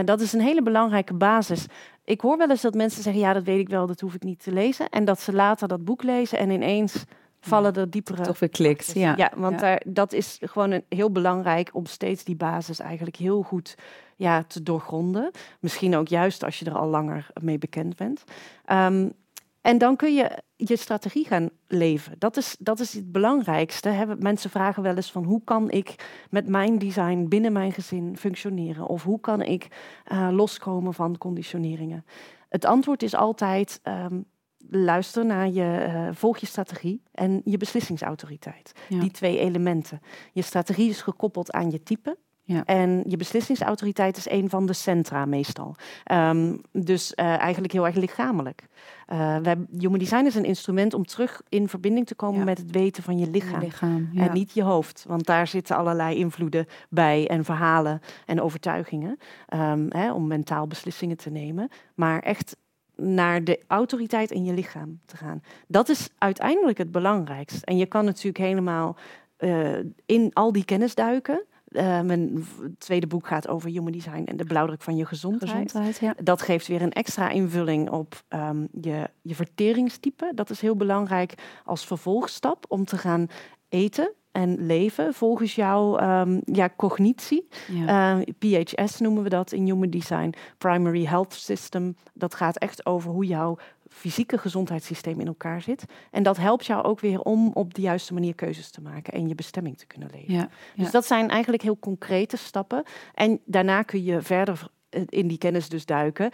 Dat 0.05 0.21
is 0.21 0.33
een 0.33 0.41
hele 0.41 0.61
belangrijke 0.61 1.13
basis. 1.13 1.65
Ik 2.05 2.21
hoor 2.21 2.37
wel 2.37 2.49
eens 2.49 2.61
dat 2.61 2.73
mensen 2.73 3.03
zeggen: 3.03 3.21
ja, 3.21 3.33
dat 3.33 3.43
weet 3.43 3.59
ik 3.59 3.69
wel, 3.69 3.87
dat 3.87 3.99
hoef 3.99 4.13
ik 4.13 4.23
niet 4.23 4.43
te 4.43 4.51
lezen. 4.51 4.89
En 4.89 5.05
dat 5.05 5.21
ze 5.21 5.33
later 5.33 5.67
dat 5.67 5.85
boek 5.85 6.03
lezen 6.03 6.37
en 6.37 6.49
ineens 6.49 7.03
vallen 7.45 7.73
er 7.73 7.89
diepere. 7.89 8.23
Toch 8.23 8.39
weer 8.39 8.49
klikt. 8.49 8.93
Ja, 8.93 9.13
ja 9.17 9.31
want 9.35 9.53
ja. 9.53 9.59
Daar, 9.59 9.81
dat 9.85 10.13
is 10.13 10.37
gewoon 10.41 10.71
een, 10.71 10.83
heel 10.89 11.11
belangrijk 11.11 11.69
om 11.73 11.85
steeds 11.85 12.23
die 12.23 12.35
basis 12.35 12.79
eigenlijk 12.79 13.15
heel 13.15 13.41
goed 13.41 13.77
ja, 14.15 14.43
te 14.43 14.63
doorgronden. 14.63 15.31
Misschien 15.59 15.95
ook 15.95 16.07
juist 16.07 16.43
als 16.43 16.59
je 16.59 16.65
er 16.65 16.77
al 16.77 16.87
langer 16.87 17.27
mee 17.41 17.57
bekend 17.57 17.95
bent. 17.95 18.23
Um, 18.71 19.13
en 19.61 19.77
dan 19.77 19.95
kun 19.95 20.13
je 20.13 20.43
je 20.55 20.75
strategie 20.75 21.25
gaan 21.25 21.49
leven. 21.67 22.15
Dat 22.17 22.37
is, 22.37 22.55
dat 22.59 22.79
is 22.79 22.93
het 22.93 23.11
belangrijkste. 23.11 23.89
Hè. 23.89 24.15
Mensen 24.15 24.49
vragen 24.49 24.83
wel 24.83 24.95
eens 24.95 25.11
van 25.11 25.23
hoe 25.23 25.41
kan 25.43 25.71
ik 25.71 25.95
met 26.29 26.47
mijn 26.47 26.79
design 26.79 27.25
binnen 27.27 27.53
mijn 27.53 27.71
gezin 27.71 28.17
functioneren? 28.17 28.87
Of 28.87 29.03
hoe 29.03 29.19
kan 29.19 29.41
ik 29.41 29.67
uh, 30.11 30.29
loskomen 30.31 30.93
van 30.93 31.17
conditioneringen? 31.17 32.05
Het 32.49 32.65
antwoord 32.65 33.03
is 33.03 33.15
altijd 33.15 33.79
um, 33.83 34.25
luister 34.69 35.25
naar 35.25 35.49
je, 35.49 35.85
uh, 35.87 36.07
volg 36.11 36.37
je 36.37 36.45
strategie 36.45 37.01
en 37.11 37.41
je 37.45 37.57
beslissingsautoriteit. 37.57 38.71
Ja. 38.89 38.99
Die 38.99 39.11
twee 39.11 39.39
elementen. 39.39 40.01
Je 40.31 40.41
strategie 40.41 40.89
is 40.89 41.01
gekoppeld 41.01 41.51
aan 41.51 41.71
je 41.71 41.83
type. 41.83 42.17
Ja. 42.45 42.65
En 42.65 43.03
je 43.07 43.17
beslissingsautoriteit 43.17 44.17
is 44.17 44.29
een 44.29 44.49
van 44.49 44.65
de 44.65 44.73
centra 44.73 45.25
meestal. 45.25 45.75
Um, 46.11 46.61
dus 46.71 47.13
uh, 47.15 47.25
eigenlijk 47.25 47.73
heel 47.73 47.85
erg 47.85 47.95
lichamelijk. 47.95 48.67
Uh, 49.13 49.37
wij, 49.37 49.57
Human 49.77 49.99
Design 49.99 50.25
is 50.25 50.35
een 50.35 50.45
instrument 50.45 50.93
om 50.93 51.05
terug 51.05 51.41
in 51.49 51.69
verbinding 51.69 52.07
te 52.07 52.15
komen 52.15 52.39
Ja. 52.39 52.45
met 52.45 52.57
het 52.57 52.71
weten 52.71 53.03
van 53.03 53.17
je 53.17 53.29
lichaam. 53.29 53.59
Je 53.59 53.65
lichaam. 53.65 54.09
Ja. 54.11 54.27
En 54.27 54.33
niet 54.33 54.53
je 54.53 54.63
hoofd, 54.63 55.05
want 55.07 55.25
daar 55.25 55.47
zitten 55.47 55.75
allerlei 55.75 56.15
invloeden 56.15 56.65
bij 56.89 57.27
en 57.27 57.45
verhalen 57.45 57.99
en 58.25 58.41
overtuigingen 58.41 59.17
um, 59.53 59.85
hè, 59.89 60.13
om 60.13 60.27
mentaal 60.27 60.67
beslissingen 60.67 61.17
te 61.17 61.29
nemen. 61.29 61.69
Maar 61.95 62.19
echt 62.19 62.55
naar 62.95 63.43
de 63.43 63.59
autoriteit 63.67 64.31
in 64.31 64.45
je 64.45 64.53
lichaam 64.53 64.99
te 65.05 65.17
gaan. 65.17 65.41
Dat 65.67 65.89
is 65.89 66.09
uiteindelijk 66.17 66.77
het 66.77 66.91
belangrijkst. 66.91 67.63
En 67.63 67.77
je 67.77 67.85
kan 67.85 68.05
natuurlijk 68.05 68.37
helemaal 68.37 68.97
uh, 69.39 69.79
in 70.05 70.29
al 70.33 70.51
die 70.51 70.65
kennis 70.65 70.95
duiken. 70.95 71.43
Uh, 71.69 72.01
mijn 72.01 72.45
tweede 72.77 73.07
boek 73.07 73.27
gaat 73.27 73.47
over 73.47 73.69
human 73.69 73.91
design 73.91 74.23
en 74.25 74.37
de 74.37 74.45
blauwdruk 74.45 74.81
van 74.81 74.95
je 74.95 75.05
gezondheid. 75.05 75.51
Gezondheid, 75.51 75.97
ja. 75.97 76.15
Dat 76.23 76.41
geeft 76.41 76.67
weer 76.67 76.81
een 76.81 76.91
extra 76.91 77.29
invulling 77.29 77.89
op 77.89 78.23
um, 78.29 78.67
je, 78.81 79.09
je 79.21 79.35
verteringstype. 79.35 80.31
Dat 80.35 80.49
is 80.49 80.61
heel 80.61 80.75
belangrijk 80.75 81.33
als 81.65 81.85
vervolgstap 81.85 82.65
om 82.67 82.85
te 82.85 82.97
gaan 82.97 83.27
eten 83.69 84.13
en 84.33 84.65
leven 84.65 85.13
volgens 85.13 85.55
jouw 85.55 85.99
um, 86.21 86.41
ja, 86.45 86.69
cognitie. 86.77 87.47
Ja. 87.71 88.17
Uh, 88.17 88.23
PHS 88.39 88.99
noemen 88.99 89.23
we 89.23 89.29
dat 89.29 89.51
in 89.51 89.65
Human 89.65 89.89
Design. 89.89 90.33
Primary 90.57 91.05
Health 91.05 91.33
System. 91.33 91.95
Dat 92.13 92.35
gaat 92.35 92.57
echt 92.57 92.85
over 92.85 93.11
hoe 93.11 93.25
jouw 93.25 93.57
fysieke 93.89 94.37
gezondheidssysteem 94.37 95.19
in 95.19 95.27
elkaar 95.27 95.61
zit. 95.61 95.85
En 96.11 96.23
dat 96.23 96.37
helpt 96.37 96.65
jou 96.65 96.83
ook 96.83 96.99
weer 96.99 97.21
om 97.21 97.51
op 97.53 97.73
de 97.73 97.81
juiste 97.81 98.13
manier 98.13 98.35
keuzes 98.35 98.71
te 98.71 98.81
maken 98.81 99.13
en 99.13 99.27
je 99.27 99.35
bestemming 99.35 99.77
te 99.77 99.85
kunnen 99.85 100.09
leven. 100.11 100.33
Ja. 100.33 100.49
Dus 100.75 100.91
dat 100.91 101.05
zijn 101.05 101.29
eigenlijk 101.29 101.63
heel 101.63 101.79
concrete 101.79 102.37
stappen. 102.37 102.83
En 103.13 103.39
daarna 103.45 103.81
kun 103.81 104.03
je 104.03 104.21
verder 104.21 104.67
in 105.09 105.27
die 105.27 105.37
kennis 105.37 105.69
dus 105.69 105.85
duiken. 105.85 106.29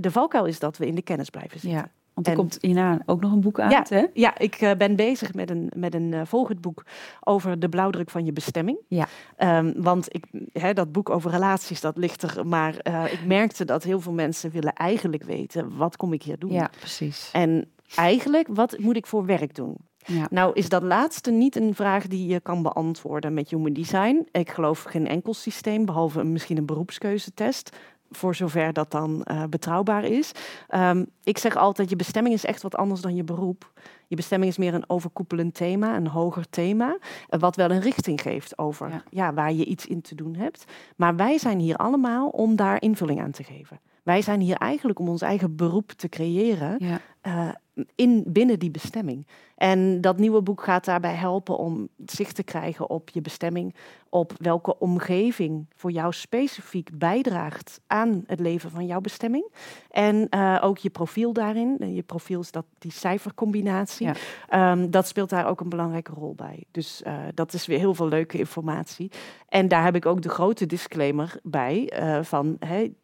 De 0.00 0.10
valkuil 0.10 0.46
is 0.46 0.58
dat 0.58 0.76
we 0.76 0.86
in 0.86 0.94
de 0.94 1.02
kennis 1.02 1.30
blijven 1.30 1.60
zitten. 1.60 1.90
Want 2.14 2.26
er 2.26 2.32
en, 2.32 2.38
komt 2.38 2.58
hierna 2.60 3.02
ook 3.06 3.20
nog 3.20 3.32
een 3.32 3.40
boek 3.40 3.60
uit, 3.60 3.88
ja, 3.88 3.96
hè? 3.96 4.06
Ja, 4.12 4.38
ik 4.38 4.60
uh, 4.60 4.70
ben 4.78 4.96
bezig 4.96 5.34
met 5.34 5.50
een, 5.50 5.70
met 5.76 5.94
een 5.94 6.12
uh, 6.12 6.20
volgend 6.24 6.60
boek 6.60 6.84
over 7.20 7.58
de 7.58 7.68
blauwdruk 7.68 8.10
van 8.10 8.24
je 8.24 8.32
bestemming. 8.32 8.78
Ja. 8.88 9.06
Um, 9.58 9.74
want 9.76 10.14
ik, 10.14 10.24
hè, 10.52 10.72
dat 10.72 10.92
boek 10.92 11.10
over 11.10 11.30
relaties, 11.30 11.80
dat 11.80 11.96
ligt 11.96 12.22
er. 12.22 12.46
Maar 12.46 12.74
uh, 12.82 13.12
ik 13.12 13.26
merkte 13.26 13.64
dat 13.64 13.82
heel 13.82 14.00
veel 14.00 14.12
mensen 14.12 14.50
willen 14.50 14.72
eigenlijk 14.72 15.24
weten, 15.24 15.76
wat 15.76 15.96
kom 15.96 16.12
ik 16.12 16.22
hier 16.22 16.38
doen? 16.38 16.52
Ja, 16.52 16.70
precies. 16.78 17.30
En 17.32 17.70
eigenlijk, 17.94 18.48
wat 18.50 18.78
moet 18.78 18.96
ik 18.96 19.06
voor 19.06 19.26
werk 19.26 19.54
doen? 19.54 19.76
Ja. 20.04 20.26
Nou 20.30 20.52
is 20.54 20.68
dat 20.68 20.82
laatste 20.82 21.30
niet 21.30 21.56
een 21.56 21.74
vraag 21.74 22.06
die 22.06 22.26
je 22.26 22.40
kan 22.40 22.62
beantwoorden 22.62 23.34
met 23.34 23.50
Human 23.50 23.72
Design. 23.72 24.28
Ik 24.30 24.50
geloof 24.50 24.82
geen 24.82 25.08
enkel 25.08 25.34
systeem, 25.34 25.84
behalve 25.84 26.24
misschien 26.24 26.56
een 26.56 26.66
beroepskeuzetest 26.66 27.76
voor 28.16 28.34
zover 28.34 28.72
dat 28.72 28.90
dan 28.90 29.24
uh, 29.30 29.42
betrouwbaar 29.50 30.04
is. 30.04 30.32
Um, 30.74 31.06
ik 31.24 31.38
zeg 31.38 31.56
altijd, 31.56 31.90
je 31.90 31.96
bestemming 31.96 32.34
is 32.34 32.44
echt 32.44 32.62
wat 32.62 32.76
anders 32.76 33.00
dan 33.00 33.14
je 33.14 33.24
beroep. 33.24 33.72
Je 34.06 34.16
bestemming 34.16 34.50
is 34.50 34.58
meer 34.58 34.74
een 34.74 34.90
overkoepelend 34.90 35.54
thema, 35.54 35.96
een 35.96 36.06
hoger 36.06 36.50
thema, 36.50 36.98
uh, 36.98 37.40
wat 37.40 37.56
wel 37.56 37.70
een 37.70 37.80
richting 37.80 38.20
geeft 38.20 38.58
over 38.58 38.88
Ja. 38.88 39.02
Ja, 39.10 39.34
waar 39.34 39.52
je 39.52 39.64
iets 39.64 39.86
in 39.86 40.00
te 40.00 40.14
doen 40.14 40.34
hebt. 40.34 40.64
Maar 40.96 41.16
wij 41.16 41.38
zijn 41.38 41.58
hier 41.58 41.76
allemaal 41.76 42.28
om 42.28 42.56
daar 42.56 42.82
invulling 42.82 43.20
aan 43.20 43.30
te 43.30 43.44
geven. 43.44 43.80
Wij 44.02 44.22
zijn 44.22 44.40
hier 44.40 44.56
eigenlijk 44.56 44.98
om 44.98 45.08
ons 45.08 45.22
eigen 45.22 45.56
beroep 45.56 45.92
te 45.92 46.08
creëren. 46.08 46.76
Ja. 46.78 47.00
Uh, 47.22 47.48
in, 47.94 48.24
binnen 48.26 48.58
die 48.58 48.70
bestemming. 48.70 49.26
En 49.56 50.00
dat 50.00 50.18
nieuwe 50.18 50.42
boek 50.42 50.62
gaat 50.62 50.84
daarbij 50.84 51.14
helpen 51.14 51.58
om 51.58 51.88
zicht 52.06 52.34
te 52.34 52.42
krijgen 52.42 52.90
op 52.90 53.10
je 53.10 53.20
bestemming, 53.20 53.74
op 54.08 54.32
welke 54.36 54.78
omgeving 54.78 55.66
voor 55.76 55.90
jou 55.90 56.12
specifiek 56.12 56.98
bijdraagt 56.98 57.80
aan 57.86 58.24
het 58.26 58.40
leven 58.40 58.70
van 58.70 58.86
jouw 58.86 59.00
bestemming. 59.00 59.52
En 59.90 60.26
uh, 60.30 60.58
ook 60.62 60.78
je 60.78 60.90
profiel 60.90 61.32
daarin. 61.32 61.94
Je 61.94 62.02
profiel 62.02 62.40
is 62.40 62.50
dat, 62.50 62.64
die 62.78 62.92
cijfercombinatie. 62.92 64.10
Ja. 64.50 64.72
Um, 64.72 64.90
dat 64.90 65.06
speelt 65.06 65.30
daar 65.30 65.46
ook 65.46 65.60
een 65.60 65.68
belangrijke 65.68 66.12
rol 66.12 66.34
bij. 66.34 66.64
Dus 66.70 67.02
uh, 67.06 67.14
dat 67.34 67.52
is 67.52 67.66
weer 67.66 67.78
heel 67.78 67.94
veel 67.94 68.08
leuke 68.08 68.38
informatie. 68.38 69.10
En 69.48 69.68
daar 69.68 69.84
heb 69.84 69.94
ik 69.94 70.06
ook 70.06 70.22
de 70.22 70.28
grote 70.28 70.66
disclaimer 70.66 71.38
bij 71.42 71.92
uh, 72.00 72.22
van... 72.22 72.56
Hey, 72.58 72.94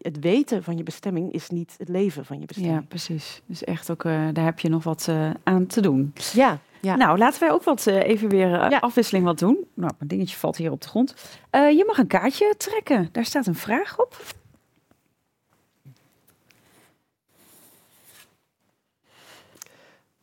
het 0.00 0.18
weten 0.20 0.62
van 0.62 0.76
je 0.76 0.82
bestemming 0.82 1.32
is 1.32 1.48
niet 1.48 1.74
het 1.78 1.88
leven 1.88 2.24
van 2.24 2.40
je 2.40 2.46
bestemming. 2.46 2.80
Ja, 2.80 2.86
precies. 2.88 3.42
Dus 3.46 3.64
echt 3.64 3.90
ook, 3.90 4.04
uh, 4.04 4.28
daar 4.32 4.44
heb 4.44 4.58
je 4.58 4.68
nog 4.68 4.84
wat 4.84 5.06
uh, 5.10 5.30
aan 5.42 5.66
te 5.66 5.80
doen. 5.80 6.12
Ja. 6.32 6.58
ja. 6.80 6.96
Nou, 6.96 7.18
laten 7.18 7.40
wij 7.40 7.50
ook 7.50 7.62
wat 7.62 7.86
uh, 7.86 7.96
even 7.96 8.28
weer 8.28 8.48
ja. 8.48 8.78
afwisseling 8.78 9.24
wat 9.24 9.38
doen. 9.38 9.66
Nou, 9.74 9.92
mijn 9.98 10.08
dingetje 10.08 10.36
valt 10.36 10.56
hier 10.56 10.70
op 10.70 10.80
de 10.80 10.88
grond. 10.88 11.14
je 11.50 11.84
mag 11.86 11.98
een 11.98 12.06
kaartje 12.06 12.54
trekken. 12.56 13.08
Daar 13.12 13.24
staat 13.24 13.46
een 13.46 13.54
vraag 13.54 13.98
op. 13.98 14.16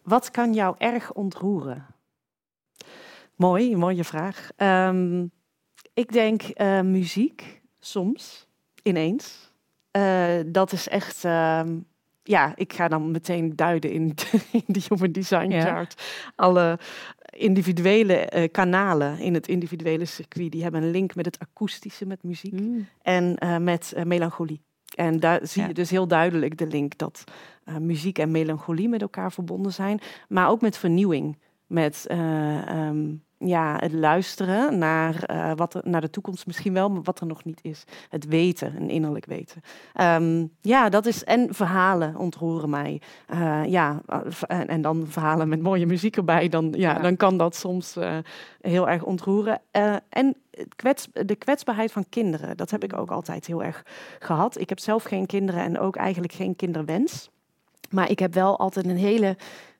Wat 0.01 0.31
kan 0.31 0.53
jou 0.53 0.75
erg 0.77 1.13
ontroeren? 1.13 1.85
Mooi, 3.35 3.75
mooie 3.75 4.03
vraag. 4.03 4.49
Um, 4.57 5.31
ik 5.93 6.11
denk 6.11 6.41
muziek, 6.83 7.61
soms 7.79 8.46
ineens. 8.83 9.51
Uh, 9.91 10.39
dat 10.45 10.71
is 10.71 10.87
echt, 10.87 11.23
uh, 11.23 11.61
ja, 12.23 12.53
ik 12.55 12.73
ga 12.73 12.87
dan 12.87 13.11
meteen 13.11 13.55
duiden 13.55 13.91
in, 13.91 14.01
in 14.51 14.63
de 14.65 14.81
Human 14.87 15.11
Design 15.11 15.51
Chart. 15.51 15.95
Ja. 15.97 16.31
Alle 16.35 16.79
individuele 17.29 18.31
uh, 18.35 18.43
kanalen 18.51 19.19
in 19.19 19.33
het 19.33 19.47
individuele 19.47 20.05
circuit, 20.05 20.51
die 20.51 20.63
hebben 20.63 20.83
een 20.83 20.91
link 20.91 21.15
met 21.15 21.25
het 21.25 21.39
akoestische, 21.39 22.05
met 22.05 22.23
muziek 22.23 22.59
mm. 22.59 22.87
en 23.01 23.35
uh, 23.43 23.57
met 23.57 23.93
melancholie. 24.03 24.61
En 24.95 25.19
daar 25.19 25.39
zie 25.43 25.61
ja. 25.61 25.67
je 25.67 25.73
dus 25.73 25.89
heel 25.89 26.07
duidelijk 26.07 26.57
de 26.57 26.67
link 26.67 26.97
dat 26.97 27.23
muziek 27.79 28.19
en 28.19 28.31
melancholie 28.31 28.89
met 28.89 29.01
elkaar 29.01 29.31
verbonden 29.31 29.73
zijn, 29.73 29.99
maar 30.27 30.49
ook 30.49 30.61
met 30.61 30.77
vernieuwing, 30.77 31.37
met 31.65 32.07
um, 32.11 33.23
ja, 33.39 33.77
het 33.79 33.93
luisteren 33.93 34.77
naar, 34.77 35.23
uh, 35.31 35.51
wat 35.55 35.73
er, 35.73 35.81
naar 35.83 36.01
de 36.01 36.09
toekomst 36.09 36.45
misschien 36.45 36.73
wel, 36.73 36.89
maar 36.89 37.01
wat 37.01 37.19
er 37.19 37.25
nog 37.25 37.43
niet 37.43 37.59
is. 37.63 37.83
Het 38.09 38.25
weten, 38.25 38.75
een 38.75 38.89
innerlijk 38.89 39.25
weten. 39.25 39.61
Um, 40.01 40.51
ja, 40.61 40.89
dat 40.89 41.05
is. 41.05 41.23
En 41.23 41.53
verhalen 41.53 42.15
ontroeren 42.15 42.69
mij. 42.69 43.01
Uh, 43.33 43.65
ja, 43.65 44.01
en, 44.47 44.67
en, 44.67 44.81
dan 44.81 45.05
verhalen 45.07 45.49
met 45.49 45.61
mooie 45.61 45.85
muziek 45.85 46.17
erbij, 46.17 46.49
dan, 46.49 46.73
ja, 46.77 46.93
ja. 46.93 46.99
dan 46.99 47.17
kan 47.17 47.37
dat 47.37 47.55
soms 47.55 47.97
uh, 47.97 48.17
heel 48.61 48.89
erg 48.89 49.03
ontroeren. 49.03 49.61
en 50.09 50.35
kwets, 50.75 51.07
de 51.13 51.35
kwetsbaarheid 51.35 51.91
van 51.91 52.05
kinderen, 52.09 52.57
dat 52.57 52.71
heb 52.71 52.83
ik 52.83 52.97
ook 52.97 53.11
altijd 53.11 53.45
heel 53.45 53.63
erg 53.63 53.85
gehad. 54.19 54.59
Ik 54.59 54.69
heb 54.69 54.79
zelf 54.79 55.03
geen 55.03 55.25
kinderen 55.25 55.61
en 55.61 55.79
ook 55.79 55.95
eigenlijk 55.95 56.33
geen 56.33 56.55
kinderwens. 56.55 57.29
Maar 57.89 58.09
ik 58.09 58.19
heb 58.19 58.33
wel 58.33 58.59
altijd 58.59 58.85
een 58.85 58.97
hele 58.97 59.37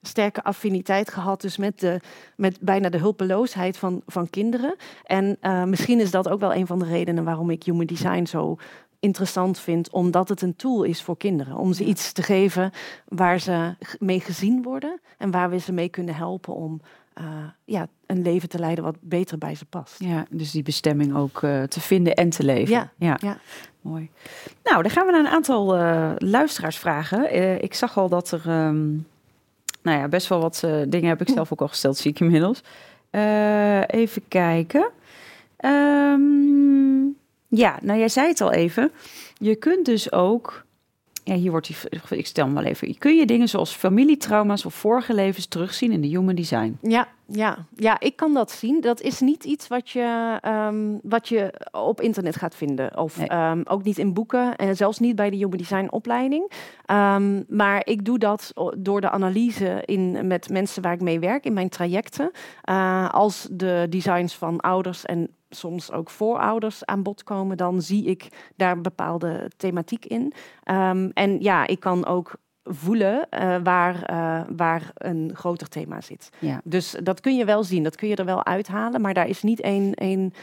sterke 0.07 0.43
affiniteit 0.43 1.11
gehad, 1.11 1.41
dus 1.41 1.57
met, 1.57 1.79
de, 1.79 1.99
met 2.35 2.57
bijna 2.61 2.89
de 2.89 2.97
hulpeloosheid 2.97 3.77
van, 3.77 4.01
van 4.05 4.29
kinderen. 4.29 4.75
En 5.03 5.37
uh, 5.41 5.63
misschien 5.63 5.99
is 5.99 6.11
dat 6.11 6.29
ook 6.29 6.39
wel 6.39 6.53
een 6.53 6.67
van 6.67 6.79
de 6.79 6.85
redenen 6.85 7.23
waarom 7.23 7.49
ik 7.49 7.63
Human 7.63 7.85
Design 7.85 8.25
zo 8.25 8.57
interessant 8.99 9.59
vind, 9.59 9.91
omdat 9.91 10.29
het 10.29 10.41
een 10.41 10.55
tool 10.55 10.83
is 10.83 11.01
voor 11.01 11.17
kinderen. 11.17 11.57
Om 11.57 11.73
ze 11.73 11.83
iets 11.83 12.11
te 12.11 12.23
geven 12.23 12.71
waar 13.07 13.39
ze 13.39 13.75
mee 13.99 14.19
gezien 14.19 14.63
worden 14.63 14.99
en 15.17 15.31
waar 15.31 15.49
we 15.49 15.57
ze 15.57 15.71
mee 15.71 15.89
kunnen 15.89 16.15
helpen 16.15 16.53
om 16.53 16.81
uh, 17.19 17.25
ja, 17.65 17.87
een 18.05 18.21
leven 18.21 18.49
te 18.49 18.59
leiden 18.59 18.83
wat 18.83 18.95
beter 19.01 19.37
bij 19.37 19.55
ze 19.55 19.65
past. 19.65 19.99
Ja, 19.99 20.25
dus 20.29 20.51
die 20.51 20.63
bestemming 20.63 21.15
ook 21.15 21.41
uh, 21.41 21.63
te 21.63 21.79
vinden 21.79 22.15
en 22.15 22.29
te 22.29 22.43
leven. 22.43 22.73
Ja, 22.73 22.91
ja. 22.97 23.17
ja. 23.21 23.37
mooi. 23.81 24.09
Nou, 24.63 24.81
dan 24.81 24.91
gaan 24.91 25.05
we 25.05 25.11
naar 25.11 25.25
een 25.25 25.31
aantal 25.31 25.77
uh, 25.77 26.11
luisteraarsvragen. 26.17 27.33
ik 27.63 27.73
zag 27.73 27.97
al 27.97 28.09
dat 28.09 28.31
er 28.31 28.65
um, 28.65 29.07
nou 29.81 29.99
ja, 29.99 30.07
best 30.07 30.27
wel 30.27 30.39
wat 30.39 30.61
uh, 30.65 30.81
dingen 30.87 31.09
heb 31.09 31.21
ik 31.21 31.29
zelf 31.29 31.51
ook 31.51 31.61
al 31.61 31.67
gesteld, 31.67 31.97
zie 31.97 32.11
ik 32.11 32.19
inmiddels. 32.19 32.61
Uh, 33.11 33.81
even 33.87 34.27
kijken. 34.27 34.89
Um, 35.65 37.15
ja, 37.47 37.79
nou 37.81 37.99
jij 37.99 38.09
zei 38.09 38.27
het 38.27 38.41
al 38.41 38.51
even. 38.51 38.91
Je 39.37 39.55
kunt 39.55 39.85
dus 39.85 40.11
ook 40.11 40.65
ja, 41.27 41.35
hier 41.35 41.51
wordt 41.51 41.67
die, 41.67 42.17
ik 42.17 42.25
stel 42.25 42.45
hem 42.45 42.53
wel 42.53 42.63
even. 42.63 42.97
Kun 42.97 43.15
je 43.15 43.25
dingen 43.25 43.49
zoals 43.49 43.73
familietrauma's 43.73 44.65
of 44.65 44.73
vorige 44.73 45.13
levens 45.13 45.45
terugzien 45.45 45.91
in 45.91 46.01
de 46.01 46.07
human 46.07 46.35
design? 46.35 46.77
Ja, 46.81 47.07
ja, 47.25 47.65
ja, 47.75 47.99
ik 47.99 48.15
kan 48.15 48.33
dat 48.33 48.51
zien. 48.51 48.81
Dat 48.81 49.01
is 49.01 49.19
niet 49.19 49.43
iets 49.43 49.67
wat 49.67 49.89
je, 49.89 50.39
um, 50.45 50.99
wat 51.03 51.27
je 51.27 51.53
op 51.71 52.01
internet 52.01 52.35
gaat 52.35 52.55
vinden. 52.55 52.97
Of 52.97 53.17
nee. 53.17 53.49
um, 53.49 53.61
ook 53.65 53.83
niet 53.83 53.97
in 53.97 54.13
boeken. 54.13 54.55
En 54.55 54.75
zelfs 54.75 54.99
niet 54.99 55.15
bij 55.15 55.29
de 55.29 55.35
human 55.35 55.57
design 55.57 55.87
opleiding. 55.89 56.51
Um, 56.91 57.45
maar 57.47 57.81
ik 57.85 58.05
doe 58.05 58.19
dat 58.19 58.53
door 58.77 59.01
de 59.01 59.09
analyse 59.09 59.81
in, 59.85 60.27
met 60.27 60.49
mensen 60.49 60.81
waar 60.81 60.93
ik 60.93 61.01
mee 61.01 61.19
werk 61.19 61.45
in 61.45 61.53
mijn 61.53 61.69
trajecten. 61.69 62.31
Uh, 62.69 63.09
als 63.09 63.47
de 63.51 63.85
designs 63.89 64.35
van 64.35 64.59
ouders 64.59 65.05
en 65.05 65.29
soms 65.49 65.91
ook 65.91 66.09
voorouders 66.09 66.85
aan 66.85 67.03
bod 67.03 67.23
komen, 67.23 67.57
dan 67.57 67.81
zie 67.81 68.05
ik 68.05 68.51
daar 68.55 68.81
bepaalde 68.81 69.51
thematiek 69.57 70.05
in. 70.05 70.33
Um, 70.71 71.11
en 71.13 71.41
ja, 71.41 71.67
ik 71.67 71.79
kan 71.79 72.05
ook 72.05 72.35
voelen 72.63 73.27
uh, 73.29 73.55
waar, 73.63 74.11
uh, 74.11 74.55
waar 74.57 74.91
een 74.93 75.31
groter 75.33 75.67
thema 75.67 76.01
zit. 76.01 76.29
Ja. 76.39 76.61
Dus 76.63 76.95
dat 77.03 77.19
kun 77.19 77.35
je 77.35 77.45
wel 77.45 77.63
zien, 77.63 77.83
dat 77.83 77.95
kun 77.95 78.07
je 78.07 78.15
er 78.15 78.25
wel 78.25 78.45
uithalen, 78.45 79.01
maar 79.01 79.13
daar 79.13 79.27
is 79.27 79.41
niet 79.41 79.61
één, 79.61 79.93
één 79.93 80.33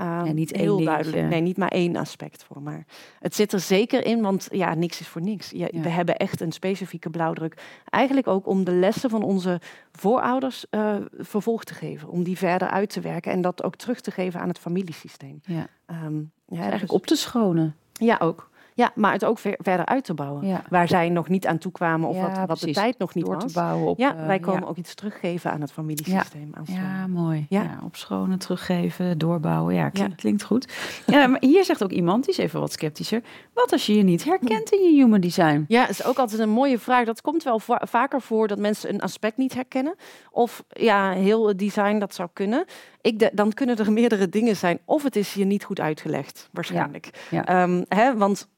Um, 0.00 0.06
ja, 0.06 0.32
niet 0.32 0.56
heel 0.56 0.84
duidelijk. 0.84 1.28
Nee, 1.28 1.40
niet 1.40 1.56
maar 1.56 1.68
één 1.68 1.96
aspect 1.96 2.44
voor. 2.44 2.62
Maar 2.62 2.86
het 3.20 3.34
zit 3.34 3.52
er 3.52 3.60
zeker 3.60 4.06
in, 4.06 4.20
want 4.22 4.48
ja, 4.50 4.74
niks 4.74 5.00
is 5.00 5.08
voor 5.08 5.20
niks. 5.22 5.50
Ja, 5.50 5.68
ja. 5.70 5.80
We 5.80 5.88
hebben 5.88 6.16
echt 6.16 6.40
een 6.40 6.52
specifieke 6.52 7.10
blauwdruk. 7.10 7.62
Eigenlijk 7.84 8.26
ook 8.26 8.46
om 8.46 8.64
de 8.64 8.72
lessen 8.72 9.10
van 9.10 9.22
onze 9.22 9.60
voorouders 9.92 10.66
uh, 10.70 10.96
vervolg 11.18 11.64
te 11.64 11.74
geven. 11.74 12.08
Om 12.08 12.22
die 12.22 12.38
verder 12.38 12.68
uit 12.68 12.90
te 12.90 13.00
werken 13.00 13.32
en 13.32 13.40
dat 13.40 13.62
ook 13.62 13.76
terug 13.76 14.00
te 14.00 14.10
geven 14.10 14.40
aan 14.40 14.48
het 14.48 14.58
familiesysteem. 14.58 15.40
Ja. 15.42 15.66
Um, 15.86 16.30
ja, 16.46 16.56
eigenlijk 16.56 16.90
dus, 16.90 16.98
op 16.98 17.06
te 17.06 17.16
schonen. 17.16 17.76
Ja, 17.92 18.16
ook. 18.20 18.50
Ja, 18.76 18.92
maar 18.94 19.12
het 19.12 19.24
ook 19.24 19.38
ver, 19.38 19.54
verder 19.58 19.86
uit 19.86 20.04
te 20.04 20.14
bouwen. 20.14 20.46
Ja. 20.46 20.62
Waar 20.68 20.88
zij 20.88 21.08
nog 21.08 21.28
niet 21.28 21.46
aan 21.46 21.58
toe 21.58 21.72
kwamen 21.72 22.08
of 22.08 22.20
wat, 22.20 22.46
wat 22.46 22.58
de 22.58 22.70
tijd 22.70 22.98
nog 22.98 23.14
niet 23.14 23.24
Door 23.24 23.34
was. 23.34 23.52
Te 23.52 23.58
bouwen 23.58 23.88
op, 23.88 23.98
ja, 23.98 24.26
wij 24.26 24.38
komen 24.38 24.68
ook 24.68 24.76
iets 24.76 24.94
teruggeven 24.94 25.50
aan 25.50 25.60
het 25.60 25.72
familiesysteem. 25.72 26.52
Ja, 26.64 26.74
ja 26.74 27.06
mooi. 27.06 27.46
Ja. 27.48 27.78
op 27.84 27.96
schonen, 27.96 28.38
teruggeven, 28.38 29.18
doorbouwen. 29.18 29.74
Ja, 29.74 29.88
klinkt, 29.88 30.14
klinkt 30.14 30.42
goed. 30.42 30.72
Ja, 31.06 31.26
maar 31.26 31.40
hier 31.40 31.64
zegt 31.64 31.82
ook 31.82 31.90
iemand, 31.90 32.24
die 32.24 32.32
is 32.32 32.38
even 32.38 32.60
wat 32.60 32.72
sceptischer. 32.72 33.22
Wat 33.52 33.72
als 33.72 33.86
je 33.86 33.96
je 33.96 34.02
niet 34.02 34.24
herkent 34.24 34.72
in 34.72 34.82
je 34.82 35.02
human 35.02 35.20
design? 35.20 35.64
Ja, 35.68 35.80
dat 35.80 35.90
is 35.90 36.04
ook 36.04 36.18
altijd 36.18 36.40
een 36.40 36.48
mooie 36.48 36.78
vraag. 36.78 37.04
Dat 37.04 37.20
komt 37.20 37.42
wel 37.42 37.58
va 37.58 37.82
vaker 37.84 38.20
voor 38.20 38.48
dat 38.48 38.58
mensen 38.58 38.94
een 38.94 39.00
aspect 39.00 39.36
niet 39.36 39.54
herkennen. 39.54 39.94
Of 40.30 40.64
ja, 40.68 41.12
heel 41.12 41.48
het 41.48 41.58
design, 41.58 41.98
dat 41.98 42.14
zou 42.14 42.28
kunnen. 42.32 42.64
Ik 43.00 43.18
de, 43.18 43.30
dan 43.34 43.52
kunnen 43.52 43.76
er 43.76 43.92
meerdere 44.02 44.28
dingen 44.28 44.56
zijn. 44.56 44.78
Of 44.84 45.02
het 45.02 45.16
is 45.16 45.34
je 45.34 45.44
niet 45.44 45.64
goed 45.64 45.80
uitgelegd, 45.80 46.48
waarschijnlijk. 46.52 47.10
Ja. 47.30 47.42
Ja. 47.46 47.62
Um, 47.62 47.84
hè, 47.88 48.16
want 48.16 48.48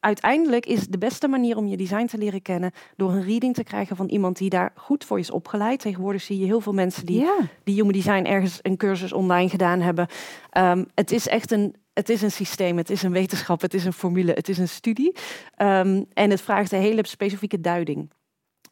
uiteindelijk 0.00 0.66
is 0.66 0.86
de 0.86 0.98
beste 0.98 1.28
manier 1.28 1.56
om 1.56 1.66
je 1.66 1.76
design 1.76 2.06
te 2.06 2.18
leren 2.18 2.42
kennen 2.42 2.72
door 2.96 3.10
een 3.10 3.24
reading 3.24 3.54
te 3.54 3.64
krijgen 3.64 3.96
van 3.96 4.08
iemand 4.08 4.36
die 4.36 4.50
daar 4.50 4.72
goed 4.74 5.04
voor 5.04 5.18
is 5.18 5.30
opgeleid. 5.30 5.80
Tegenwoordig 5.80 6.22
zie 6.22 6.38
je 6.38 6.44
heel 6.44 6.60
veel 6.60 6.72
mensen 6.72 7.06
die, 7.06 7.20
ja. 7.20 7.36
die 7.64 7.74
human 7.74 7.92
design 7.92 8.24
ergens 8.24 8.58
een 8.62 8.76
cursus 8.76 9.12
online 9.12 9.48
gedaan 9.48 9.80
hebben. 9.80 10.06
Um, 10.58 10.86
het 10.94 11.10
is 11.10 11.28
echt 11.28 11.50
een, 11.50 11.74
het 11.92 12.08
is 12.08 12.22
een 12.22 12.30
systeem, 12.30 12.76
het 12.76 12.90
is 12.90 13.02
een 13.02 13.12
wetenschap, 13.12 13.60
het 13.60 13.74
is 13.74 13.84
een 13.84 13.92
formule, 13.92 14.32
het 14.32 14.48
is 14.48 14.58
een 14.58 14.68
studie. 14.68 15.16
Um, 15.56 16.06
en 16.12 16.30
het 16.30 16.40
vraagt 16.40 16.72
een 16.72 16.80
hele 16.80 17.06
specifieke 17.06 17.60
duiding. 17.60 18.10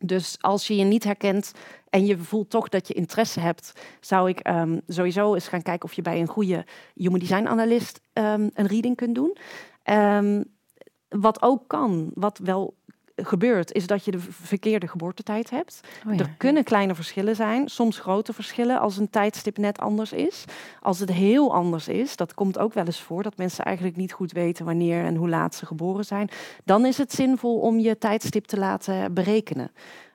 Dus 0.04 0.36
als 0.40 0.66
je 0.66 0.76
je 0.76 0.84
niet 0.84 1.04
herkent 1.04 1.52
en 1.90 2.06
je 2.06 2.18
voelt 2.18 2.50
toch 2.50 2.68
dat 2.68 2.88
je 2.88 2.94
interesse 2.94 3.40
hebt, 3.40 3.72
zou 4.00 4.28
ik 4.28 4.48
um, 4.48 4.80
sowieso 4.86 5.34
eens 5.34 5.48
gaan 5.48 5.62
kijken 5.62 5.88
of 5.88 5.94
je 5.94 6.02
bij 6.02 6.20
een 6.20 6.26
goede 6.26 6.64
human 6.94 7.18
design 7.18 7.46
analist 7.46 8.00
um, 8.12 8.50
een 8.54 8.66
reading 8.66 8.96
kunt 8.96 9.14
doen. 9.14 9.36
Um, 9.84 10.44
wat 11.10 11.42
ook 11.42 11.62
kan, 11.66 12.10
wat 12.14 12.38
wel 12.38 12.74
gebeurt, 13.26 13.72
is 13.72 13.86
dat 13.86 14.04
je 14.04 14.10
de 14.10 14.20
verkeerde 14.20 14.88
geboortetijd 14.88 15.50
hebt. 15.50 15.80
Oh 16.06 16.14
ja. 16.14 16.20
Er 16.20 16.34
kunnen 16.36 16.64
kleine 16.64 16.94
verschillen 16.94 17.36
zijn, 17.36 17.68
soms 17.68 17.98
grote 17.98 18.32
verschillen 18.32 18.80
als 18.80 18.96
een 18.96 19.10
tijdstip 19.10 19.58
net 19.58 19.78
anders 19.78 20.12
is. 20.12 20.44
Als 20.82 20.98
het 20.98 21.12
heel 21.12 21.54
anders 21.54 21.88
is, 21.88 22.16
dat 22.16 22.34
komt 22.34 22.58
ook 22.58 22.74
wel 22.74 22.84
eens 22.84 23.00
voor, 23.00 23.22
dat 23.22 23.36
mensen 23.36 23.64
eigenlijk 23.64 23.96
niet 23.96 24.12
goed 24.12 24.32
weten 24.32 24.64
wanneer 24.64 25.04
en 25.04 25.16
hoe 25.16 25.28
laat 25.28 25.54
ze 25.54 25.66
geboren 25.66 26.04
zijn. 26.04 26.28
Dan 26.64 26.86
is 26.86 26.98
het 26.98 27.12
zinvol 27.12 27.58
om 27.58 27.78
je 27.78 27.98
tijdstip 27.98 28.44
te 28.44 28.58
laten 28.58 29.14
berekenen. 29.14 29.70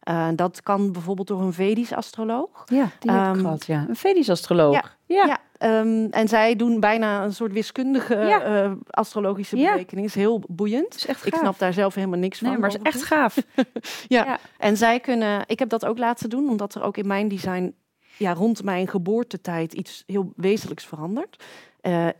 Uh, 0.09 0.27
dat 0.35 0.61
kan 0.63 0.91
bijvoorbeeld 0.91 1.27
door 1.27 1.41
een 1.41 1.53
Vedisch 1.53 1.93
astroloog. 1.93 2.63
Ja, 2.65 2.89
die 2.99 3.11
heb 3.11 3.19
ik 3.21 3.25
Ehm, 3.33 3.39
gehad, 3.39 3.65
ja. 3.65 3.85
Een 3.89 3.95
Vedisch 3.95 4.29
astroloog. 4.29 4.73
Ja. 4.73 5.25
Ja, 5.25 5.37
ehm, 5.57 6.07
en 6.11 6.27
zij 6.27 6.55
doen 6.55 6.79
bijna 6.79 7.23
een 7.23 7.33
soort 7.33 7.51
wiskundige 7.53 8.15
Ja. 8.15 8.41
eh, 8.41 8.71
astrologische 8.89 9.57
Ja. 9.57 9.71
berekening. 9.71 10.07
Is 10.07 10.15
heel 10.15 10.41
boeiend. 10.47 10.95
is 10.95 11.05
echt 11.05 11.25
Ik 11.25 11.35
snap 11.35 11.59
daar 11.59 11.73
zelf 11.73 11.95
helemaal 11.95 12.19
niks 12.19 12.39
van. 12.39 12.49
Nee, 12.49 12.57
maar 12.57 12.69
het 12.71 12.79
is 12.83 12.91
echt 12.93 13.03
gaaf. 13.03 13.35
Ja. 14.07 14.25
Ja. 14.25 14.39
En 14.57 14.77
zij 14.77 14.99
kunnen, 14.99 15.43
ik 15.47 15.59
heb 15.59 15.69
dat 15.69 15.85
ook 15.85 15.97
laten 15.97 16.29
doen, 16.29 16.49
omdat 16.49 16.75
er 16.75 16.83
ook 16.83 16.97
in 16.97 17.07
mijn 17.07 17.27
design 17.27 17.75
ja, 18.17 18.33
rond 18.33 18.63
mijn 18.63 18.87
geboortetijd 18.87 19.73
iets 19.73 20.03
heel 20.05 20.33
wezenlijks 20.35 20.85
verandert. 20.85 21.43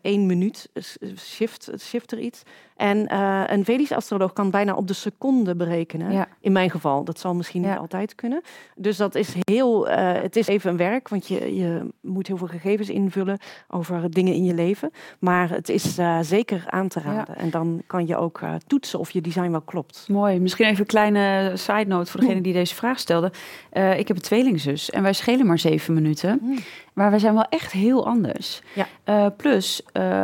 Eén 0.02 0.26
minuut 0.26 0.70
s- 0.74 0.98
shift, 1.18 1.70
shift 1.80 2.12
er 2.12 2.20
iets. 2.20 2.42
En 2.76 3.08
eh, 3.08 3.42
een 3.46 3.66
Vedisch 3.66 3.92
astroloog 3.92 4.34
kan 4.34 4.50
bijna 4.50 4.74
op 4.76 4.88
de 4.88 4.94
seconde 4.94 5.56
berekenen. 5.56 6.12
Ja. 6.12 6.28
In 6.40 6.52
mijn 6.52 6.70
geval. 6.70 7.04
Dat 7.04 7.20
zal 7.20 7.36
misschien 7.36 7.62
Ja. 7.62 7.70
niet 7.70 7.78
altijd 7.78 8.16
kunnen. 8.16 8.42
Dus 8.76 8.98
dat 8.98 9.16
is 9.16 9.34
heel, 9.40 9.90
eh, 9.90 10.22
het 10.22 10.36
is 10.36 10.48
even 10.48 10.70
een 10.70 10.78
werk, 10.78 11.10
want 11.10 11.28
je, 11.28 11.56
je 11.56 11.90
moet 12.02 12.28
heel 12.28 12.38
veel 12.38 12.48
gegevens 12.48 12.90
invullen 12.90 13.40
over 13.68 14.12
dingen 14.12 14.34
in 14.34 14.44
je 14.44 14.54
leven. 14.54 14.92
Maar 15.20 15.50
het 15.50 15.70
is 15.70 15.98
eh, 15.98 16.20
zeker 16.22 16.64
aan 16.68 16.88
te 16.88 17.00
raden. 17.00 17.38
En 17.38 17.50
dan 17.50 17.82
kan 17.88 18.08
je 18.08 18.18
ook 18.18 18.40
toetsen 18.68 19.00
of 19.00 19.12
je 19.12 19.22
design 19.22 19.52
wel 19.52 19.62
klopt. 19.62 20.06
Mooi. 20.08 20.40
Misschien 20.40 20.66
even 20.66 20.80
een 20.80 20.86
kleine 20.86 21.52
side 21.54 21.86
note 21.86 22.12
voor 22.12 22.20
degene 22.20 22.42
die 22.42 22.54
deze 22.54 22.76
vraag 22.76 23.00
stelde. 23.00 23.32
Ik 23.72 24.08
heb 24.08 24.16
een 24.18 24.22
tweelingzus 24.22 24.90
en 24.90 25.04
wij 25.04 25.14
schelen 25.14 25.46
maar 25.46 25.60
zeven 25.60 25.94
minuten. 25.94 26.38
Hmm. 26.42 26.58
Maar 26.94 27.10
wij 27.10 27.20
zijn 27.20 27.34
wel 27.34 27.46
echt 27.50 27.72
heel 27.72 28.06
anders. 28.06 28.62
Ja. 28.74 29.30
Plus, 29.30 29.82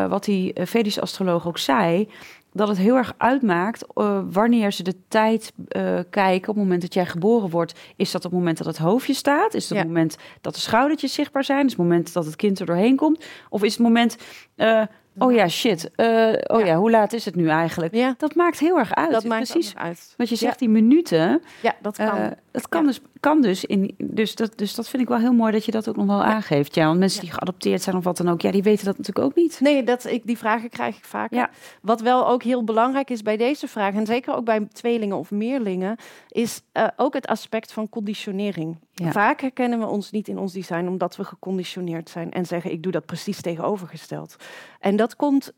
wat 0.09 0.23
die 0.23 0.53
Vedische 0.63 1.01
astroloog 1.01 1.47
ook 1.47 1.57
zei... 1.57 2.09
dat 2.53 2.67
het 2.67 2.77
heel 2.77 2.95
erg 2.95 3.13
uitmaakt 3.17 3.85
eh, 3.93 4.19
wanneer 4.31 4.71
ze 4.71 4.83
de 4.83 4.95
tijd 5.07 5.53
eh, 5.67 5.99
kijken... 6.09 6.49
op 6.49 6.55
het 6.55 6.63
moment 6.63 6.81
dat 6.81 6.93
jij 6.93 7.05
geboren 7.05 7.49
wordt. 7.49 7.79
Is 7.95 8.11
dat 8.11 8.25
op 8.25 8.31
het 8.31 8.39
moment 8.39 8.57
dat 8.57 8.67
het 8.67 8.77
hoofdje 8.77 9.13
staat? 9.13 9.53
Is 9.53 9.67
Ja. 9.69 9.75
het 9.75 9.87
moment 9.87 10.17
dat 10.41 10.53
de 10.53 10.59
schoudertjes 10.59 11.13
zichtbaar 11.13 11.43
zijn? 11.43 11.65
Is 11.65 11.71
het 11.71 11.81
moment 11.81 12.13
dat 12.13 12.25
het 12.25 12.35
kind 12.35 12.59
er 12.59 12.65
doorheen 12.65 12.95
komt? 12.95 13.25
Of 13.49 13.63
is 13.63 13.71
het 13.73 13.81
moment... 13.81 14.17
eh, 14.55 14.81
oh 15.17 15.31
ja, 15.33 15.47
shit. 15.47 15.89
Oh 15.95 16.59
ja. 16.59 16.65
Ja. 16.65 16.75
hoe 16.77 16.91
laat 16.91 17.13
is 17.13 17.25
het 17.25 17.35
nu 17.35 17.47
eigenlijk? 17.49 17.95
Ja, 17.95 18.13
Dat 18.17 18.35
maakt 18.35 18.59
heel 18.59 18.77
erg 18.77 18.93
uit. 18.95 19.11
dat 19.11 19.23
maakt 19.23 19.51
Precies. 19.51 19.75
uit. 19.75 20.13
Want 20.17 20.29
je 20.29 20.35
zegt 20.35 20.59
die 20.59 20.69
minuten, 20.69 21.41
Ja, 21.61 21.75
dat 21.81 21.97
kan. 21.97 22.33
dat 22.51 22.69
kan, 22.69 22.85
dus, 22.85 23.01
kan 23.21 23.41
dus. 23.41 23.65
In, 23.65 23.95
dus, 23.97 24.35
dat, 24.35 24.57
dus 24.57 24.75
dat 24.75 24.89
vind 24.89 25.01
ik 25.03 25.09
wel 25.09 25.17
heel 25.17 25.33
mooi 25.33 25.51
dat 25.51 25.65
je 25.65 25.71
dat 25.71 25.89
ook 25.89 25.95
nog 25.95 26.05
wel 26.05 26.23
aangeeft. 26.23 26.75
Ja, 26.75 26.85
want 26.85 26.99
mensen 26.99 27.21
Ja. 27.21 27.27
die 27.27 27.33
geadopteerd 27.33 27.81
zijn 27.81 27.95
of 27.95 28.03
wat 28.03 28.17
dan 28.17 28.29
ook, 28.29 28.41
ja, 28.41 28.51
die 28.51 28.63
weten 28.63 28.85
dat 28.85 28.97
natuurlijk 28.97 29.25
ook 29.25 29.35
niet. 29.35 29.59
Nee, 29.59 29.83
dat, 29.83 30.05
ik, 30.05 30.25
die 30.25 30.37
vragen 30.37 30.69
krijg 30.69 30.97
ik 30.97 31.05
vaker. 31.05 31.37
Ja. 31.37 31.49
Wat 31.81 32.01
wel 32.01 32.27
ook 32.27 32.43
heel 32.43 32.63
belangrijk 32.63 33.09
is 33.09 33.21
bij 33.21 33.37
deze 33.37 33.67
vraag, 33.67 33.93
en 33.93 34.05
zeker 34.05 34.35
ook 34.35 34.45
bij 34.45 34.67
tweelingen 34.73 35.17
of 35.17 35.31
meerlingen, 35.31 35.95
is 36.27 36.61
eh, 36.71 36.87
ook 36.95 37.13
het 37.13 37.27
aspect 37.27 37.73
van 37.73 37.89
conditionering. 37.89 38.77
Vaak 38.93 39.41
herkennen 39.41 39.79
we 39.79 39.85
ons 39.85 40.11
niet 40.11 40.27
in 40.27 40.37
ons 40.37 40.53
design 40.53 40.87
omdat 40.87 41.15
we 41.15 41.23
geconditioneerd 41.23 42.09
zijn 42.09 42.31
en 42.31 42.45
zeggen: 42.45 42.71
Ik 42.71 42.83
doe 42.83 42.91
dat 42.91 43.05
precies 43.05 43.41
tegenovergesteld. 43.41 44.35
En 44.79 44.95
dat 44.95 45.15
komt 45.15 45.53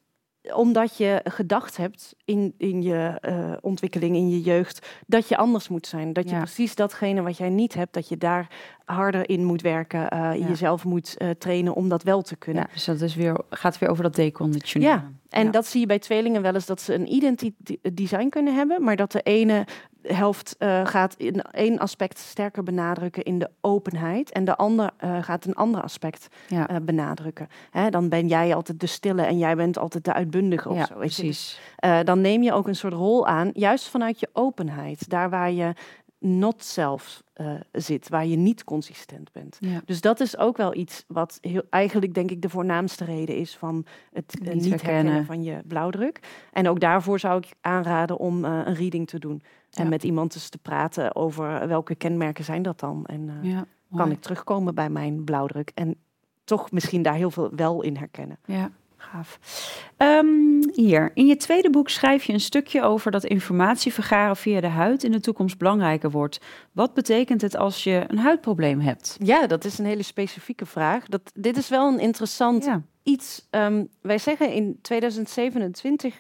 omdat 0.56 0.98
je 0.98 1.22
gedacht 1.24 1.78
hebt 1.78 2.16
in, 2.26 2.54
in 2.58 2.82
je 2.82 3.18
eh, 3.22 3.52
ontwikkeling, 3.62 4.16
in 4.16 4.30
je 4.30 4.42
jeugd, 4.42 4.88
dat 5.08 5.28
je 5.28 5.38
anders 5.38 5.68
moet 5.70 5.88
zijn. 5.88 6.14
Dat 6.14 6.24
je 6.30 6.36
Ja. 6.36 6.42
precies 6.42 6.76
datgene 6.76 7.22
wat 7.22 7.38
jij 7.38 7.50
niet 7.50 7.74
hebt, 7.74 7.94
dat 7.94 8.10
je 8.10 8.18
daar 8.18 8.48
harder 8.86 9.30
in 9.30 9.46
moet 9.46 9.62
werken, 9.62 10.10
eh, 10.10 10.20
Ja. 10.20 10.48
jezelf 10.48 10.86
moet 10.86 11.18
eh, 11.18 11.30
trainen 11.30 11.74
om 11.74 11.90
dat 11.90 12.04
wel 12.04 12.22
te 12.22 12.36
kunnen. 12.36 12.64
Ja, 12.68 12.74
dus 12.74 12.86
dat 12.86 13.02
is 13.02 13.16
weer, 13.16 13.42
gaat 13.50 13.78
weer 13.80 13.90
over 13.90 14.04
dat 14.04 14.16
deconditioneren. 14.16 14.94
Ja, 14.96 15.12
en 15.34 15.46
Ja. 15.46 15.52
dat 15.52 15.66
zie 15.66 15.80
je 15.80 15.86
bij 15.86 16.00
tweelingen 16.00 16.42
wel 16.42 16.54
eens 16.54 16.66
dat 16.66 16.82
ze 16.82 16.94
een 16.94 17.14
identity 17.14 17.54
design 17.94 18.30
kunnen 18.30 18.56
hebben, 18.56 18.84
maar 18.84 18.96
dat 18.96 19.12
de 19.12 19.22
ene 19.22 19.66
helft 20.04 20.56
eh, 20.58 20.86
gaat 20.86 21.14
in 21.18 21.42
één 21.42 21.80
aspect 21.80 22.18
sterker 22.20 22.64
benadrukken 22.64 23.24
in 23.24 23.40
de 23.40 23.50
openheid 23.62 24.32
en 24.32 24.46
de 24.46 24.56
ander 24.56 24.90
eh, 24.98 25.24
gaat 25.24 25.46
een 25.46 25.54
ander 25.56 25.82
aspect 25.82 26.28
Ja. 26.48 26.68
eh, 26.68 26.76
benadrukken. 26.82 27.48
Hè, 27.72 27.90
dan 27.90 28.10
ben 28.10 28.28
jij 28.28 28.56
altijd 28.56 28.80
de 28.80 28.88
stille 28.88 29.22
en 29.22 29.38
jij 29.38 29.56
bent 29.56 29.78
altijd 29.78 30.06
de 30.06 30.14
uitbundige 30.14 30.70
of 30.70 30.78
ja, 30.78 30.86
zo. 30.86 30.98
weet 30.98 31.16
je. 31.16 31.24
Dus, 31.24 31.60
precies. 31.78 32.06
dan 32.06 32.22
neem 32.22 32.44
je 32.44 32.54
ook 32.54 32.68
een 32.68 32.76
soort 32.76 32.94
rol 32.94 33.28
aan, 33.28 33.50
juist 33.54 33.88
vanuit 33.90 34.20
je 34.20 34.30
openheid, 34.34 35.10
daar 35.10 35.30
waar 35.30 35.52
je 35.52 35.74
not 36.24 36.64
self 36.64 37.24
eh, 37.34 37.54
zit, 37.72 38.10
waar 38.10 38.26
je 38.26 38.36
niet 38.36 38.64
consistent 38.64 39.32
bent. 39.32 39.58
Ja. 39.60 39.82
Dus 39.86 40.02
dat 40.02 40.20
is 40.20 40.38
ook 40.38 40.58
wel 40.58 40.76
iets 40.76 41.04
wat 41.08 41.38
heel, 41.42 41.62
eigenlijk 41.70 42.14
denk 42.14 42.32
ik 42.32 42.42
de 42.42 42.50
voornaamste 42.50 43.06
reden 43.06 43.36
is 43.36 43.56
van 43.58 43.86
het 44.14 44.40
eh, 44.44 44.54
Niet 44.54 44.70
herkennen. 44.70 45.26
van 45.26 45.44
je 45.44 45.62
blauwdruk. 45.68 46.20
En 46.52 46.68
ook 46.68 46.80
daarvoor 46.80 47.20
zou 47.20 47.38
ik 47.38 47.54
aanraden 47.62 48.18
om 48.18 48.46
eh, 48.46 48.62
een 48.66 48.76
reading 48.76 49.08
te 49.08 49.20
doen. 49.20 49.42
En 49.72 49.84
Ja. 49.84 49.90
met 49.90 50.04
iemand 50.04 50.36
eens 50.36 50.50
te 50.50 50.58
praten 50.58 51.16
over 51.16 51.68
welke 51.68 51.96
kenmerken 51.96 52.44
zijn 52.44 52.62
dat 52.62 52.80
dan. 52.80 53.06
En 53.06 53.32
Ja, 53.42 53.66
kan 53.96 54.12
ik 54.12 54.22
terugkomen 54.22 54.76
bij 54.76 54.90
mijn 54.90 55.24
blauwdruk. 55.24 55.72
En 55.76 55.96
toch 56.44 56.72
misschien 56.72 57.02
daar 57.02 57.14
heel 57.16 57.32
veel 57.32 57.50
wel 57.56 57.82
in 57.82 57.96
herkennen. 57.98 58.38
Ja, 58.46 58.72
gaaf. 59.04 59.40
Ehm, 59.98 60.62
hier, 60.74 61.12
in 61.14 61.26
je 61.26 61.36
tweede 61.38 61.70
boek 61.70 61.90
schrijf 61.90 62.24
je 62.24 62.34
een 62.34 62.40
stukje 62.40 62.82
over 62.82 63.12
dat 63.12 63.24
informatie 63.24 63.94
vergaren 63.94 64.36
via 64.36 64.62
de 64.62 64.68
huid 64.68 65.04
in 65.04 65.12
de 65.12 65.20
toekomst 65.20 65.58
belangrijker 65.58 66.12
wordt. 66.12 66.40
Wat 66.72 66.94
betekent 66.94 67.42
het 67.42 67.56
als 67.56 67.84
je 67.84 68.04
een 68.08 68.18
huidprobleem 68.18 68.80
hebt? 68.80 69.16
Ja, 69.24 69.48
dat 69.48 69.66
is 69.66 69.78
een 69.78 69.86
hele 69.86 70.04
specifieke 70.04 70.66
vraag. 70.66 71.06
Dat, 71.06 71.22
dit 71.34 71.58
is 71.58 71.70
wel 71.70 71.88
een 71.94 72.00
interessant 72.00 72.66
Ja, 72.66 72.82
iets. 73.04 73.48
ehm, 73.50 73.86
wij 74.02 74.18
zeggen 74.18 74.52
in 74.52 74.80
2027 74.82 76.20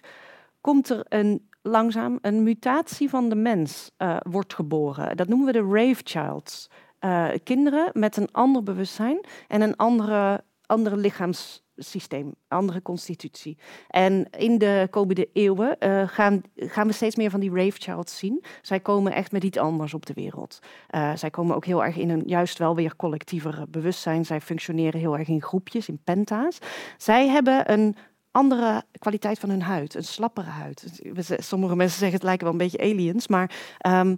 komt 0.62 0.90
er 0.90 1.06
een 1.10 1.48
langzaam 1.62 2.18
een 2.22 2.44
mutatie 2.44 3.10
van 3.10 3.30
de 3.30 3.36
mens 3.36 3.92
eh, 3.98 4.18
wordt 4.30 4.54
geboren. 4.54 5.18
Dat 5.18 5.28
noemen 5.28 5.46
we 5.48 5.52
de 5.52 5.68
rave 5.72 6.02
childs. 6.04 6.70
Eh, 7.00 7.30
kinderen 7.44 7.90
met 7.94 8.18
een 8.18 8.32
ander 8.32 8.64
bewustzijn 8.64 9.20
en 9.48 9.62
een 9.62 9.76
andere, 9.76 10.44
andere 10.66 10.98
lichaamssysteem, 11.76 12.36
andere 12.48 12.82
constitutie. 12.82 13.58
En 13.88 14.30
in 14.30 14.58
de 14.58 14.88
komende 14.90 15.30
eeuwen 15.34 15.80
eh, 15.80 16.08
gaan, 16.08 16.42
gaan 16.56 16.88
we 16.88 16.94
steeds 16.94 17.16
meer 17.16 17.30
van 17.30 17.40
die 17.40 17.56
rave 17.56 17.82
childs 17.82 18.18
zien. 18.18 18.44
Zij 18.62 18.80
komen 18.80 19.14
echt 19.14 19.32
met 19.32 19.44
iets 19.44 19.58
anders 19.58 19.94
op 19.94 20.06
de 20.06 20.14
wereld. 20.14 20.60
Eh, 20.88 21.16
zij 21.16 21.30
komen 21.30 21.56
ook 21.56 21.66
heel 21.66 21.84
erg 21.84 21.98
in 21.98 22.10
een 22.10 22.24
juist 22.26 22.58
wel 22.58 22.76
weer 22.76 22.96
collectiever 22.96 23.66
bewustzijn. 23.70 24.26
Zij 24.26 24.42
functioneren 24.42 25.00
heel 25.00 25.18
erg 25.18 25.28
in 25.28 25.42
groepjes, 25.42 25.88
in 25.88 26.02
penta's. 26.04 26.58
Zij 26.98 27.28
hebben 27.28 27.72
een 27.72 27.96
andere 28.32 28.84
kwaliteit 29.00 29.40
van 29.40 29.50
hun 29.50 29.62
huid, 29.62 29.96
een 29.96 30.04
slappere 30.04 30.50
huid. 30.50 31.02
Sommige 31.38 31.76
mensen 31.76 32.00
zeggen 32.00 32.18
het 32.18 32.28
lijken 32.28 32.44
wel 32.44 32.54
een 32.54 32.70
beetje 32.70 32.82
aliens, 32.82 33.28
maar 33.28 33.52
ehm, 33.78 34.16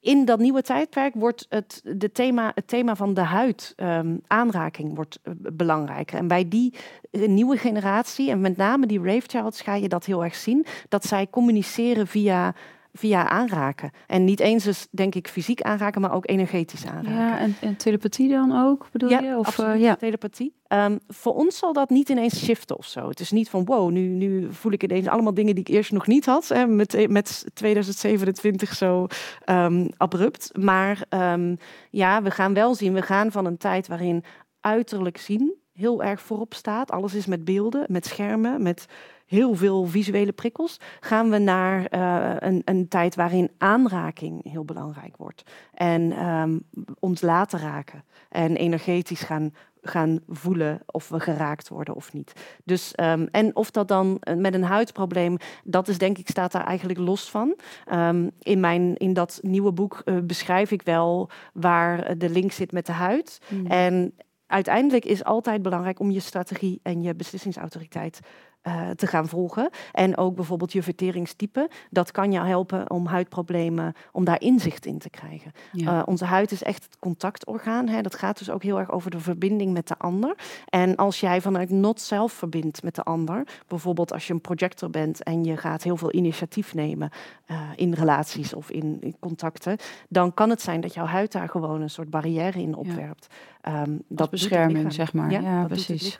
in 0.00 0.24
dat 0.24 0.38
nieuwe 0.38 0.62
tijdperk 0.62 1.14
wordt 1.14 1.46
het, 1.48 1.80
de 1.84 2.12
thema, 2.12 2.52
het 2.54 2.68
thema 2.68 2.96
van 2.96 3.14
de 3.14 3.20
huid, 3.20 3.72
ehm, 3.76 4.16
aanraking, 4.26 4.94
wordt 4.94 5.18
eh, 5.22 5.32
belangrijker. 5.52 6.18
En 6.18 6.28
bij 6.28 6.48
die 6.48 6.74
eh, 7.10 7.28
nieuwe 7.28 7.56
generatie, 7.56 8.30
en 8.30 8.40
met 8.40 8.56
name 8.56 8.86
die 8.86 9.02
rave 9.02 9.28
childs, 9.28 9.60
ga 9.60 9.74
je 9.74 9.88
dat 9.88 10.04
heel 10.04 10.24
erg 10.24 10.34
zien, 10.34 10.66
dat 10.88 11.04
zij 11.04 11.26
communiceren 11.30 12.06
via, 12.06 12.54
via 12.92 13.28
aanraken. 13.28 13.90
En 14.06 14.24
niet 14.24 14.40
eens 14.40 14.64
dus, 14.64 14.86
denk 14.90 15.14
ik, 15.14 15.28
fysiek 15.28 15.62
aanraken, 15.62 16.00
maar 16.00 16.12
ook 16.12 16.28
energetisch 16.28 16.86
aanraken. 16.86 17.12
ja 17.12 17.38
en, 17.38 17.56
en 17.60 17.76
telepathie 17.76 18.28
dan 18.28 18.56
ook, 18.64 18.88
bedoel 18.92 19.08
je? 19.08 19.36
Of, 19.38 19.58
eh, 19.58 19.80
ja. 19.80 19.96
telepathie. 19.96 20.54
Ehm, 20.66 20.98
voor 21.08 21.34
ons 21.34 21.58
zal 21.58 21.72
dat 21.72 21.90
niet 21.90 22.08
ineens 22.08 22.44
shiften 22.44 22.78
of 22.78 22.86
zo. 22.86 23.08
Het 23.08 23.20
is 23.20 23.30
niet 23.30 23.48
van 23.48 23.64
wow, 23.64 23.90
nu, 23.90 24.00
nu 24.00 24.52
voel 24.52 24.72
ik 24.72 24.82
ineens 24.82 25.06
allemaal 25.06 25.34
dingen 25.34 25.54
die 25.54 25.64
ik 25.64 25.74
eerst 25.74 25.92
nog 25.92 26.06
niet 26.06 26.26
had. 26.26 26.48
Hè, 26.48 26.66
met, 26.66 27.08
met 27.08 27.44
2027 27.54 28.74
zo 28.74 29.06
ehm, 29.44 29.88
abrupt. 29.96 30.50
Maar 30.58 31.04
ehm, 31.08 31.56
ja, 31.90 32.22
we 32.22 32.30
gaan 32.30 32.54
wel 32.54 32.74
zien, 32.74 32.92
we 32.92 33.02
gaan 33.02 33.32
van 33.32 33.46
een 33.46 33.58
tijd 33.58 33.88
waarin 33.88 34.24
uiterlijk 34.60 35.18
zien 35.18 35.58
heel 35.72 36.02
erg 36.02 36.20
voorop 36.20 36.54
staat. 36.54 36.90
Alles 36.90 37.14
is 37.14 37.26
met 37.26 37.44
beelden, 37.44 37.84
met 37.88 38.06
schermen, 38.06 38.62
met 38.62 38.86
heel 39.30 39.54
veel 39.54 39.86
visuele 39.86 40.32
prikkels. 40.32 40.80
Gaan 41.00 41.30
we 41.30 41.38
naar 41.38 41.84
eh, 41.84 42.48
een, 42.48 42.62
een 42.64 42.88
tijd 42.88 43.14
waarin 43.14 43.50
aanraking 43.58 44.50
heel 44.50 44.64
belangrijk 44.64 45.16
wordt. 45.16 45.42
En 45.74 46.12
ehm, 46.12 46.58
ons 46.98 47.20
laten 47.20 47.58
raken. 47.58 48.04
En 48.28 48.56
energetisch 48.56 49.20
gaan, 49.20 49.54
gaan 49.82 50.20
voelen 50.28 50.82
of 50.86 51.08
we 51.08 51.20
geraakt 51.20 51.68
worden 51.68 51.94
of 51.94 52.12
niet. 52.12 52.32
Dus, 52.64 52.94
ehm, 52.94 53.26
en 53.30 53.56
of 53.56 53.70
dat 53.70 53.88
dan 53.88 54.16
eh, 54.20 54.34
met 54.36 54.54
een 54.54 54.64
huidprobleem, 54.64 55.36
dat 55.64 55.88
is 55.88 55.98
denk 55.98 56.18
ik, 56.18 56.28
staat 56.28 56.52
daar 56.52 56.66
eigenlijk 56.66 56.98
los 56.98 57.30
van. 57.30 57.56
Ehm, 57.86 58.28
in, 58.38 58.60
mijn, 58.60 58.96
in 58.96 59.12
dat 59.12 59.38
nieuwe 59.42 59.72
boek 59.72 60.02
eh, 60.04 60.14
beschrijf 60.22 60.70
ik 60.70 60.82
wel 60.82 61.30
waar 61.52 62.18
de 62.18 62.30
link 62.30 62.52
zit 62.52 62.72
met 62.72 62.86
de 62.86 62.92
huid. 62.92 63.40
Mm. 63.48 63.66
En 63.66 64.14
uiteindelijk 64.46 65.04
is 65.04 65.24
altijd 65.24 65.62
belangrijk 65.62 66.00
om 66.00 66.10
je 66.10 66.20
strategie 66.20 66.80
en 66.82 67.02
je 67.02 67.14
beslissingsautoriteit 67.14 68.20
eh, 68.60 68.90
te 68.90 69.06
gaan 69.06 69.28
volgen. 69.28 69.70
En 69.92 70.16
ook 70.16 70.34
bijvoorbeeld 70.34 70.72
je 70.72 70.82
verteringstype. 70.82 71.70
Dat 71.90 72.10
kan 72.10 72.32
je 72.32 72.40
helpen 72.40 72.90
om 72.90 73.06
huidproblemen, 73.06 73.94
om 74.12 74.24
daar 74.24 74.40
inzicht 74.40 74.86
in 74.86 74.98
te 74.98 75.10
krijgen. 75.10 75.52
Eh, 75.72 76.02
onze 76.04 76.24
huid 76.24 76.50
is 76.50 76.62
echt 76.62 76.84
het 76.84 76.98
contactorgaan. 76.98 77.88
Hè. 77.88 78.00
Dat 78.00 78.14
gaat 78.14 78.38
dus 78.38 78.50
ook 78.50 78.62
heel 78.62 78.78
erg 78.78 78.90
over 78.90 79.10
de 79.10 79.20
verbinding 79.20 79.72
met 79.72 79.88
de 79.88 79.98
ander. 79.98 80.34
En 80.64 80.96
als 80.96 81.20
jij 81.20 81.40
vanuit 81.40 81.70
not 81.70 82.00
zelf 82.00 82.32
verbindt 82.32 82.82
met 82.82 82.94
de 82.94 83.02
ander, 83.02 83.46
bijvoorbeeld 83.66 84.12
als 84.12 84.26
je 84.26 84.32
een 84.32 84.40
projector 84.40 84.90
bent 84.90 85.22
en 85.22 85.44
je 85.44 85.56
gaat 85.56 85.82
heel 85.82 85.96
veel 85.96 86.12
initiatief 86.12 86.74
nemen 86.74 87.10
uh, 87.46 87.60
in 87.76 87.92
relaties 87.92 88.54
of 88.54 88.70
in, 88.70 88.96
in, 89.00 89.16
contacten, 89.20 89.76
dan 90.08 90.34
kan 90.34 90.50
het 90.50 90.62
zijn 90.62 90.80
dat 90.80 90.94
jouw 90.94 91.06
huid 91.06 91.32
daar 91.32 91.48
gewoon 91.48 91.80
een 91.80 91.90
soort 91.90 92.10
barrière 92.10 92.60
in 92.60 92.74
opwerpt. 92.74 93.26
Ja. 93.62 93.82
Um, 93.82 94.02
dat 94.08 94.30
bescherming, 94.30 94.92
zeg 94.92 95.12
maar. 95.12 95.30
Ja, 95.30 95.40
ja 95.40 95.64
precies. 95.64 96.18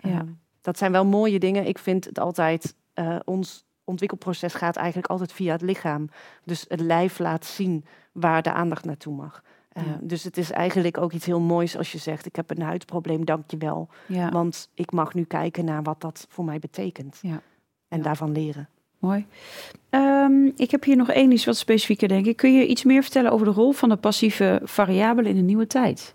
Ja. 0.00 0.24
Dat 0.64 0.78
zijn 0.78 0.92
wel 0.92 1.04
mooie 1.04 1.38
dingen. 1.38 1.66
Ik 1.66 1.78
vind 1.78 2.04
het 2.04 2.18
altijd, 2.18 2.74
uh, 2.94 3.16
ons 3.24 3.64
ontwikkelproces 3.84 4.54
gaat 4.54 4.76
eigenlijk 4.76 5.06
altijd 5.06 5.32
via 5.32 5.52
het 5.52 5.62
lichaam. 5.62 6.08
Dus 6.44 6.64
het 6.68 6.80
lijf 6.80 7.18
laat 7.18 7.44
zien 7.44 7.84
waar 8.12 8.42
de 8.42 8.52
aandacht 8.52 8.84
naartoe 8.84 9.14
mag. 9.14 9.42
Uh, 9.76 9.82
Dus 10.00 10.24
het 10.24 10.36
is 10.36 10.50
eigenlijk 10.50 10.98
ook 10.98 11.12
iets 11.12 11.26
heel 11.26 11.40
moois 11.40 11.76
als 11.76 11.92
je 11.92 11.98
zegt: 11.98 12.26
Ik 12.26 12.36
heb 12.36 12.50
een 12.50 12.62
huidprobleem, 12.62 13.24
dank 13.24 13.50
je 13.50 13.56
wel. 13.56 13.88
Ja. 14.06 14.30
Want 14.30 14.68
ik 14.74 14.92
mag 14.92 15.14
nu 15.14 15.24
kijken 15.24 15.64
naar 15.64 15.82
wat 15.82 16.00
dat 16.00 16.26
voor 16.28 16.44
mij 16.44 16.58
betekent. 16.58 17.18
Ja. 17.22 17.40
En 17.88 18.02
daarvan 18.02 18.32
leren. 18.32 18.68
Mooi. 18.98 19.26
Um, 19.90 20.52
ik 20.56 20.70
heb 20.70 20.84
hier 20.84 20.96
nog 20.96 21.10
één 21.10 21.32
iets 21.32 21.44
wat 21.44 21.56
specifieker, 21.56 22.08
denk 22.08 22.26
ik. 22.26 22.36
Kun 22.36 22.54
je 22.54 22.66
iets 22.66 22.84
meer 22.84 23.02
vertellen 23.02 23.32
over 23.32 23.46
de 23.46 23.52
rol 23.52 23.72
van 23.72 23.88
de 23.88 23.96
passieve 23.96 24.60
variabelen 24.64 25.30
in 25.30 25.36
de 25.36 25.42
nieuwe 25.42 25.66
tijd? 25.66 26.14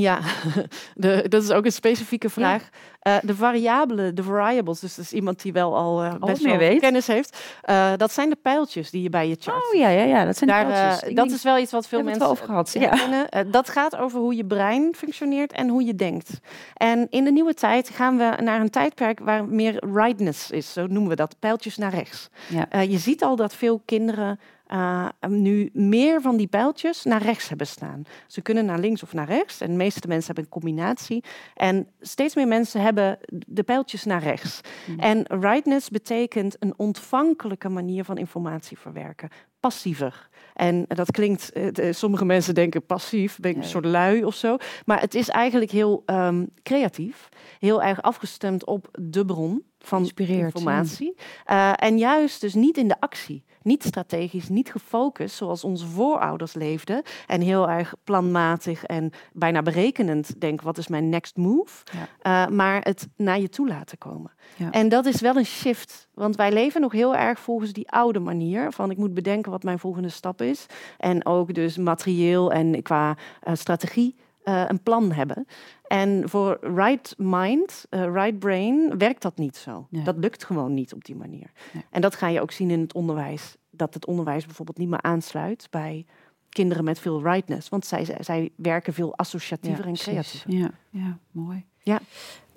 Ja, 0.00 0.20
de, 0.94 1.24
dat 1.28 1.42
is 1.42 1.50
ook 1.50 1.64
een 1.64 1.72
specifieke 1.72 2.30
vraag. 2.30 2.68
Uh, 3.02 3.16
de 3.22 3.34
variabelen, 3.34 4.14
de 4.14 4.22
variables, 4.22 4.80
dus 4.80 4.94
dat 4.94 5.04
is 5.04 5.12
iemand 5.12 5.42
die 5.42 5.52
wel 5.52 5.76
al 5.76 6.04
uh, 6.04 6.14
best 6.14 6.42
wel 6.42 6.56
weet. 6.56 6.80
kennis 6.80 7.06
heeft. 7.06 7.40
Uh, 7.70 7.92
dat 7.96 8.12
zijn 8.12 8.30
de 8.30 8.36
pijltjes 8.42 8.90
die 8.90 9.02
je 9.02 9.08
bij 9.08 9.28
je 9.28 9.36
chart 9.38 9.56
Oh 9.56 9.78
ja, 9.78 9.88
ja, 9.88 10.04
ja, 10.04 10.24
dat 10.24 10.36
zijn 10.36 10.50
Daar, 10.50 10.66
de 10.66 10.72
pijltjes. 10.72 11.14
dat 11.14 11.30
is 11.30 11.42
wel 11.42 11.58
iets 11.58 11.72
wat 11.72 11.86
veel 11.86 12.02
mensen 12.02 12.26
over 12.26 12.44
gehad. 12.44 12.72
Ja. 12.72 12.88
kennen. 12.88 13.50
dat 13.50 13.68
gaat 13.68 13.96
over 13.96 14.20
hoe 14.20 14.36
je 14.36 14.44
brein 14.44 14.94
functioneert 14.94 15.52
en 15.52 15.68
hoe 15.68 15.84
je 15.84 15.94
denkt. 15.94 16.30
En 16.74 17.06
in 17.10 17.24
de 17.24 17.32
nieuwe 17.32 17.54
tijd 17.54 17.88
gaan 17.88 18.16
we 18.16 18.36
naar 18.42 18.60
een 18.60 18.70
tijdperk 18.70 19.18
waar 19.18 19.44
meer 19.44 19.84
rightness 19.92 20.50
is. 20.50 20.72
Zo 20.72 20.86
noemen 20.86 21.08
we 21.08 21.16
dat, 21.16 21.36
pijltjes 21.38 21.76
naar 21.76 21.94
rechts. 21.94 22.28
Ja. 22.48 22.80
je 22.80 22.98
ziet 22.98 23.22
al 23.22 23.36
dat 23.36 23.54
veel 23.54 23.82
kinderen 23.84 24.38
uh, 24.72 25.08
nu 25.28 25.70
meer 25.72 26.20
van 26.20 26.36
die 26.36 26.46
pijltjes 26.46 27.04
naar 27.04 27.22
rechts 27.22 27.48
hebben 27.48 27.66
staan. 27.66 28.02
Ze 28.26 28.42
kunnen 28.42 28.64
naar 28.64 28.78
links 28.78 29.02
of 29.02 29.12
naar 29.12 29.26
rechts. 29.26 29.60
En 29.60 29.70
de 29.70 29.76
meeste 29.76 30.08
mensen 30.08 30.26
hebben 30.26 30.44
een 30.44 30.60
combinatie. 30.60 31.24
En 31.54 31.88
steeds 32.00 32.34
meer 32.34 32.48
mensen 32.48 32.80
hebben 32.80 33.18
de 33.46 33.62
pijltjes 33.62 34.04
naar 34.04 34.22
rechts. 34.22 34.60
Hmm. 34.86 34.98
En 34.98 35.24
rightness 35.40 35.88
betekent 35.88 36.56
een 36.58 36.74
ontvankelijke 36.76 37.68
manier 37.68 38.04
van 38.04 38.18
informatie 38.18 38.78
verwerken. 38.78 39.28
Passiever. 39.60 40.28
En 40.54 40.84
dat 40.88 41.10
klinkt, 41.10 41.50
uh, 41.56 41.92
sommige 41.92 42.24
mensen 42.24 42.54
denken 42.54 42.86
passief, 42.86 43.38
ben 43.38 43.50
ik 43.50 43.56
een 43.56 43.64
soort 43.64 43.84
lui 43.84 44.24
of 44.24 44.34
zo. 44.34 44.56
Maar 44.84 45.00
het 45.00 45.14
is 45.14 45.28
eigenlijk 45.28 45.70
heel 45.70 46.02
um, 46.06 46.48
creatief, 46.62 47.28
heel 47.58 47.82
erg 47.82 48.02
afgestemd 48.02 48.66
op 48.66 48.88
de 49.00 49.24
bron 49.24 49.62
van 49.78 50.10
informatie. 50.16 51.14
Uh, 51.50 51.72
en 51.76 51.98
juist 51.98 52.40
dus 52.40 52.54
niet 52.54 52.76
in 52.76 52.88
de 52.88 53.00
actie 53.00 53.44
niet 53.62 53.84
strategisch, 53.84 54.48
niet 54.48 54.70
gefocust 54.70 55.36
zoals 55.36 55.64
onze 55.64 55.86
voorouders 55.86 56.54
leefden. 56.54 57.02
En 57.26 57.40
heel 57.40 57.70
erg 57.70 57.94
planmatig 58.04 58.84
en 58.84 59.10
bijna 59.32 59.62
berekenend 59.62 60.40
denken, 60.40 60.64
wat 60.64 60.78
is 60.78 60.88
mijn 60.88 61.08
next 61.08 61.36
move? 61.36 61.84
Ja. 61.92 62.46
Uh, 62.46 62.56
maar 62.56 62.80
het 62.82 63.08
naar 63.16 63.40
je 63.40 63.48
toe 63.48 63.68
laten 63.68 63.98
komen. 63.98 64.32
Ja. 64.56 64.70
En 64.70 64.88
dat 64.88 65.06
is 65.06 65.20
wel 65.20 65.36
een 65.36 65.46
shift, 65.46 66.08
want 66.20 66.36
wij 66.36 66.52
leven 66.52 66.80
nog 66.80 66.92
heel 66.92 67.16
erg 67.16 67.38
volgens 67.38 67.72
die 67.72 67.90
oude 67.90 68.18
manier 68.18 68.72
van 68.72 68.90
ik 68.90 68.96
moet 68.96 69.14
bedenken 69.14 69.50
wat 69.50 69.62
mijn 69.62 69.78
volgende 69.78 70.08
stap 70.08 70.42
is. 70.42 70.66
En 70.98 71.26
ook 71.26 71.54
dus 71.54 71.76
materieel 71.76 72.52
en 72.52 72.82
qua 72.82 73.16
uh, 73.48 73.54
strategie 73.54 74.16
uh, 74.44 74.64
een 74.66 74.82
plan 74.82 75.12
hebben. 75.12 75.46
En 75.86 76.28
voor 76.28 76.58
right 76.60 77.14
mind, 77.18 77.86
uh, 77.90 78.04
right 78.12 78.38
brain, 78.38 78.98
werkt 78.98 79.22
dat 79.22 79.36
niet 79.36 79.56
zo. 79.56 79.86
Dat 79.90 80.16
lukt 80.16 80.44
gewoon 80.44 80.74
niet 80.74 80.94
op 80.94 81.04
die 81.04 81.16
manier. 81.16 81.50
En 81.90 82.00
dat 82.00 82.14
ga 82.14 82.28
je 82.28 82.40
ook 82.40 82.52
zien 82.52 82.70
in 82.70 82.80
het 82.80 82.94
onderwijs. 82.94 83.56
Dat 83.70 83.94
het 83.94 84.06
onderwijs 84.06 84.46
bijvoorbeeld 84.46 84.78
niet 84.78 84.88
meer 84.88 85.02
aansluit 85.02 85.66
bij 85.70 86.06
kinderen 86.48 86.84
met 86.84 86.98
veel 86.98 87.22
rightness. 87.22 87.68
Want 87.68 87.86
zij, 87.86 88.16
zij 88.20 88.50
werken 88.56 88.92
veel 88.92 89.16
associatiever 89.16 89.86
en 89.86 89.94
creatiever. 89.94 90.54
Ja, 90.54 90.70
ja 90.90 91.18
mooi. 91.30 91.64
Ja. 91.82 92.00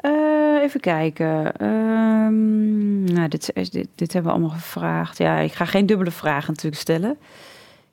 Uh, 0.05 0.61
even 0.61 0.79
kijken. 0.79 1.65
Um, 1.65 3.03
nou, 3.03 3.27
dit, 3.27 3.51
dit, 3.53 3.87
dit 3.95 4.13
hebben 4.13 4.31
we 4.31 4.37
allemaal 4.37 4.57
gevraagd. 4.57 5.17
Ja, 5.17 5.37
ik 5.37 5.53
ga 5.53 5.65
geen 5.65 5.85
dubbele 5.85 6.11
vragen 6.11 6.53
natuurlijk 6.53 6.81
stellen. 6.81 7.17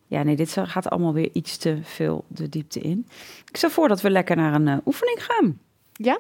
Ja, 0.07 0.23
nee, 0.23 0.37
dit 0.37 0.57
gaat 0.63 0.91
allemaal 0.91 1.13
weer 1.13 1.31
iets 1.33 1.57
te 1.57 1.79
veel 1.83 2.25
de 2.29 2.49
diepte 2.49 2.81
in. 2.81 3.07
Ik 3.49 3.57
stel 3.57 3.71
voor 3.71 3.89
dat 3.89 4.01
we 4.01 4.11
lekker 4.11 4.37
naar 4.37 4.55
een 4.55 4.67
uh, 4.67 4.77
oefening 4.85 5.25
gaan. 5.25 5.61
Ja, 5.93 6.19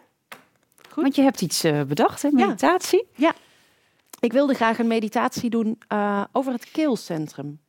goed. 0.91 1.03
Want 1.03 1.15
je 1.15 1.23
hebt 1.23 1.41
iets 1.41 1.65
uh, 1.65 1.83
bedacht, 1.83 2.23
hè? 2.23 2.29
Meditatie. 2.33 3.07
Ja. 3.15 3.27
ja. 3.27 3.35
Ik 4.21 4.33
wilde 4.33 4.55
graag 4.55 4.79
een 4.79 4.87
meditatie 4.87 5.51
doen 5.51 5.79
over 6.33 6.53
het 6.53 6.71
keelcentrum. 6.71 7.61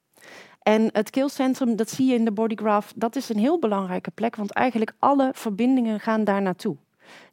En 0.61 0.89
het 0.91 1.09
keelcentrum, 1.09 1.75
dat 1.75 1.89
zie 1.89 2.07
je 2.07 2.15
in 2.15 2.25
de 2.25 2.31
bodygraph, 2.31 2.91
dat 2.95 3.15
is 3.15 3.29
een 3.29 3.39
heel 3.39 3.59
belangrijke 3.59 4.11
plek, 4.11 4.35
want 4.35 4.51
eigenlijk 4.51 4.93
alle 4.99 5.31
verbindingen 5.33 5.99
gaan 5.99 6.23
daar 6.23 6.41
naartoe. 6.41 6.75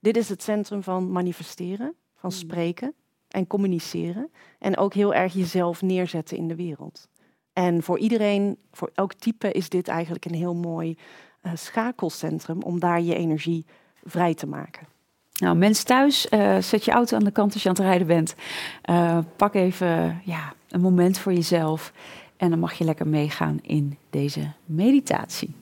Dit 0.00 0.16
is 0.16 0.28
het 0.28 0.42
centrum 0.42 0.82
van 0.82 1.12
manifesteren, 1.12 1.94
van 2.16 2.30
hmm. 2.30 2.38
spreken 2.38 2.94
en 3.28 3.46
communiceren. 3.46 4.30
En 4.58 4.76
ook 4.76 4.94
heel 4.94 5.14
erg 5.14 5.32
jezelf 5.32 5.82
neerzetten 5.82 6.36
in 6.36 6.48
de 6.48 6.56
wereld. 6.56 7.08
En 7.52 7.82
voor 7.82 7.98
iedereen, 7.98 8.58
voor 8.72 8.90
elk 8.94 9.14
type, 9.14 9.52
is 9.52 9.68
dit 9.68 9.88
eigenlijk 9.88 10.24
een 10.24 10.34
heel 10.34 10.54
mooi 10.54 10.96
uh, 11.42 11.52
schakelcentrum 11.54 12.62
om 12.62 12.80
daar 12.80 13.00
je 13.00 13.14
energie 13.14 13.66
vrij 14.04 14.34
te 14.34 14.46
maken. 14.46 14.86
Nou, 15.38 15.56
mensen 15.56 15.86
thuis, 15.86 16.26
uh, 16.30 16.58
zet 16.58 16.84
je 16.84 16.90
auto 16.90 17.16
aan 17.16 17.24
de 17.24 17.30
kant 17.30 17.52
als 17.52 17.62
je 17.62 17.68
aan 17.68 17.74
het 17.74 17.84
rijden 17.84 18.06
bent. 18.06 18.34
Uh, 18.90 19.18
pak 19.36 19.54
even 19.54 20.20
ja, 20.24 20.54
een 20.68 20.80
moment 20.80 21.18
voor 21.18 21.32
jezelf. 21.32 21.92
En 22.36 22.50
dan 22.50 22.58
mag 22.58 22.72
je 22.72 22.84
lekker 22.84 23.08
meegaan 23.08 23.58
in 23.62 23.98
deze 24.10 24.52
meditatie. 24.64 25.54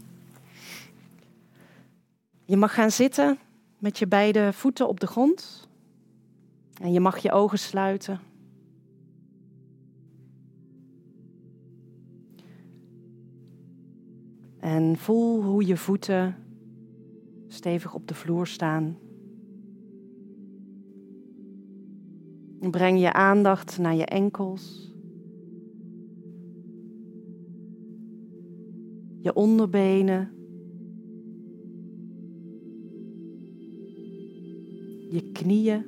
Je 2.45 2.57
mag 2.57 2.75
gaan 2.75 2.91
zitten 2.91 3.39
met 3.79 3.99
je 3.99 4.07
beide 4.07 4.53
voeten 4.53 4.89
op 4.89 5.01
de 5.01 5.07
grond. 5.07 5.69
En 6.81 6.93
je 6.93 7.01
mag 7.01 7.19
je 7.19 7.33
ogen 7.33 7.59
sluiten. 7.59 8.21
En 14.59 14.97
voel 14.97 15.43
hoe 15.43 15.67
je 15.67 15.77
voeten 15.77 16.37
stevig 17.49 17.95
op 17.95 18.09
de 18.09 18.15
vloer 18.15 18.47
staan. 18.47 18.99
Breng 22.71 23.01
je 23.01 23.13
aandacht 23.13 23.79
naar 23.79 23.95
je 23.95 24.07
enkels. 24.07 24.95
Je 29.21 29.35
onderbenen. 29.35 30.36
Je 35.09 35.33
knieën. 35.33 35.85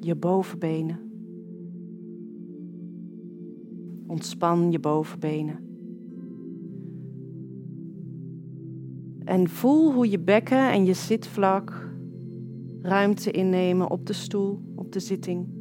Je 0.00 0.16
bovenbenen. 0.16 0.98
Ontspan 4.06 4.70
je 4.70 4.78
bovenbenen. 4.78 5.68
En 9.24 9.48
voel 9.48 9.92
hoe 9.92 10.10
je 10.10 10.18
bekken 10.18 10.70
en 10.70 10.84
je 10.84 10.94
zitvlak 10.94 11.88
ruimte 12.82 13.30
innemen 13.30 13.90
op 13.90 14.06
de 14.06 14.12
stoel, 14.12 14.58
op 14.74 14.92
de 14.92 15.00
zitting. 15.00 15.59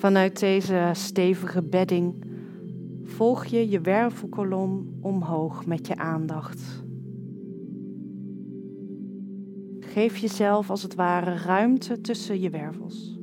Vanuit 0.00 0.40
deze 0.40 0.90
stevige 0.92 1.62
bedding 1.62 2.24
volg 3.02 3.44
je 3.44 3.68
je 3.68 3.80
wervelkolom 3.80 4.98
omhoog 5.00 5.66
met 5.66 5.86
je 5.86 5.96
aandacht. 5.96 6.84
Geef 9.80 10.16
jezelf 10.16 10.70
als 10.70 10.82
het 10.82 10.94
ware 10.94 11.34
ruimte 11.36 12.00
tussen 12.00 12.40
je 12.40 12.50
wervels. 12.50 13.18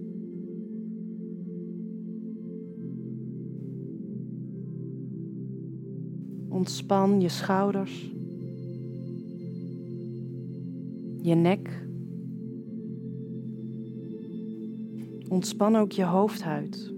Ontspan 6.50 7.22
je 7.22 7.30
schouders, 7.30 8.14
je 11.22 11.36
nek. 11.36 11.86
Ontspan 15.38 15.76
ook 15.76 15.92
je 15.92 16.06
hoofdhuid. 16.06 16.94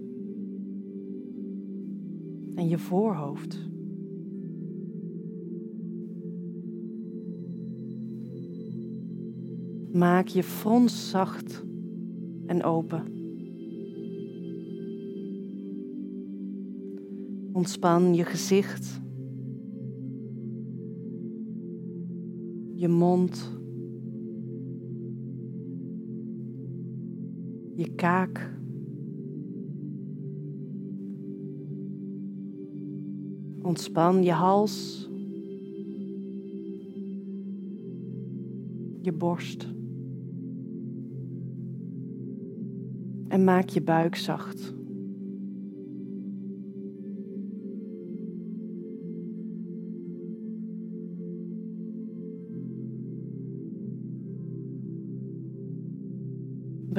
en 2.56 2.68
je 2.68 2.78
voorhoofd. 2.78 3.70
Maak 9.92 10.28
je 10.28 10.44
frons 10.44 11.10
zacht 11.10 11.64
en 12.46 12.64
open. 12.64 13.04
Ontspan 17.52 18.14
je 18.14 18.26
gezicht, 18.26 19.02
je 22.74 22.88
mond, 22.88 23.59
je 27.80 27.96
kaak. 27.96 28.58
Ontspan 33.62 34.24
je 34.24 34.32
hals, 34.32 35.08
je 39.02 39.14
borst. 39.14 39.68
En 43.28 43.44
maak 43.44 43.70
je 43.70 43.82
buik 43.82 44.16
zacht. 44.16 44.79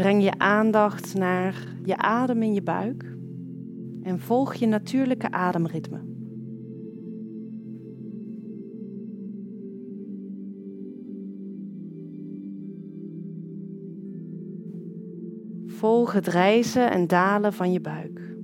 Breng 0.01 0.23
je 0.23 0.39
aandacht 0.39 1.15
naar 1.15 1.67
je 1.85 1.97
adem 1.97 2.43
in 2.43 2.55
je 2.55 2.63
buik 2.63 3.17
en 4.03 4.21
volg 4.21 4.55
je 4.55 4.67
natuurlijke 4.67 5.31
ademritme. 5.31 6.01
Volg 15.67 16.13
het 16.13 16.27
rijzen 16.27 16.91
en 16.91 17.07
dalen 17.07 17.53
van 17.53 17.73
je 17.73 17.81
buik. 17.81 18.35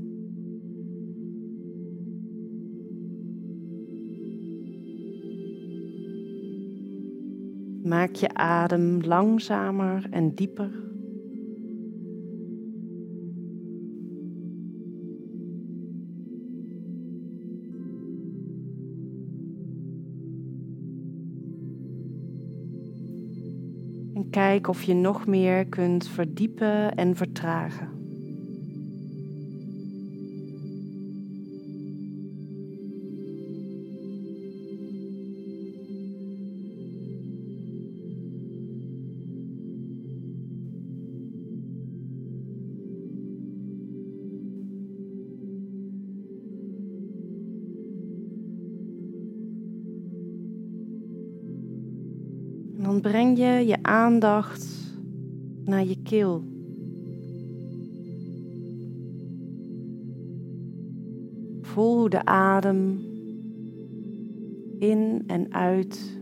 Maak 7.82 8.14
je 8.14 8.34
adem 8.34 9.00
langzamer 9.00 10.06
en 10.10 10.34
dieper. 10.34 10.85
Kijk 24.36 24.68
of 24.68 24.82
je 24.82 24.94
nog 24.94 25.26
meer 25.26 25.66
kunt 25.66 26.08
verdiepen 26.08 26.94
en 26.94 27.16
vertragen. 27.16 27.95
Je 53.66 53.82
aandacht 53.82 54.94
naar 55.64 55.84
je 55.84 56.02
keel. 56.02 56.44
Voel 61.60 61.98
hoe 61.98 62.10
de 62.10 62.24
adem 62.24 63.00
in 64.78 65.22
en 65.26 65.52
uit 65.52 66.20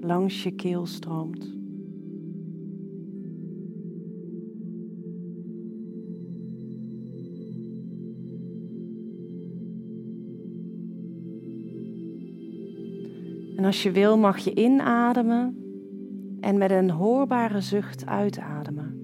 langs 0.00 0.42
je 0.42 0.50
keel 0.50 0.86
stroomt. 0.86 1.52
En 13.56 13.64
als 13.64 13.82
je 13.82 13.90
wil, 13.90 14.18
mag 14.18 14.38
je 14.38 14.54
inademen 14.54 15.63
en 16.44 16.58
met 16.58 16.70
een 16.70 16.90
hoorbare 16.90 17.60
zucht 17.60 18.06
uitademen. 18.06 18.98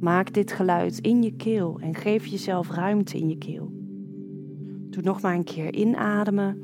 Maak 0.00 0.32
dit 0.32 0.52
geluid 0.52 0.98
in 0.98 1.22
je 1.22 1.36
keel 1.36 1.78
en 1.80 1.94
geef 1.94 2.26
jezelf 2.26 2.70
ruimte 2.70 3.18
in 3.18 3.28
je 3.28 3.38
keel. 3.38 3.72
Doe 4.90 5.02
nog 5.02 5.20
maar 5.20 5.34
een 5.34 5.44
keer 5.44 5.74
inademen 5.74 6.62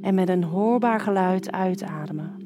en 0.00 0.14
met 0.14 0.28
een 0.28 0.44
hoorbaar 0.44 1.00
geluid 1.00 1.52
uitademen. 1.52 2.38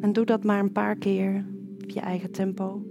En 0.00 0.12
doe 0.12 0.24
dat 0.24 0.44
maar 0.44 0.60
een 0.60 0.72
paar 0.72 0.96
keer 0.96 1.44
op 1.88 1.94
je 1.94 2.00
eigen 2.00 2.30
tempo. 2.30 2.82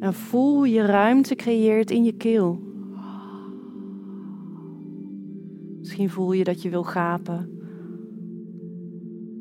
En 0.00 0.14
voel 0.14 0.64
je 0.64 0.82
ruimte 0.82 1.34
creëert 1.34 1.90
in 1.90 2.04
je 2.04 2.12
keel. 2.12 2.60
Misschien 5.78 6.10
voel 6.10 6.32
je 6.32 6.44
dat 6.44 6.62
je 6.62 6.70
wil 6.70 6.82
gapen. 6.82 7.50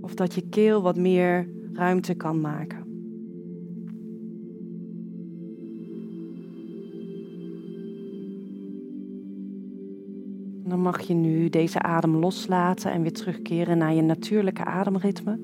Of 0.01 0.13
dat 0.13 0.33
je 0.33 0.49
keel 0.49 0.81
wat 0.81 0.97
meer 0.97 1.49
ruimte 1.73 2.13
kan 2.13 2.41
maken. 2.41 2.80
Nu 11.13 11.49
deze 11.49 11.81
adem 11.81 12.15
loslaten 12.15 12.91
en 12.91 13.01
weer 13.01 13.13
terugkeren 13.13 13.77
naar 13.77 13.93
je 13.93 14.01
natuurlijke 14.01 14.65
ademritme. 14.65 15.39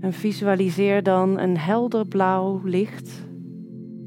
En 0.00 0.12
visualiseer 0.12 1.02
dan 1.02 1.38
een 1.38 1.58
helder 1.58 2.06
blauw 2.06 2.60
licht, 2.64 3.26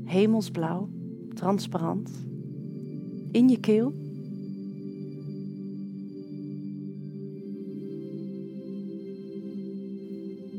hemelsblauw, 0.03 0.89
transparant, 1.33 2.25
in 3.31 3.49
je 3.49 3.59
keel. 3.59 3.93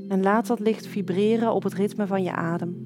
En 0.09 0.23
laat 0.23 0.47
dat 0.47 0.61
licht 0.61 0.87
vibreren 0.87 1.53
op 1.53 1.63
het 1.63 1.75
ritme 1.75 2.07
van 2.07 2.23
je 2.23 2.33
adem. 2.33 2.86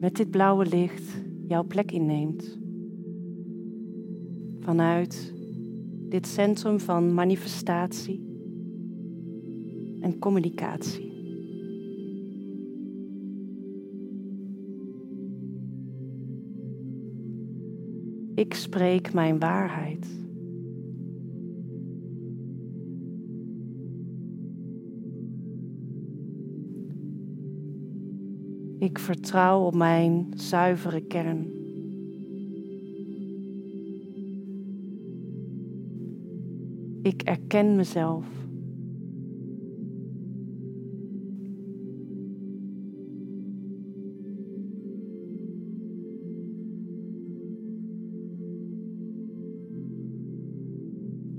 Met 0.00 0.16
dit 0.16 0.30
blauwe 0.30 0.66
licht 0.66 1.22
jouw 1.46 1.64
plek 1.64 1.92
inneemt. 1.92 2.58
Vanuit 4.60 5.34
dit 6.08 6.26
centrum 6.26 6.80
van 6.80 7.14
manifestatie 7.14 8.28
en 10.00 10.18
communicatie. 10.18 11.08
Ik 18.34 18.54
spreek 18.54 19.12
mijn 19.12 19.38
waarheid. 19.38 20.06
Ik 28.90 28.98
vertrouw 28.98 29.60
op 29.60 29.74
mijn 29.74 30.32
zuivere 30.34 31.00
kern. 31.00 31.50
Ik 37.02 37.22
erken 37.22 37.76
mezelf. 37.76 38.26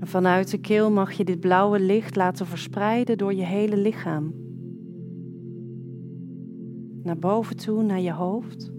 Vanuit 0.00 0.50
de 0.50 0.58
keel 0.58 0.90
mag 0.90 1.12
je 1.12 1.24
dit 1.24 1.40
blauwe 1.40 1.80
licht 1.80 2.16
laten 2.16 2.46
verspreiden 2.46 3.18
door 3.18 3.34
je 3.34 3.44
hele 3.44 3.76
lichaam. 3.76 4.41
Naar 7.02 7.18
boven 7.18 7.56
toe, 7.56 7.82
naar 7.82 8.00
je 8.00 8.12
hoofd. 8.12 8.72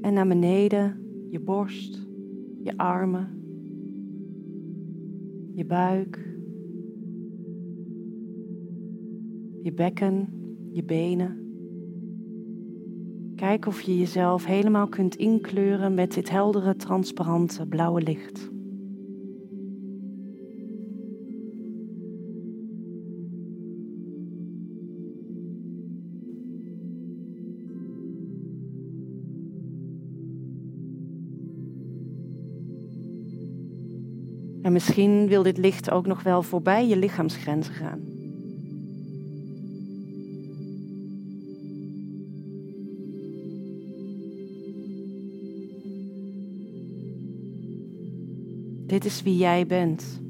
En 0.00 0.14
naar 0.14 0.26
beneden, 0.26 1.00
je 1.30 1.40
borst, 1.40 2.06
je 2.62 2.76
armen, 2.76 3.28
je 5.54 5.64
buik, 5.64 6.36
je 9.62 9.72
bekken, 9.72 10.28
je 10.70 10.84
benen. 10.84 11.40
Kijk 13.34 13.66
of 13.66 13.80
je 13.80 13.98
jezelf 13.98 14.44
helemaal 14.44 14.88
kunt 14.88 15.16
inkleuren 15.16 15.94
met 15.94 16.12
dit 16.12 16.30
heldere, 16.30 16.76
transparante 16.76 17.66
blauwe 17.66 18.02
licht. 18.02 18.50
En 34.72 34.78
misschien 34.78 35.28
wil 35.28 35.42
dit 35.42 35.58
licht 35.58 35.90
ook 35.90 36.06
nog 36.06 36.22
wel 36.22 36.42
voorbij 36.42 36.88
je 36.88 36.96
lichaamsgrenzen 36.96 37.74
gaan. 37.74 38.00
Dit 48.86 49.04
is 49.04 49.22
wie 49.22 49.36
jij 49.36 49.66
bent. 49.66 50.20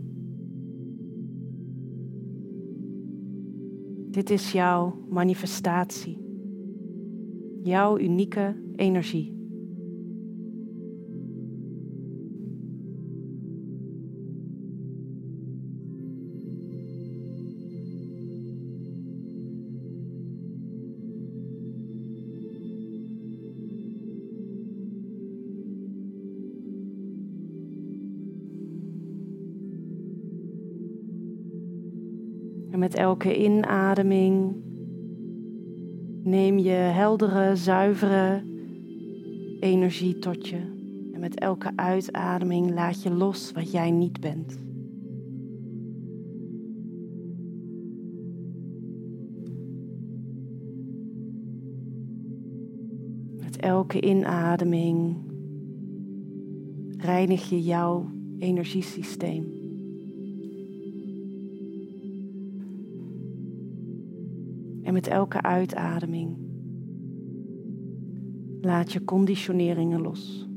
Dit 4.10 4.30
is 4.30 4.52
jouw 4.52 5.04
manifestatie. 5.08 6.18
Jouw 7.62 7.98
unieke 7.98 8.56
energie. 8.76 9.41
Elke 33.02 33.36
inademing 33.36 34.54
neem 36.22 36.58
je 36.58 36.70
heldere, 36.70 37.56
zuivere 37.56 38.42
energie 39.60 40.18
tot 40.18 40.48
je. 40.48 40.56
En 41.12 41.20
met 41.20 41.38
elke 41.38 41.72
uitademing 41.76 42.70
laat 42.70 43.02
je 43.02 43.10
los 43.10 43.52
wat 43.52 43.70
jij 43.70 43.90
niet 43.90 44.20
bent. 44.20 44.58
Met 53.38 53.56
elke 53.56 54.00
inademing 54.00 55.16
reinig 56.96 57.48
je 57.48 57.62
jouw 57.62 58.10
energiesysteem. 58.38 59.61
Met 64.92 65.06
elke 65.06 65.42
uitademing 65.42 66.36
laat 68.60 68.92
je 68.92 69.04
conditioneringen 69.04 70.00
los. 70.00 70.48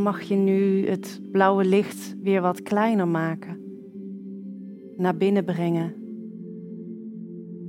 Mag 0.00 0.22
je 0.22 0.34
nu 0.34 0.86
het 0.86 1.20
blauwe 1.32 1.64
licht 1.64 2.16
weer 2.22 2.40
wat 2.40 2.62
kleiner 2.62 3.08
maken. 3.08 3.58
Naar 4.96 5.16
binnen 5.16 5.44
brengen. 5.44 5.94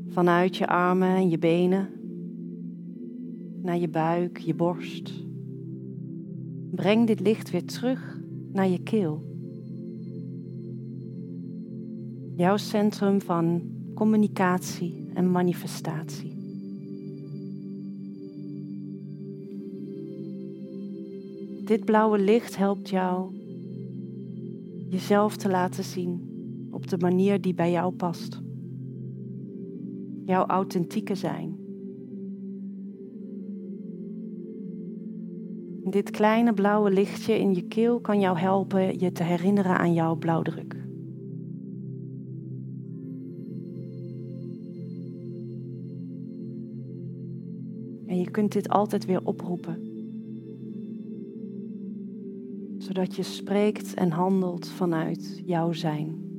Vanuit 0.08 0.58
je 0.58 0.68
armen 0.68 1.16
en 1.16 1.30
je 1.30 1.38
benen. 1.38 1.90
Naar 3.62 3.78
je 3.78 3.90
buik, 3.90 4.38
je 4.38 4.56
borst. 4.56 5.12
Breng 6.72 7.08
dit 7.08 7.20
licht 7.20 7.52
weer 7.52 7.66
terug 7.66 8.20
naar 8.52 8.68
je 8.68 8.84
keel. 8.84 9.24
Jouw 12.36 12.58
centrum 12.58 13.22
van 13.22 13.62
communicatie 13.94 15.10
en 15.14 15.32
manifestatie. 15.32 16.41
Dit 21.72 21.86
blauwe 21.86 22.20
licht 22.20 22.58
helpt 22.58 22.90
jou 22.90 23.34
jezelf 24.90 25.36
te 25.36 25.50
laten 25.50 25.84
zien 25.84 26.30
op 26.72 26.88
de 26.88 26.98
manier 26.98 27.42
die 27.42 27.54
bij 27.54 27.72
jou 27.72 27.94
past. 27.94 28.42
Jouw 30.26 30.46
authentieke 30.46 31.16
zijn. 31.16 31.60
Dit 35.84 36.10
kleine 36.10 36.54
blauwe 36.54 36.92
lichtje 36.92 37.40
in 37.40 37.54
je 37.54 37.68
keel 37.68 38.00
kan 38.00 38.20
jou 38.20 38.38
helpen 38.38 39.00
je 39.00 39.12
te 39.12 39.24
herinneren 39.24 39.78
aan 39.78 39.94
jouw 39.94 40.16
blauwdruk. 40.16 40.74
En 48.06 48.18
je 48.18 48.32
kunt 48.32 48.52
dit 48.52 48.70
altijd 48.70 49.06
weer 49.06 49.22
oproepen 49.24 49.91
zodat 52.94 53.16
je 53.16 53.24
spreekt 53.24 53.94
en 53.94 54.12
handelt 54.12 54.68
vanuit 54.68 55.42
jouw 55.46 55.72
zijn. 55.72 56.31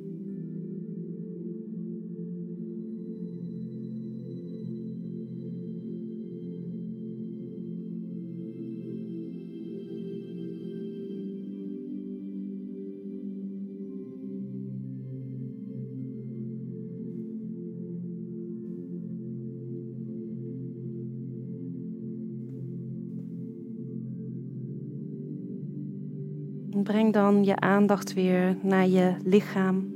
Breng 26.83 27.12
dan 27.12 27.45
je 27.45 27.57
aandacht 27.57 28.12
weer 28.12 28.57
naar 28.62 28.89
je 28.89 29.14
lichaam. 29.24 29.95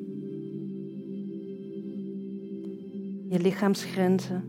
Je 3.29 3.39
lichaamsgrenzen. 3.41 4.45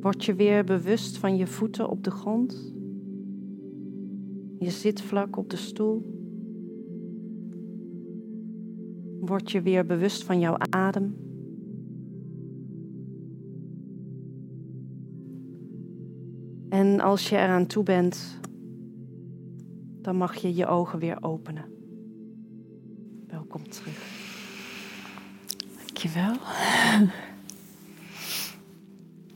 Word 0.00 0.24
je 0.24 0.34
weer 0.34 0.64
bewust 0.64 1.18
van 1.18 1.36
je 1.36 1.46
voeten 1.46 1.88
op 1.88 2.04
de 2.04 2.10
grond. 2.10 2.74
Je 4.58 4.70
zit 4.70 5.00
vlak 5.00 5.36
op 5.36 5.50
de 5.50 5.56
stoel. 5.56 6.02
Word 9.20 9.50
je 9.50 9.62
weer 9.62 9.86
bewust 9.86 10.24
van 10.24 10.38
jouw 10.38 10.56
adem. 10.58 11.16
En 16.68 17.00
als 17.00 17.28
je 17.28 17.36
eraan 17.36 17.66
toe 17.66 17.82
bent, 17.82 18.42
dan 20.04 20.16
mag 20.16 20.36
je 20.36 20.54
je 20.54 20.66
ogen 20.66 20.98
weer 20.98 21.16
openen. 21.20 21.64
Welkom 23.28 23.68
terug. 23.68 23.98
Dankjewel. 25.76 26.36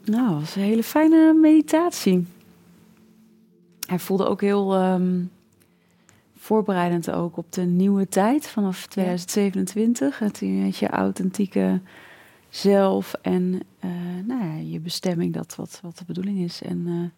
Nou, 0.05 0.31
dat 0.31 0.41
was 0.41 0.57
een 0.57 0.63
hele 0.63 0.83
fijne 0.83 1.33
meditatie. 1.33 2.27
Hij 3.87 3.99
voelde 3.99 4.27
ook 4.27 4.41
heel 4.41 4.75
ehm, 4.75 5.25
voorbereidend 6.37 7.11
ook 7.11 7.37
op 7.37 7.53
de 7.53 7.63
nieuwe 7.63 8.09
tijd 8.09 8.47
vanaf 8.47 8.87
2027. 8.87 10.19
Het 10.19 10.39
je 10.79 10.89
authentieke 10.89 11.81
zelf 12.49 13.15
en 13.23 13.61
uh, 13.85 13.91
nou 14.25 14.45
ja, 14.45 14.55
je 14.55 14.81
bestemming, 14.81 15.33
dat 15.35 15.55
wat, 15.55 15.81
wat 15.83 15.99
de 15.99 16.05
bedoeling 16.05 16.39
is. 16.39 16.63
En 16.63 16.87
uh, 16.87 17.09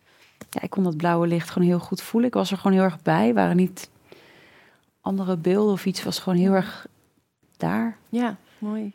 ja, 0.51 0.63
ik 0.63 0.71
kon 0.71 0.85
dat 0.85 0.97
blauwe 0.97 1.27
licht 1.27 1.51
gewoon 1.51 1.69
heel 1.69 1.79
goed 1.79 2.03
voelen. 2.03 2.29
Ik 2.29 2.35
was 2.35 2.51
er 2.51 2.57
gewoon 2.57 2.73
heel 2.73 2.83
erg 2.83 3.03
bij. 3.03 3.35
Waren 3.35 3.57
niet 3.57 3.91
andere 5.01 5.37
beelden 5.37 5.73
of 5.73 5.87
iets, 5.87 6.03
was 6.03 6.19
gewoon 6.19 6.39
heel 6.39 6.53
erg 6.53 6.87
daar. 7.57 7.97
Ja, 8.09 8.37
mooi. 8.59 8.93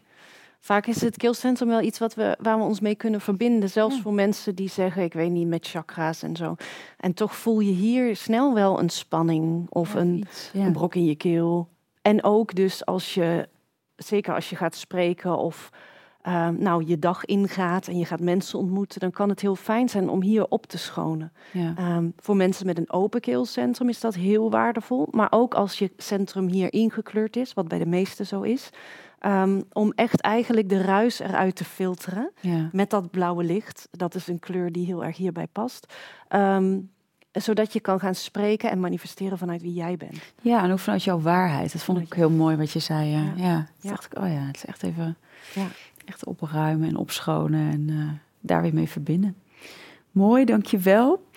Vaak 0.59 0.87
is 0.87 1.01
het 1.01 1.17
keelcentrum 1.17 1.67
wel 1.67 1.81
iets 1.81 1.99
wat 1.99 2.13
we, 2.13 2.37
waar 2.41 2.57
we 2.57 2.63
ons 2.63 2.79
mee 2.79 2.95
kunnen 2.95 3.21
verbinden. 3.21 3.69
Zelfs 3.69 4.01
voor 4.01 4.13
mensen 4.13 4.55
die 4.55 4.69
zeggen, 4.69 5.03
ik 5.03 5.13
weet 5.13 5.31
niet, 5.31 5.47
met 5.47 5.67
chakra's 5.67 6.23
en 6.23 6.35
zo. 6.35 6.55
En 6.97 7.13
toch 7.13 7.35
voel 7.35 7.59
je 7.59 7.71
hier 7.71 8.15
snel 8.15 8.53
wel 8.53 8.79
een 8.79 8.89
spanning 8.89 9.67
of 9.69 9.93
een, 9.93 10.25
een, 10.53 10.71
brok 10.71 10.95
in 10.95 11.05
je 11.05 11.15
keel. 11.15 11.67
En 12.01 12.23
ook 12.23 12.55
dus 12.55 12.85
als 12.85 13.13
je, 13.13 13.49
zeker 13.95 14.33
als 14.33 14.49
je 14.49 14.55
gaat 14.55 14.75
spreken 14.75 15.37
of 15.37 15.69
uh, 16.28 16.47
nou, 16.47 16.84
je 16.86 16.99
dag 16.99 17.26
ingaat 17.26 17.88
en 17.88 17.97
je 17.97 18.05
gaat 18.05 18.19
mensen 18.19 18.59
ontmoeten, 18.59 18.99
dan 18.99 19.11
kan 19.11 19.30
het 19.30 19.41
heel 19.41 19.55
fijn 19.55 19.89
zijn 19.89 20.09
om 20.09 20.21
hier 20.21 20.47
op 20.47 20.65
te 20.65 20.78
schonen. 20.78 21.32
Ja. 21.51 21.95
Um, 21.95 22.13
voor 22.17 22.36
mensen 22.36 22.65
met 22.65 22.78
een 22.78 22.91
open 22.91 23.21
keelcentrum 23.21 23.89
is 23.89 23.99
dat 23.99 24.15
heel 24.15 24.49
waardevol. 24.49 25.07
Maar 25.11 25.28
ook 25.30 25.53
als 25.53 25.80
je 25.80 25.91
centrum 25.97 26.47
hier 26.47 26.73
ingekleurd 26.73 27.36
is, 27.36 27.53
wat 27.53 27.67
bij 27.67 27.78
de 27.78 27.86
meesten 27.86 28.26
zo 28.26 28.41
is, 28.41 28.69
um, 29.26 29.63
om 29.73 29.91
echt 29.95 30.21
eigenlijk 30.21 30.69
de 30.69 30.82
ruis 30.82 31.19
eruit 31.19 31.55
te 31.55 31.65
filteren 31.65 32.32
ja. 32.41 32.69
met 32.71 32.89
dat 32.89 33.11
blauwe 33.11 33.43
licht. 33.43 33.88
Dat 33.91 34.15
is 34.15 34.28
een 34.28 34.39
kleur 34.39 34.71
die 34.71 34.86
heel 34.86 35.03
erg 35.03 35.17
hierbij 35.17 35.47
past. 35.47 35.93
Um, 36.30 36.93
zodat 37.32 37.73
je 37.73 37.80
kan 37.80 37.99
gaan 37.99 38.15
spreken 38.15 38.71
en 38.71 38.80
manifesteren 38.80 39.38
vanuit 39.38 39.61
wie 39.61 39.73
jij 39.73 39.97
bent. 39.97 40.34
Ja, 40.41 40.63
en 40.63 40.71
ook 40.71 40.80
vanuit 40.80 41.03
jouw 41.03 41.19
waarheid. 41.19 41.71
Dat 41.71 41.84
vond 41.84 41.99
ik 41.99 42.13
heel 42.13 42.30
mooi 42.30 42.55
wat 42.55 42.71
je 42.71 42.80
zei. 42.80 43.09
Ja, 43.09 43.34
ja. 43.36 43.67
ja. 43.80 43.89
dacht 43.89 44.05
ik, 44.05 44.17
oh 44.17 44.28
ja, 44.28 44.45
het 44.45 44.55
is 44.55 44.65
echt 44.65 44.84
even 44.84 45.17
ja 45.53 45.67
echt 46.05 46.25
opruimen 46.25 46.87
en 46.87 46.95
opschonen 46.95 47.71
en 47.71 47.87
uh, 47.89 48.09
daar 48.39 48.61
weer 48.61 48.73
mee 48.73 48.89
verbinden. 48.89 49.35
Mooi, 50.11 50.45
dankjewel. 50.45 51.27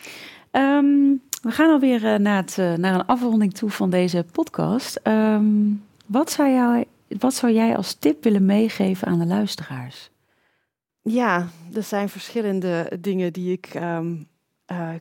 Um, 0.53 1.23
we 1.43 1.51
gaan 1.51 1.71
alweer 1.71 2.05
uh, 2.05 2.15
naar, 2.15 2.37
het, 2.37 2.57
uh, 2.59 2.75
naar 2.75 2.95
een 2.95 3.07
afronding 3.07 3.55
toe 3.55 3.71
van 3.71 3.91
deze 3.91 4.25
podcast. 4.33 5.01
Um, 5.05 5.85
wat, 6.07 6.31
zou 6.31 6.85
wat 7.19 7.35
zou 7.35 7.53
jij 7.53 7.77
als 7.77 7.95
tip 7.95 8.25
willen 8.25 8.45
meegeven 8.45 9.09
aan 9.09 9.19
de 9.19 9.27
luisteraars? 9.27 10.11
Ja, 11.03 11.49
er 11.75 11.83
zijn 11.83 12.09
verschillende 12.09 12.99
dingen 13.01 13.33
die 13.33 13.53
ik 13.53 13.75
um, 13.75 14.29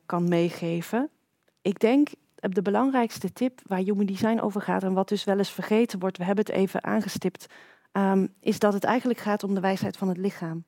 kan 0.05 0.28
meegeven. 0.28 1.09
Ik 1.61 1.80
denk 1.80 2.09
de 2.39 2.61
belangrijkste 2.61 3.34
tip 3.34 3.61
waar 3.65 3.80
Human 3.80 4.05
Design 4.05 4.39
over 4.39 4.61
gaat 4.61 4.84
en 4.84 4.93
wat 4.93 5.09
dus 5.09 5.24
wel 5.24 5.38
eens 5.38 5.51
vergeten 5.51 5.99
wordt, 5.99 6.18
we 6.18 6.24
hebben 6.24 6.45
het 6.45 6.55
even 6.55 6.84
aangestipt 6.84 7.47
um, 7.92 8.34
is 8.40 8.60
dat 8.60 8.74
het 8.74 8.84
eigenlijk 8.84 9.20
gaat 9.20 9.44
om 9.44 9.54
de 9.54 9.60
wijsheid 9.60 9.98
van 9.98 10.08
het 10.08 10.18
lichaam. 10.18 10.66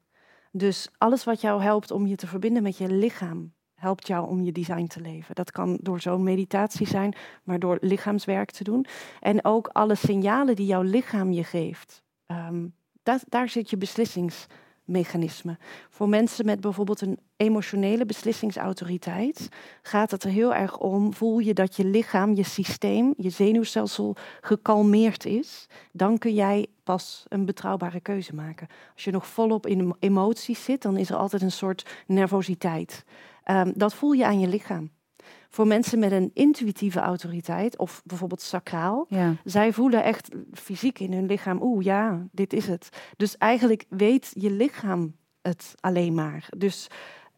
Dus 0.51 0.89
alles 0.97 1.23
wat 1.23 1.41
jou 1.41 1.61
helpt 1.61 1.91
om 1.91 2.07
je 2.07 2.15
te 2.15 2.27
verbinden 2.27 2.63
met 2.63 2.77
je 2.77 2.91
lichaam, 2.91 3.53
helpt 3.73 4.07
jou 4.07 4.27
om 4.27 4.43
je 4.43 4.51
design 4.51 4.85
te 4.85 5.01
leven. 5.01 5.35
Dat 5.35 5.51
kan 5.51 5.77
door 5.81 5.99
zo'n 5.99 6.23
meditatie 6.23 6.87
zijn, 6.87 7.15
maar 7.43 7.59
door 7.59 7.77
lichaamswerk 7.81 8.51
te 8.51 8.63
doen. 8.63 8.85
En 9.19 9.45
ook 9.45 9.67
alle 9.67 9.95
signalen 9.95 10.55
die 10.55 10.65
jouw 10.65 10.81
lichaam 10.81 11.31
je 11.31 11.43
geeft. 11.43 12.03
Um, 12.27 12.75
dat, 13.03 13.23
daar 13.27 13.49
zit 13.49 13.69
je 13.69 13.77
beslissings 13.77 14.45
mechanisme. 14.89 15.57
Voor 15.89 16.09
mensen 16.09 16.45
met 16.45 16.61
bijvoorbeeld 16.61 17.01
een 17.01 17.19
emotionele 17.37 18.05
beslissingsautoriteit 18.05 19.49
gaat 19.81 20.11
het 20.11 20.23
er 20.23 20.29
heel 20.29 20.53
erg 20.53 20.77
om, 20.77 21.13
voel 21.13 21.39
je 21.39 21.53
dat 21.53 21.75
je 21.75 21.85
lichaam, 21.85 22.35
je 22.35 22.43
systeem, 22.43 23.13
je 23.17 23.29
zenuwstelsel 23.29 24.15
gekalmeerd 24.41 25.25
is, 25.25 25.67
dan 25.91 26.17
kun 26.17 26.33
jij 26.33 26.67
pas 26.83 27.25
een 27.27 27.45
betrouwbare 27.45 27.99
keuze 27.99 28.35
maken. 28.35 28.67
Als 28.93 29.03
je 29.03 29.11
nog 29.11 29.27
volop 29.27 29.67
in 29.67 29.95
emoties 29.99 30.63
zit, 30.63 30.81
dan 30.81 30.97
is 30.97 31.09
er 31.09 31.15
altijd 31.15 31.41
een 31.41 31.51
soort 31.51 32.03
nervositeit. 32.07 33.03
Um, 33.45 33.71
dat 33.75 33.93
voel 33.93 34.11
je 34.11 34.25
aan 34.25 34.39
je 34.39 34.47
lichaam. 34.47 34.89
Voor 35.49 35.67
mensen 35.67 35.99
met 35.99 36.11
een 36.11 36.31
intuïtieve 36.33 36.99
autoriteit, 36.99 37.77
of 37.77 38.01
bijvoorbeeld 38.05 38.41
sacraal, 38.41 39.05
ja. 39.09 39.35
zij 39.43 39.73
voelen 39.73 40.03
echt 40.03 40.29
fysiek 40.53 40.99
in 40.99 41.13
hun 41.13 41.25
lichaam, 41.25 41.61
oeh 41.61 41.83
ja, 41.83 42.27
dit 42.31 42.53
is 42.53 42.67
het. 42.67 42.89
Dus 43.17 43.37
eigenlijk 43.37 43.85
weet 43.89 44.31
je 44.33 44.51
lichaam 44.51 45.15
het 45.41 45.75
alleen 45.79 46.13
maar. 46.13 46.49
Dus 46.57 46.87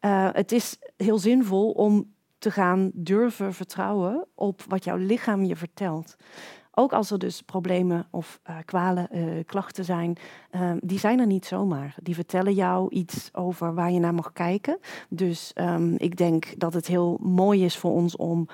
uh, 0.00 0.28
het 0.32 0.52
is 0.52 0.78
heel 0.96 1.18
zinvol 1.18 1.70
om 1.70 2.12
te 2.38 2.50
gaan 2.50 2.90
durven 2.94 3.54
vertrouwen 3.54 4.26
op 4.34 4.62
wat 4.68 4.84
jouw 4.84 4.96
lichaam 4.96 5.44
je 5.44 5.56
vertelt. 5.56 6.16
Ook 6.74 6.92
als 6.92 7.10
er 7.10 7.18
dus 7.18 7.42
problemen 7.42 8.06
of 8.10 8.40
uh, 8.50 8.56
kwalen, 8.64 9.08
uh, 9.12 9.44
klachten 9.44 9.84
zijn, 9.84 10.16
uh, 10.50 10.72
die 10.80 10.98
zijn 10.98 11.20
er 11.20 11.26
niet 11.26 11.46
zomaar. 11.46 11.94
Die 12.02 12.14
vertellen 12.14 12.54
jou 12.54 12.90
iets 12.90 13.34
over 13.34 13.74
waar 13.74 13.90
je 13.90 13.98
naar 13.98 14.14
mag 14.14 14.32
kijken. 14.32 14.78
Dus 15.08 15.52
um, 15.54 15.94
ik 15.98 16.16
denk 16.16 16.58
dat 16.58 16.74
het 16.74 16.86
heel 16.86 17.18
mooi 17.22 17.64
is 17.64 17.76
voor 17.76 17.90
ons 17.90 18.16
om 18.16 18.48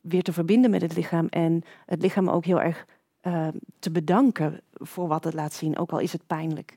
weer 0.00 0.22
te 0.22 0.32
verbinden 0.32 0.70
met 0.70 0.82
het 0.82 0.96
lichaam 0.96 1.26
en 1.26 1.62
het 1.86 2.02
lichaam 2.02 2.28
ook 2.28 2.44
heel 2.44 2.60
erg 2.60 2.86
uh, 3.22 3.48
te 3.78 3.90
bedanken 3.90 4.60
voor 4.72 5.08
wat 5.08 5.24
het 5.24 5.34
laat 5.34 5.52
zien, 5.52 5.78
ook 5.78 5.90
al 5.90 5.98
is 5.98 6.12
het 6.12 6.26
pijnlijk 6.26 6.74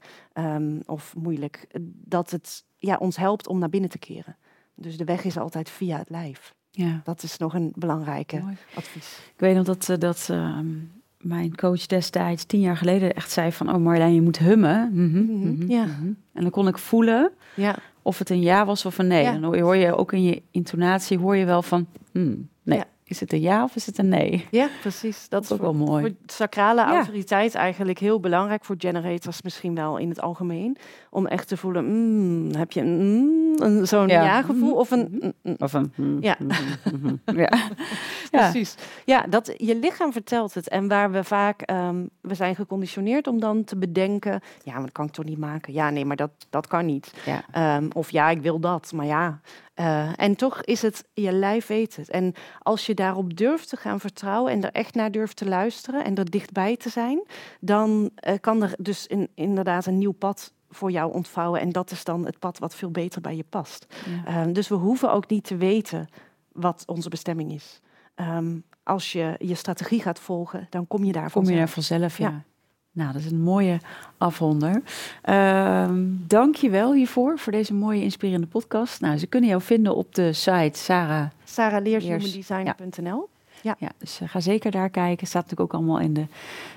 of 0.85 1.15
moeilijk, 1.15 1.67
dat 1.81 2.31
het 2.31 2.65
ja, 2.77 2.97
ons 2.97 3.17
helpt 3.17 3.47
om 3.47 3.59
naar 3.59 3.69
binnen 3.69 3.89
te 3.89 3.97
keren. 3.97 4.37
Dus 4.75 4.97
de 4.97 5.03
weg 5.03 5.23
is 5.23 5.37
altijd 5.37 5.69
via 5.69 5.97
het 5.97 6.09
lijf. 6.09 6.55
Ja. 6.77 7.01
Dat 7.03 7.23
is 7.23 7.37
nog 7.37 7.53
een 7.53 7.71
belangrijke 7.75 8.43
advies. 8.73 9.19
Ik 9.33 9.39
weet 9.39 9.55
nog 9.55 9.65
dat, 9.65 9.87
uh, 9.89 9.97
dat 9.97 10.27
uh, 10.31 10.59
mijn 11.21 11.55
coach 11.55 11.85
destijds 11.85 12.43
tien 12.43 12.59
jaar 12.59 12.77
geleden 12.77 13.13
echt 13.13 13.31
zei 13.31 13.51
van... 13.51 13.73
oh 13.73 13.77
Marjolein, 13.77 14.13
je 14.13 14.21
moet 14.21 14.37
hummen. 14.37 14.89
Mm 14.93 15.11
-hmm, 15.13 15.25
mm 15.25 15.41
-hmm, 15.41 15.69
ja. 15.69 15.83
Mm 15.83 15.95
-hmm. 15.99 16.17
En 16.33 16.41
dan 16.41 16.51
kon 16.51 16.67
ik 16.67 16.77
voelen 16.77 17.31
ja. 17.55 17.75
of 18.01 18.19
het 18.19 18.29
een 18.29 18.41
ja 18.41 18.65
was 18.65 18.85
of 18.85 18.97
een 18.97 19.07
nee. 19.07 19.23
Ja. 19.23 19.37
Dan 19.37 19.59
hoor 19.59 19.75
je 19.75 19.95
ook 19.95 20.13
in 20.13 20.23
je 20.23 20.41
intonatie 20.51 21.17
hoor 21.17 21.35
je 21.35 21.45
wel 21.45 21.61
van... 21.61 21.87
Hmm, 22.11 22.49
nee, 22.63 22.81
is 23.03 23.19
het 23.19 23.33
een 23.33 23.41
ja 23.41 23.63
of 23.63 23.75
is 23.75 23.85
het 23.85 23.97
een 23.97 24.09
nee? 24.09 24.47
Ja, 24.51 24.69
precies. 24.81 25.29
Dat, 25.29 25.43
is 25.43 25.51
ook 25.51 25.61
wel 25.61 25.73
mooi. 25.73 26.01
Voor 26.01 26.11
sacrale 26.25 26.81
autoriteit 26.81 27.55
eigenlijk 27.55 27.99
heel 27.99 28.19
belangrijk. 28.19 28.65
Voor 28.65 28.75
generators 28.77 29.41
misschien 29.41 29.75
wel 29.75 29.97
in 29.97 30.09
het 30.09 30.21
algemeen. 30.21 30.77
Om 31.09 31.27
echt 31.27 31.47
te 31.47 31.57
voelen, 31.57 31.85
mm, 31.85 32.55
heb 32.55 32.71
je 32.71 32.81
mm, 33.63 33.85
zo'n 33.85 34.07
ja-gevoel 34.07 34.73
of 34.73 34.91
een... 34.91 35.33
Mm, 35.41 35.55
of 35.57 35.73
een... 35.73 35.91
ja. 36.21 36.37
ja. 37.33 37.49
precies. 38.31 38.75
Ja, 39.05 39.25
dat, 39.29 39.53
je 39.57 39.75
lichaam 39.75 40.11
vertelt 40.11 40.53
het. 40.53 40.67
En 40.67 40.87
waar 40.87 41.11
we 41.11 41.23
vaak... 41.23 41.71
Um, 41.71 42.09
we 42.21 42.35
zijn 42.35 42.55
geconditioneerd 42.55 43.27
om 43.27 43.39
dan 43.39 43.63
te 43.63 43.77
bedenken... 43.77 44.41
Ja, 44.63 44.73
maar 44.73 44.81
dat 44.81 44.91
kan 44.91 45.05
ik 45.05 45.11
toch 45.11 45.25
niet 45.25 45.37
maken? 45.37 45.73
Ja, 45.73 45.89
nee, 45.89 46.05
maar 46.05 46.15
dat, 46.15 46.31
dat 46.49 46.67
kan 46.67 46.85
niet. 46.85 47.13
Um, 47.57 47.87
of 47.93 48.11
ja, 48.11 48.29
ik 48.29 48.41
wil 48.41 48.59
dat. 48.59 48.91
Maar 48.95 49.05
ja... 49.05 49.39
Uh, 49.79 50.09
en 50.15 50.35
toch 50.35 50.61
is 50.63 50.81
het, 50.81 51.03
je 51.13 51.31
lijf 51.31 51.67
weet 51.67 51.95
het. 51.95 52.09
En 52.09 52.33
als 52.59 52.85
je 52.85 52.93
daarop 52.93 53.37
durft 53.37 53.69
te 53.69 53.77
gaan 53.77 53.99
vertrouwen 53.99 54.51
en 54.51 54.63
er 54.63 54.71
echt 54.71 54.95
naar 54.95 55.11
durft 55.11 55.35
te 55.35 55.47
luisteren 55.47 56.03
en 56.03 56.15
er 56.15 56.29
dichtbij 56.29 56.77
te 56.77 56.89
zijn, 56.89 57.23
dan 57.59 58.09
uh, 58.27 58.33
kan 58.41 58.63
er 58.63 58.73
dus 58.77 59.07
in, 59.07 59.29
inderdaad 59.35 59.85
een 59.85 59.97
nieuw 59.97 60.11
pad 60.11 60.53
voor 60.69 60.91
jou 60.91 61.13
ontvouwen. 61.13 61.59
En 61.59 61.69
dat 61.69 61.91
is 61.91 62.03
dan 62.03 62.25
het 62.25 62.39
pad 62.39 62.59
wat 62.59 62.75
veel 62.75 62.91
beter 62.91 63.21
bij 63.21 63.35
je 63.35 63.45
past. 63.49 63.85
Ja. 64.25 64.45
Uh, 64.47 64.53
dus 64.53 64.67
we 64.67 64.75
hoeven 64.75 65.11
ook 65.11 65.29
niet 65.29 65.43
te 65.43 65.57
weten 65.57 66.07
wat 66.51 66.83
onze 66.85 67.09
bestemming 67.09 67.51
is. 67.51 67.81
Um, 68.15 68.63
als 68.83 69.11
je 69.11 69.35
je 69.39 69.55
strategie 69.55 70.01
gaat 70.01 70.19
volgen, 70.19 70.67
dan 70.69 70.87
kom 70.87 71.03
je 71.03 71.11
daar 71.11 71.31
vanzelf. 71.31 71.45
Kom 71.45 71.53
je 71.53 71.59
daar 71.59 71.69
vanzelf, 71.69 72.17
ja. 72.17 72.29
ja. 72.29 72.43
Nou, 72.91 73.13
dat 73.13 73.21
is 73.21 73.31
een 73.31 73.41
mooie 73.41 73.79
afronder. 74.17 74.81
Uh, 75.25 75.89
Dank 76.27 76.55
je 76.55 76.69
wel 76.69 76.93
hiervoor, 76.93 77.39
voor 77.39 77.51
deze 77.51 77.73
mooie 77.73 78.01
inspirerende 78.01 78.47
podcast. 78.47 79.01
Nou, 79.01 79.17
ze 79.17 79.27
kunnen 79.27 79.49
jou 79.49 79.61
vinden 79.61 79.95
op 79.95 80.15
de 80.15 80.33
site 80.33 80.79
Sarah... 80.79 81.25
sarahleershumandesign.nl 81.43 83.29
Ja. 83.61 83.75
ja 83.79 83.89
dus 83.97 84.19
ga 84.23 84.39
zeker 84.39 84.71
daar 84.71 84.89
kijken. 84.89 85.27
Staat 85.27 85.41
natuurlijk 85.41 85.73
ook 85.73 85.79
allemaal 85.79 85.99
in 85.99 86.13
de 86.13 86.25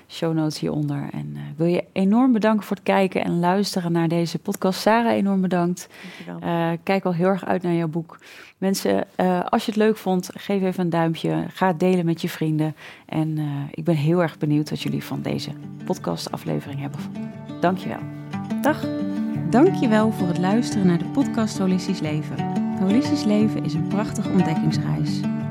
show 0.07 0.33
notes 0.33 0.59
hieronder. 0.59 1.09
En 1.11 1.35
ik 1.35 1.57
wil 1.57 1.67
je 1.67 1.83
enorm 1.91 2.31
bedanken 2.31 2.65
voor 2.65 2.75
het 2.75 2.85
kijken 2.85 3.23
en 3.23 3.39
luisteren 3.39 3.91
naar 3.91 4.07
deze 4.07 4.39
podcast. 4.39 4.79
Sarah, 4.79 5.11
enorm 5.11 5.41
bedankt. 5.41 5.87
kijk 6.83 7.05
al 7.05 7.13
heel 7.13 7.27
erg 7.27 7.45
uit 7.45 7.61
naar 7.61 7.73
jouw 7.73 7.87
boek. 7.87 8.17
Mensen, 8.57 9.07
als 9.49 9.65
je 9.65 9.71
het 9.71 9.79
leuk 9.79 9.97
vond, 9.97 10.29
geef 10.33 10.61
even 10.61 10.83
een 10.83 10.89
duimpje. 10.89 11.45
Ga 11.49 11.67
het 11.67 11.79
delen 11.79 12.05
met 12.05 12.21
je 12.21 12.29
vrienden. 12.29 12.75
En 13.05 13.37
ik 13.71 13.83
ben 13.83 13.95
heel 13.95 14.21
erg 14.21 14.37
benieuwd 14.37 14.69
wat 14.69 14.81
jullie 14.81 15.03
van 15.03 15.21
deze 15.21 15.51
podcastaflevering 15.85 16.79
hebben 16.79 16.99
gevonden. 16.99 17.31
Dankjewel. 17.59 17.99
Dag. 18.61 18.85
Dankjewel 19.49 20.11
voor 20.11 20.27
het 20.27 20.37
luisteren 20.37 20.87
naar 20.87 20.97
de 20.97 21.05
podcast 21.05 21.57
Holistisch 21.57 21.99
Leven. 21.99 22.35
Holistisch 22.79 23.23
Leven 23.23 23.63
is 23.63 23.73
een 23.73 23.87
prachtige 23.87 24.29
ontdekkingsreis. 24.29 25.19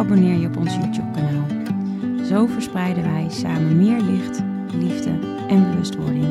abonneer 0.00 0.38
je 0.38 0.46
op 0.46 0.56
ons 0.56 0.74
YouTube-kanaal. 0.74 1.46
Zo 2.24 2.46
verspreiden 2.46 3.02
wij 3.02 3.26
samen 3.28 3.76
meer 3.76 4.00
licht, 4.00 4.42
liefde 4.74 5.10
en 5.48 5.70
bewustwording. 5.70 6.24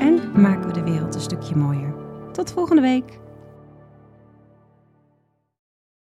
En 0.00 0.40
maken 0.40 0.66
we 0.66 0.72
de 0.72 0.82
wereld 0.82 1.14
een 1.14 1.20
stukje 1.20 1.56
mooier. 1.56 1.94
Tot 2.32 2.52
volgende 2.52 2.82
week! 2.82 3.25